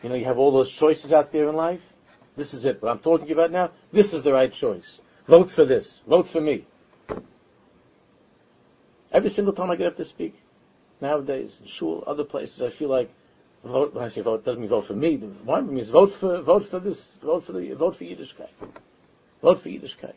You 0.02 0.10
know, 0.10 0.16
you 0.16 0.26
have 0.26 0.38
all 0.38 0.52
those 0.52 0.72
choices 0.72 1.14
out 1.14 1.32
there 1.32 1.50
in 1.50 1.56
life. 1.56 1.94
This 2.36 2.54
is 2.54 2.66
it. 2.66 2.82
What 2.82 2.92
I'm 2.92 3.00
talking 3.00 3.26
to 3.26 3.30
you 3.30 3.36
about 3.36 3.52
now, 3.52 3.72
this 3.92 4.14
is 4.14 4.24
the 4.24 4.34
right 4.34 4.52
choice. 4.52 5.00
Vote 5.28 5.50
for 5.50 5.66
this. 5.66 6.02
Vote 6.08 6.28
for 6.28 6.42
me. 6.42 6.66
Every 9.12 9.30
single 9.30 9.54
time 9.54 9.70
I 9.70 9.76
get 9.76 9.88
up 9.88 9.98
to 9.98 10.06
speak, 10.06 10.36
nowadays, 11.00 11.60
in 11.62 11.68
shul, 11.68 12.04
other 12.06 12.24
places, 12.24 12.62
I 12.62 12.70
feel 12.70 12.90
like 12.90 13.10
vote. 13.64 13.94
When 13.94 14.04
I 14.04 14.08
say 14.08 14.22
vote, 14.22 14.44
doesn't 14.44 14.60
mean 14.60 14.70
vote 14.70 14.86
for 14.86 14.96
me. 14.96 15.18
One 15.18 15.74
means 15.74 15.90
vote 15.90 16.12
for 16.12 16.42
vote 16.42 16.66
for 16.66 16.80
this. 16.80 17.16
Vote 17.18 17.44
for 17.44 17.54
the 17.54 17.74
vote 17.74 17.96
for 17.96 18.04
Yiddishkeit. 18.04 18.50
Vote 19.42 19.60
for 19.60 19.70
Yiddishkeit. 19.70 20.16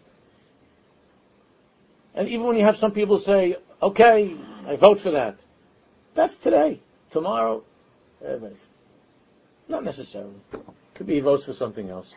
And 2.14 2.28
even 2.28 2.46
when 2.46 2.56
you 2.56 2.64
have 2.64 2.78
some 2.78 2.92
people 2.92 3.18
say, 3.18 3.56
okay, 3.82 4.34
I 4.66 4.76
vote 4.76 4.98
for 5.00 5.10
that, 5.10 5.38
that's 6.14 6.34
today. 6.36 6.80
Tomorrow, 7.10 7.62
eh, 8.24 8.28
everybody's 8.28 8.68
not 9.68 9.84
necessarily. 9.84 10.34
Could 10.94 11.06
be 11.06 11.14
he 11.14 11.20
votes 11.20 11.44
for 11.44 11.52
something 11.52 11.90
else. 11.90 12.14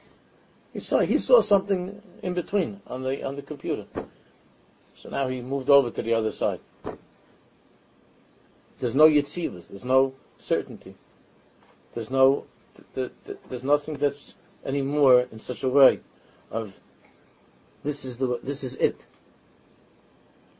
He 0.73 0.79
saw 0.79 0.99
he 0.99 1.17
saw 1.17 1.41
something 1.41 2.01
in 2.21 2.33
between 2.33 2.81
on 2.87 3.03
the 3.03 3.23
on 3.23 3.35
the 3.35 3.41
computer. 3.41 3.85
So 4.95 5.09
now 5.09 5.27
he 5.27 5.41
moved 5.41 5.69
over 5.69 5.89
to 5.89 6.01
the 6.01 6.13
other 6.13 6.31
side. 6.31 6.59
There's 8.79 8.95
no 8.95 9.07
yitzivas. 9.07 9.69
There's 9.69 9.85
no 9.85 10.13
certainty. 10.37 10.95
There's 11.93 12.11
no. 12.11 12.45
there's 12.93 13.63
nothing 13.63 13.95
that's 13.95 14.35
anymore 14.65 15.25
in 15.31 15.39
such 15.39 15.63
a 15.63 15.69
way 15.69 15.99
of 16.51 16.79
this 17.83 18.05
is 18.05 18.17
the 18.17 18.39
this 18.43 18.63
is 18.63 18.75
it. 18.75 19.05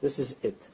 This 0.01 0.19
is 0.19 0.35
it. 0.41 0.67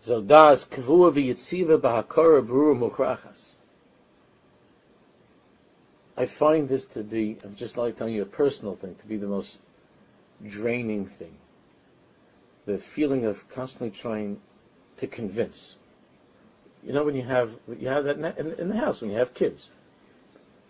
So 0.00 0.20
das 0.20 0.64
kvua 0.64 1.12
v'yitziva 1.12 1.78
b'hakara 1.78 2.46
brur 2.46 2.74
muchrachas. 2.74 3.44
I 6.18 6.26
find 6.26 6.68
this 6.68 6.84
to 6.86 7.04
be, 7.04 7.36
I'm 7.44 7.54
just 7.54 7.76
like 7.76 7.96
telling 7.96 8.12
you 8.12 8.22
a 8.22 8.26
personal 8.26 8.74
thing, 8.74 8.96
to 8.96 9.06
be 9.06 9.18
the 9.18 9.28
most 9.28 9.56
draining 10.44 11.06
thing. 11.06 11.32
The 12.66 12.76
feeling 12.76 13.24
of 13.24 13.48
constantly 13.50 13.90
trying 13.90 14.40
to 14.96 15.06
convince. 15.06 15.76
You 16.84 16.92
know 16.92 17.04
when 17.04 17.14
you 17.14 17.22
have 17.22 17.56
you 17.78 17.88
have 17.88 18.04
that 18.04 18.36
in, 18.36 18.52
in 18.54 18.68
the 18.68 18.76
house 18.76 19.00
when 19.00 19.12
you 19.12 19.18
have 19.18 19.32
kids, 19.32 19.70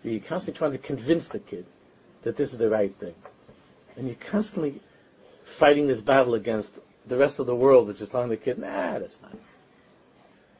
you're 0.03 0.19
constantly 0.19 0.57
trying 0.57 0.71
to 0.73 0.77
convince 0.77 1.27
the 1.27 1.39
kid 1.39 1.65
that 2.21 2.35
this 2.35 2.51
is 2.51 2.59
the 2.59 2.69
right 2.69 2.93
thing, 2.93 3.15
and 3.97 4.05
you're 4.05 4.15
constantly 4.15 4.79
fighting 5.43 5.87
this 5.87 5.99
battle 5.99 6.35
against 6.35 6.77
the 7.07 7.17
rest 7.17 7.39
of 7.39 7.47
the 7.47 7.55
world, 7.55 7.87
which 7.87 8.01
is 8.01 8.09
telling 8.09 8.29
the 8.29 8.37
kid, 8.37 8.59
nah, 8.59 8.99
that's 8.99 9.19
not. 9.21 9.35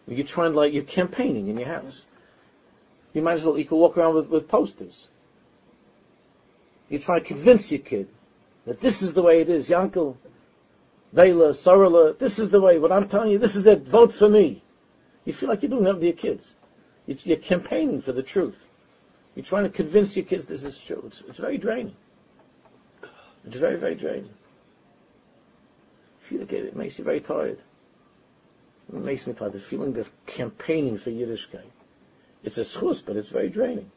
You're 0.07 0.25
trying 0.25 0.55
like 0.55 0.73
you're 0.73 0.83
campaigning 0.83 1.47
in 1.47 1.57
your 1.59 1.67
house. 1.67 2.07
You 3.13 3.21
might 3.21 3.33
as 3.33 3.45
well 3.45 3.57
you 3.57 3.65
can 3.65 3.77
walk 3.77 3.97
around 3.97 4.15
with, 4.15 4.29
with 4.29 4.47
posters. 4.47 5.07
You 6.89 6.99
try 6.99 7.19
to 7.19 7.25
convince 7.25 7.71
your 7.71 7.81
kid 7.81 8.07
that 8.65 8.81
this 8.81 9.01
is 9.01 9.13
the 9.13 9.21
way 9.21 9.41
it 9.41 9.49
is, 9.49 9.69
Yankel, 9.69 10.17
Dela, 11.13 11.49
Sorala, 11.49 12.17
this 12.17 12.39
is 12.39 12.49
the 12.49 12.61
way. 12.61 12.77
What 12.77 12.91
I'm 12.91 13.07
telling 13.07 13.31
you, 13.31 13.37
this 13.39 13.55
is 13.55 13.65
it. 13.65 13.81
Vote 13.81 14.11
for 14.11 14.29
me. 14.29 14.61
You 15.25 15.33
feel 15.33 15.49
like 15.49 15.63
you're 15.63 15.69
doing 15.69 15.83
that 15.83 15.95
with 15.95 16.03
your 16.03 16.13
kids. 16.13 16.55
You're 17.07 17.37
campaigning 17.37 18.01
for 18.01 18.11
the 18.11 18.21
truth. 18.21 18.65
You're 19.35 19.45
trying 19.45 19.63
to 19.63 19.69
convince 19.69 20.15
your 20.15 20.25
kids 20.25 20.45
this 20.45 20.63
is 20.63 20.77
true. 20.77 21.03
It's, 21.07 21.21
it's 21.21 21.39
very 21.39 21.57
draining. 21.57 21.95
It's 23.45 23.57
very, 23.57 23.77
very 23.77 23.95
draining. 23.95 24.29
Feel 26.19 26.41
like 26.41 26.53
it, 26.53 26.65
it 26.65 26.75
makes 26.75 26.99
you 26.99 27.05
very 27.05 27.19
tired. 27.19 27.59
It 28.93 28.99
makes 28.99 29.25
me 29.25 29.33
tired. 29.33 29.53
The 29.53 29.59
feeling 29.59 29.97
of 29.97 30.11
campaigning 30.25 30.97
for 30.97 31.09
Yiddishkeit. 31.09 31.63
It's 32.43 32.57
a 32.57 32.61
schus, 32.61 33.05
but 33.05 33.17
it's 33.17 33.29
very 33.29 33.49
draining. 33.49 33.91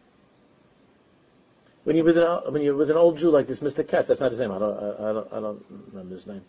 When 1.84 1.97
you're 1.97 2.05
with 2.05 2.18
an 2.18 2.53
when 2.53 2.62
you're 2.62 2.76
with 2.76 2.90
an 2.90 2.97
old 2.97 3.18
Jew 3.18 3.30
like 3.30 3.47
this, 3.47 3.61
Mr. 3.61 3.86
Katz, 3.86 4.09
that's 4.09 4.20
not 4.20 4.30
his 4.30 4.40
name. 4.40 4.53
I 4.53 4.59
don't 4.59 4.78
I, 4.78 5.11
I 5.11 5.12
don't, 5.12 5.32
I 5.32 5.40
don't 5.40 5.64
remember 5.90 6.14
his 6.14 6.26
name. 6.26 6.43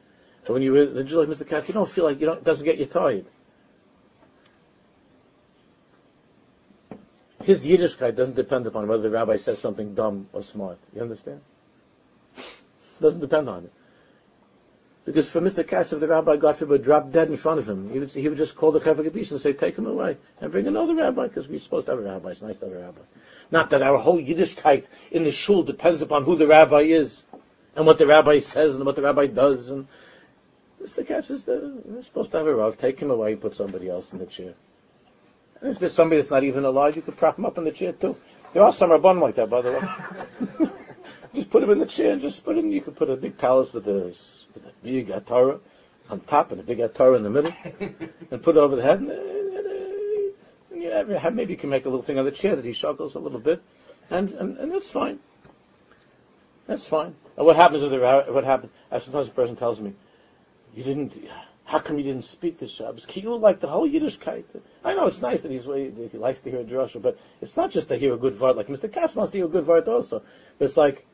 But 0.45 0.53
when 0.53 0.61
you're 0.61 0.73
with 0.73 0.97
a 0.97 1.03
Jew 1.03 1.19
like 1.19 1.29
Mr. 1.29 1.47
Katz, 1.47 1.67
you 1.67 1.73
don't 1.73 1.89
feel 1.89 2.03
like 2.03 2.19
you 2.19 2.25
don't 2.27 2.37
it 2.37 2.43
doesn't 2.43 2.65
get 2.65 2.77
you 2.77 2.85
tired. 2.85 3.25
His 7.43 7.65
Yiddishkeit 7.65 8.15
doesn't 8.15 8.35
depend 8.35 8.67
upon 8.67 8.87
whether 8.87 9.03
the 9.03 9.09
rabbi 9.09 9.35
says 9.35 9.59
something 9.59 9.95
dumb 9.95 10.27
or 10.31 10.43
smart. 10.43 10.77
You 10.95 11.01
understand? 11.01 11.41
Doesn't 13.01 13.19
depend 13.19 13.49
on 13.49 13.65
it. 13.65 13.71
Because 15.05 15.29
for 15.29 15.41
Mr. 15.41 15.67
Katz, 15.67 15.91
if 15.91 15.99
the 15.99 16.07
rabbi, 16.07 16.37
God 16.37 16.55
forbid, 16.55 16.81
dropped 16.81 17.11
dead 17.11 17.27
in 17.27 17.35
front 17.35 17.59
of 17.59 17.67
him, 17.67 17.89
he 17.89 17.99
would, 17.99 18.11
he 18.11 18.29
would 18.29 18.37
just 18.37 18.55
call 18.55 18.71
the 18.71 18.79
Chevra 18.79 19.05
Gadish 19.05 19.31
and 19.31 19.41
say, 19.41 19.51
take 19.51 19.77
him 19.77 19.85
away 19.85 20.17
and 20.39 20.51
bring 20.51 20.65
another 20.65 20.95
rabbi, 20.95 21.27
because 21.27 21.49
we're 21.49 21.59
supposed 21.59 21.87
to 21.87 21.91
have 21.91 21.99
a 21.99 22.03
rabbi. 22.03 22.29
It's 22.29 22.41
nice 22.41 22.57
to 22.59 22.65
have 22.65 22.73
a 22.73 22.79
rabbi. 22.79 23.01
Not 23.51 23.71
that 23.71 23.81
our 23.81 23.97
whole 23.97 24.21
Yiddishkeit 24.21 24.85
in 25.11 25.25
the 25.25 25.31
shul 25.33 25.63
depends 25.63 26.01
upon 26.01 26.23
who 26.23 26.37
the 26.37 26.47
rabbi 26.47 26.81
is 26.81 27.21
and 27.75 27.85
what 27.85 27.97
the 27.97 28.07
rabbi 28.07 28.39
says 28.39 28.77
and 28.77 28.85
what 28.85 28.95
the 28.95 29.01
rabbi 29.01 29.27
does. 29.27 29.71
And 29.71 29.87
Mr. 30.81 31.05
Katz 31.05 31.31
is 31.31 31.43
the, 31.43 31.81
we're 31.83 32.01
supposed 32.01 32.31
to 32.31 32.37
have 32.37 32.47
a 32.47 32.55
rabbi. 32.55 32.75
Take 32.75 33.01
him 33.01 33.11
away, 33.11 33.33
and 33.33 33.41
put 33.41 33.55
somebody 33.55 33.89
else 33.89 34.13
in 34.13 34.19
the 34.19 34.25
chair. 34.25 34.53
And 35.59 35.71
if 35.71 35.79
there's 35.79 35.93
somebody 35.93 36.21
that's 36.21 36.31
not 36.31 36.45
even 36.45 36.63
alive, 36.63 36.95
you 36.95 37.01
could 37.01 37.17
prop 37.17 37.37
him 37.37 37.45
up 37.45 37.57
in 37.57 37.65
the 37.65 37.71
chair 37.71 37.91
too. 37.91 38.15
There 38.53 38.63
are 38.63 38.71
some 38.71 38.91
rabban 38.91 39.19
like 39.19 39.35
that, 39.35 39.49
by 39.49 39.61
the 39.61 39.71
way. 40.59 40.69
just 41.33 41.49
put 41.49 41.63
him 41.63 41.69
in 41.71 41.79
the 41.79 41.85
chair 41.85 42.11
and 42.11 42.21
just 42.21 42.43
put 42.43 42.57
him. 42.57 42.71
You 42.71 42.81
could 42.81 42.95
put 42.95 43.09
a 43.09 43.15
big 43.15 43.37
talus 43.37 43.73
with 43.73 43.87
a 43.87 44.05
with 44.53 44.65
a 44.65 44.71
big 44.83 45.07
atara 45.07 45.59
on 46.09 46.19
top 46.21 46.51
and 46.51 46.59
a 46.59 46.63
big 46.63 46.79
atara 46.79 47.17
in 47.17 47.23
the 47.23 47.29
middle, 47.29 47.53
and 48.31 48.43
put 48.43 48.55
it 48.55 48.59
over 48.59 48.75
the 48.75 48.81
head. 48.81 48.99
And, 48.99 49.09
uh, 49.09 49.13
and, 49.13 50.83
uh, 50.83 50.97
and, 50.97 51.11
and 51.11 51.35
maybe 51.35 51.53
you 51.53 51.57
can 51.57 51.69
make 51.69 51.85
a 51.85 51.89
little 51.89 52.03
thing 52.03 52.19
on 52.19 52.25
the 52.25 52.31
chair 52.31 52.55
that 52.55 52.65
he 52.65 52.73
shuggles 52.73 53.15
a 53.15 53.19
little 53.19 53.39
bit, 53.39 53.61
and 54.09 54.31
and, 54.31 54.57
and 54.57 54.71
that's 54.71 54.89
fine. 54.89 55.19
That's 56.67 56.85
fine. 56.85 57.15
And 57.35 57.45
what 57.45 57.55
happens 57.55 57.83
if 57.83 57.89
the 57.89 57.99
what 58.29 58.43
happens? 58.43 58.71
Uh, 58.91 58.99
sometimes 58.99 59.27
a 59.27 59.31
person 59.31 59.55
tells 59.55 59.81
me, 59.81 59.93
"You 60.75 60.83
didn't." 60.83 61.17
How 61.65 61.79
come 61.79 61.97
you 61.97 62.03
didn't 62.03 62.25
speak 62.25 62.59
to 62.59 62.67
Shabbos? 62.67 63.07
You 63.15 63.37
like 63.37 63.61
the 63.61 63.69
whole 63.69 63.87
Yiddishkeit? 63.87 64.43
I 64.83 64.95
know 64.95 65.07
it's 65.07 65.21
nice 65.21 65.41
that 65.41 65.51
he's 65.51 65.63
that 65.63 66.09
he 66.11 66.17
likes 66.17 66.41
to 66.41 66.51
hear 66.51 66.59
a 66.59 66.65
drasha, 66.65 67.01
but 67.01 67.17
it's 67.41 67.55
not 67.55 67.71
just 67.71 67.87
to 67.87 67.95
hear 67.95 68.13
a 68.13 68.17
good 68.17 68.37
word. 68.37 68.57
Like 68.57 68.67
Mr. 68.67 68.91
Katz 68.91 69.15
wants 69.15 69.31
to 69.31 69.37
hear 69.37 69.45
a 69.45 69.49
good 69.49 69.65
word 69.65 69.87
also. 69.87 70.21
But 70.59 70.65
it's 70.65 70.75
like 70.75 71.05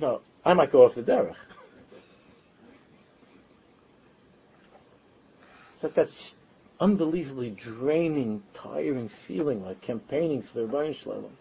know, 0.00 0.20
I 0.44 0.54
might 0.54 0.72
go 0.72 0.84
off 0.84 0.94
the 0.94 1.02
derech. 1.02 1.36
It's 5.74 5.82
like 5.82 5.94
that 5.94 6.36
unbelievably 6.80 7.50
draining, 7.50 8.42
tiring 8.54 9.08
feeling, 9.08 9.64
like 9.64 9.80
campaigning 9.80 10.42
for 10.42 10.60
the 10.60 10.66
Rebbein 10.66 10.94
Shalom. 10.94 11.36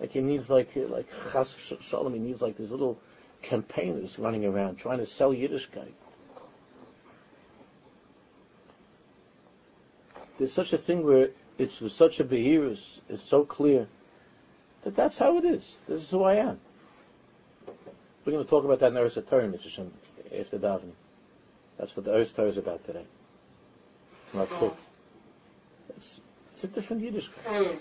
Like 0.00 0.12
he 0.12 0.20
needs 0.20 0.50
like 0.50 0.76
uh, 0.76 0.80
like 0.88 1.06
Chas 1.32 1.54
Shalom, 1.80 2.12
he 2.12 2.18
needs 2.18 2.42
like 2.42 2.56
these 2.56 2.70
little 2.70 2.98
campaigners 3.40 4.18
running 4.18 4.44
around 4.44 4.76
trying 4.76 4.98
to 4.98 5.06
sell 5.06 5.32
Yiddishkeit. 5.32 5.92
There's 10.38 10.52
such 10.52 10.72
a 10.72 10.78
thing 10.78 11.04
where 11.04 11.30
it's 11.58 11.80
with 11.80 11.92
such 11.92 12.20
a 12.20 12.24
behirus, 12.24 13.00
it's 13.08 13.22
so 13.22 13.44
clear 13.44 13.86
that 14.82 14.96
that's 14.96 15.18
how 15.18 15.38
it 15.38 15.44
is. 15.44 15.78
This 15.86 16.02
is 16.02 16.10
who 16.10 16.24
I 16.24 16.34
am. 16.34 16.58
We're 18.24 18.32
going 18.32 18.44
to 18.44 18.50
talk 18.50 18.64
about 18.64 18.78
that 18.80 18.92
in 18.92 18.94
Eretz 18.94 19.26
Torah, 19.26 19.48
Mr. 19.48 19.68
Shem, 19.68 19.92
after 20.38 20.58
davening. 20.58 20.92
That's 21.78 21.96
what 21.96 22.04
the 22.04 22.12
Eretz 22.12 22.34
Torah 22.34 22.48
is 22.48 22.58
about 22.58 22.84
today. 22.84 23.04
Not 24.34 24.48
cool. 24.48 24.76
Oh. 24.76 25.94
It's, 25.96 26.20
it's 26.52 26.64
a 26.64 26.68
different 26.68 27.02
Yiddish. 27.02 27.30
Mm. 27.30 27.78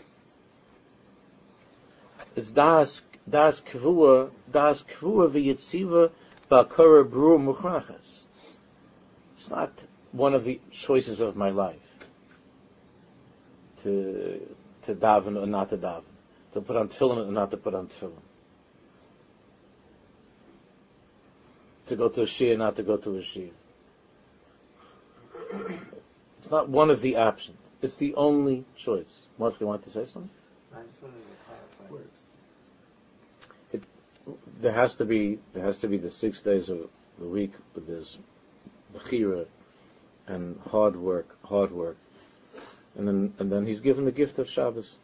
It's 2.35 2.51
das 2.51 3.03
das 3.29 3.61
kvua 3.61 4.31
das 4.51 4.83
kvua 4.83 5.29
v'yitziva 5.29 6.11
ba'kara 6.49 7.09
bru 7.09 7.37
muchrachas. 7.37 8.19
It's 9.35 9.49
not 9.49 9.71
one 10.11 10.33
of 10.33 10.43
the 10.43 10.59
choices 10.71 11.19
of 11.19 11.35
my 11.35 11.49
life 11.49 12.07
to 13.83 14.55
to 14.83 14.95
daven 14.95 15.41
or 15.41 15.45
not 15.45 15.69
to 15.69 15.77
daven, 15.77 16.03
to 16.53 16.61
put 16.61 16.75
on 16.75 16.89
tefillin 16.89 17.27
or 17.27 17.31
not 17.31 17.51
to 17.51 17.57
put 17.57 17.75
on 17.75 17.87
tefillin. 17.87 18.21
To 21.91 21.97
go 21.97 22.07
to 22.07 22.21
a 22.21 22.25
shiur, 22.25 22.57
not 22.57 22.77
to 22.77 22.83
go 22.83 22.95
to 22.95 23.17
a 23.17 23.19
shiur. 23.19 23.49
It's 26.37 26.49
not 26.49 26.69
one 26.69 26.89
of 26.89 27.01
the 27.01 27.17
options. 27.17 27.57
It's 27.81 27.95
the 27.95 28.15
only 28.15 28.63
choice. 28.77 29.25
Mark, 29.37 29.59
you 29.59 29.67
want 29.67 29.83
to 29.83 29.89
say 29.89 30.05
something? 30.05 30.29
I 30.73 30.83
just 30.83 31.03
wanted 31.03 31.17
to 31.17 31.87
clarify. 31.89 32.03
It, 33.73 33.83
there 34.61 34.71
has 34.71 34.95
to 34.95 35.05
be 35.05 35.39
there 35.51 35.65
has 35.65 35.79
to 35.79 35.89
be 35.89 35.97
the 35.97 36.09
six 36.09 36.41
days 36.41 36.69
of 36.69 36.87
the 37.19 37.27
week 37.27 37.51
with 37.75 37.87
this 37.87 38.17
bechira 38.95 39.45
and 40.27 40.57
hard 40.69 40.95
work, 40.95 41.37
hard 41.43 41.73
work, 41.73 41.97
and 42.95 43.05
then 43.05 43.33
and 43.37 43.51
then 43.51 43.65
he's 43.65 43.81
given 43.81 44.05
the 44.05 44.13
gift 44.13 44.39
of 44.39 44.49
Shabbos 44.49 44.95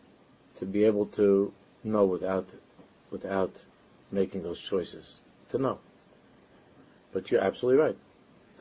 to 0.59 0.65
be 0.65 0.85
able 0.85 1.07
to 1.19 1.51
know 1.83 2.05
without 2.05 2.55
without 3.11 3.65
making 4.09 4.43
those 4.43 4.61
choices 4.61 5.21
to 5.49 5.57
know. 5.57 5.79
But 7.17 7.31
you're 7.31 7.41
absolutely 7.41 7.81
right. 7.81 7.97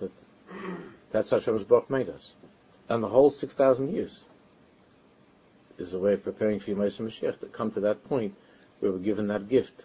That, 0.00 0.10
that's 1.10 1.28
how 1.28 1.36
Hashem's 1.36 1.62
Baruch 1.62 1.90
made 1.90 2.08
us. 2.08 2.32
And 2.88 3.02
the 3.02 3.08
whole 3.08 3.28
6,000 3.28 3.92
years 3.92 4.24
is 5.76 5.92
a 5.92 5.98
way 5.98 6.14
of 6.14 6.24
preparing 6.24 6.58
for 6.58 6.70
Yemais 6.70 6.98
Mashiach 6.98 7.40
to 7.40 7.46
come 7.48 7.70
to 7.72 7.80
that 7.80 8.04
point 8.04 8.34
where 8.80 8.92
we're 8.92 8.98
given 9.10 9.26
that 9.26 9.50
gift 9.50 9.84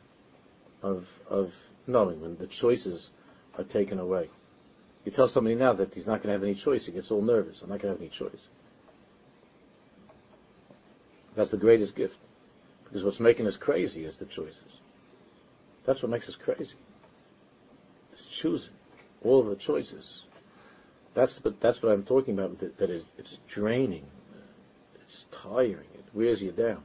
of, 0.82 1.06
of 1.30 1.54
knowing 1.86 2.22
when 2.22 2.38
the 2.38 2.48
choices 2.48 3.12
are 3.58 3.66
taken 3.66 4.00
away. 4.00 4.30
You 5.04 5.12
tell 5.12 5.28
somebody 5.28 5.56
now 5.56 5.74
that 5.74 5.94
he's 5.94 6.08
not 6.08 6.24
going 6.24 6.28
to 6.28 6.40
have 6.40 6.44
any 6.44 6.56
choice, 6.56 6.86
he 6.86 6.94
gets 6.94 7.12
all 7.12 7.22
nervous. 7.22 7.62
I'm 7.62 7.68
not 7.68 7.80
going 7.80 7.94
to 7.94 8.00
have 8.00 8.02
any 8.02 8.10
choice. 8.10 8.48
That's 11.36 11.52
the 11.52 11.58
greatest 11.58 11.94
gift. 11.94 12.22
Because 12.86 13.04
what's 13.04 13.20
making 13.20 13.48
us 13.48 13.58
crazy 13.58 14.06
is 14.06 14.16
the 14.16 14.26
choices. 14.26 14.80
That's 15.84 16.02
what 16.02 16.10
makes 16.10 16.30
us 16.30 16.38
crazy. 16.38 16.78
It's 18.22 18.30
choosing 18.30 18.74
all 19.24 19.42
the 19.42 19.56
choices. 19.56 20.26
That's 21.16 21.44
what 21.44 21.60
that's 21.60 21.82
what 21.82 21.92
I'm 21.92 22.04
talking 22.04 22.38
about. 22.38 22.60
That, 22.60 22.78
that 22.78 22.90
it, 22.90 23.06
it's 23.18 23.40
draining, 23.48 24.06
it's 25.02 25.26
tiring. 25.32 25.90
It 25.96 26.06
wears 26.14 26.42
you 26.44 26.52
down. 26.52 26.84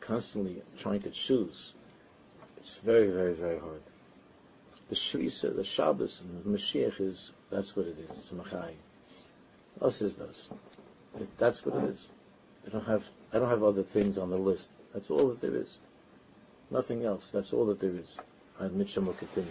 Constantly 0.00 0.62
trying 0.78 1.00
to 1.02 1.10
choose. 1.10 1.72
It's 2.58 2.76
very, 2.76 3.08
very, 3.08 3.32
very 3.32 3.58
hard. 3.58 3.82
The 4.90 4.94
Shvisa, 4.94 5.56
the 5.56 5.64
Shabbos, 5.64 6.20
and 6.20 6.44
the 6.44 6.58
Mashiach 6.58 7.00
is 7.00 7.32
that's 7.50 7.74
what 7.74 7.86
it 7.86 7.98
is. 7.98 8.10
It's 8.10 8.30
Machai. 8.30 8.74
Us 9.80 10.02
is 10.02 10.16
this. 10.16 10.50
That's 11.38 11.64
what 11.64 11.82
it 11.82 11.88
is. 11.88 12.08
I 12.66 12.70
don't 12.70 12.86
have 12.86 13.10
I 13.32 13.38
don't 13.38 13.48
have 13.48 13.62
other 13.62 13.82
things 13.82 14.18
on 14.18 14.28
the 14.28 14.36
list. 14.36 14.70
That's 14.92 15.10
all 15.10 15.28
that 15.28 15.40
there 15.40 15.56
is. 15.56 15.78
Nothing 16.70 17.04
else. 17.04 17.30
That's 17.30 17.54
all 17.54 17.66
that 17.66 17.80
there 17.80 17.96
is. 17.96 18.16
And 18.58 18.74
Mitchell 18.74 19.04
will 19.04 19.14
continue. 19.14 19.50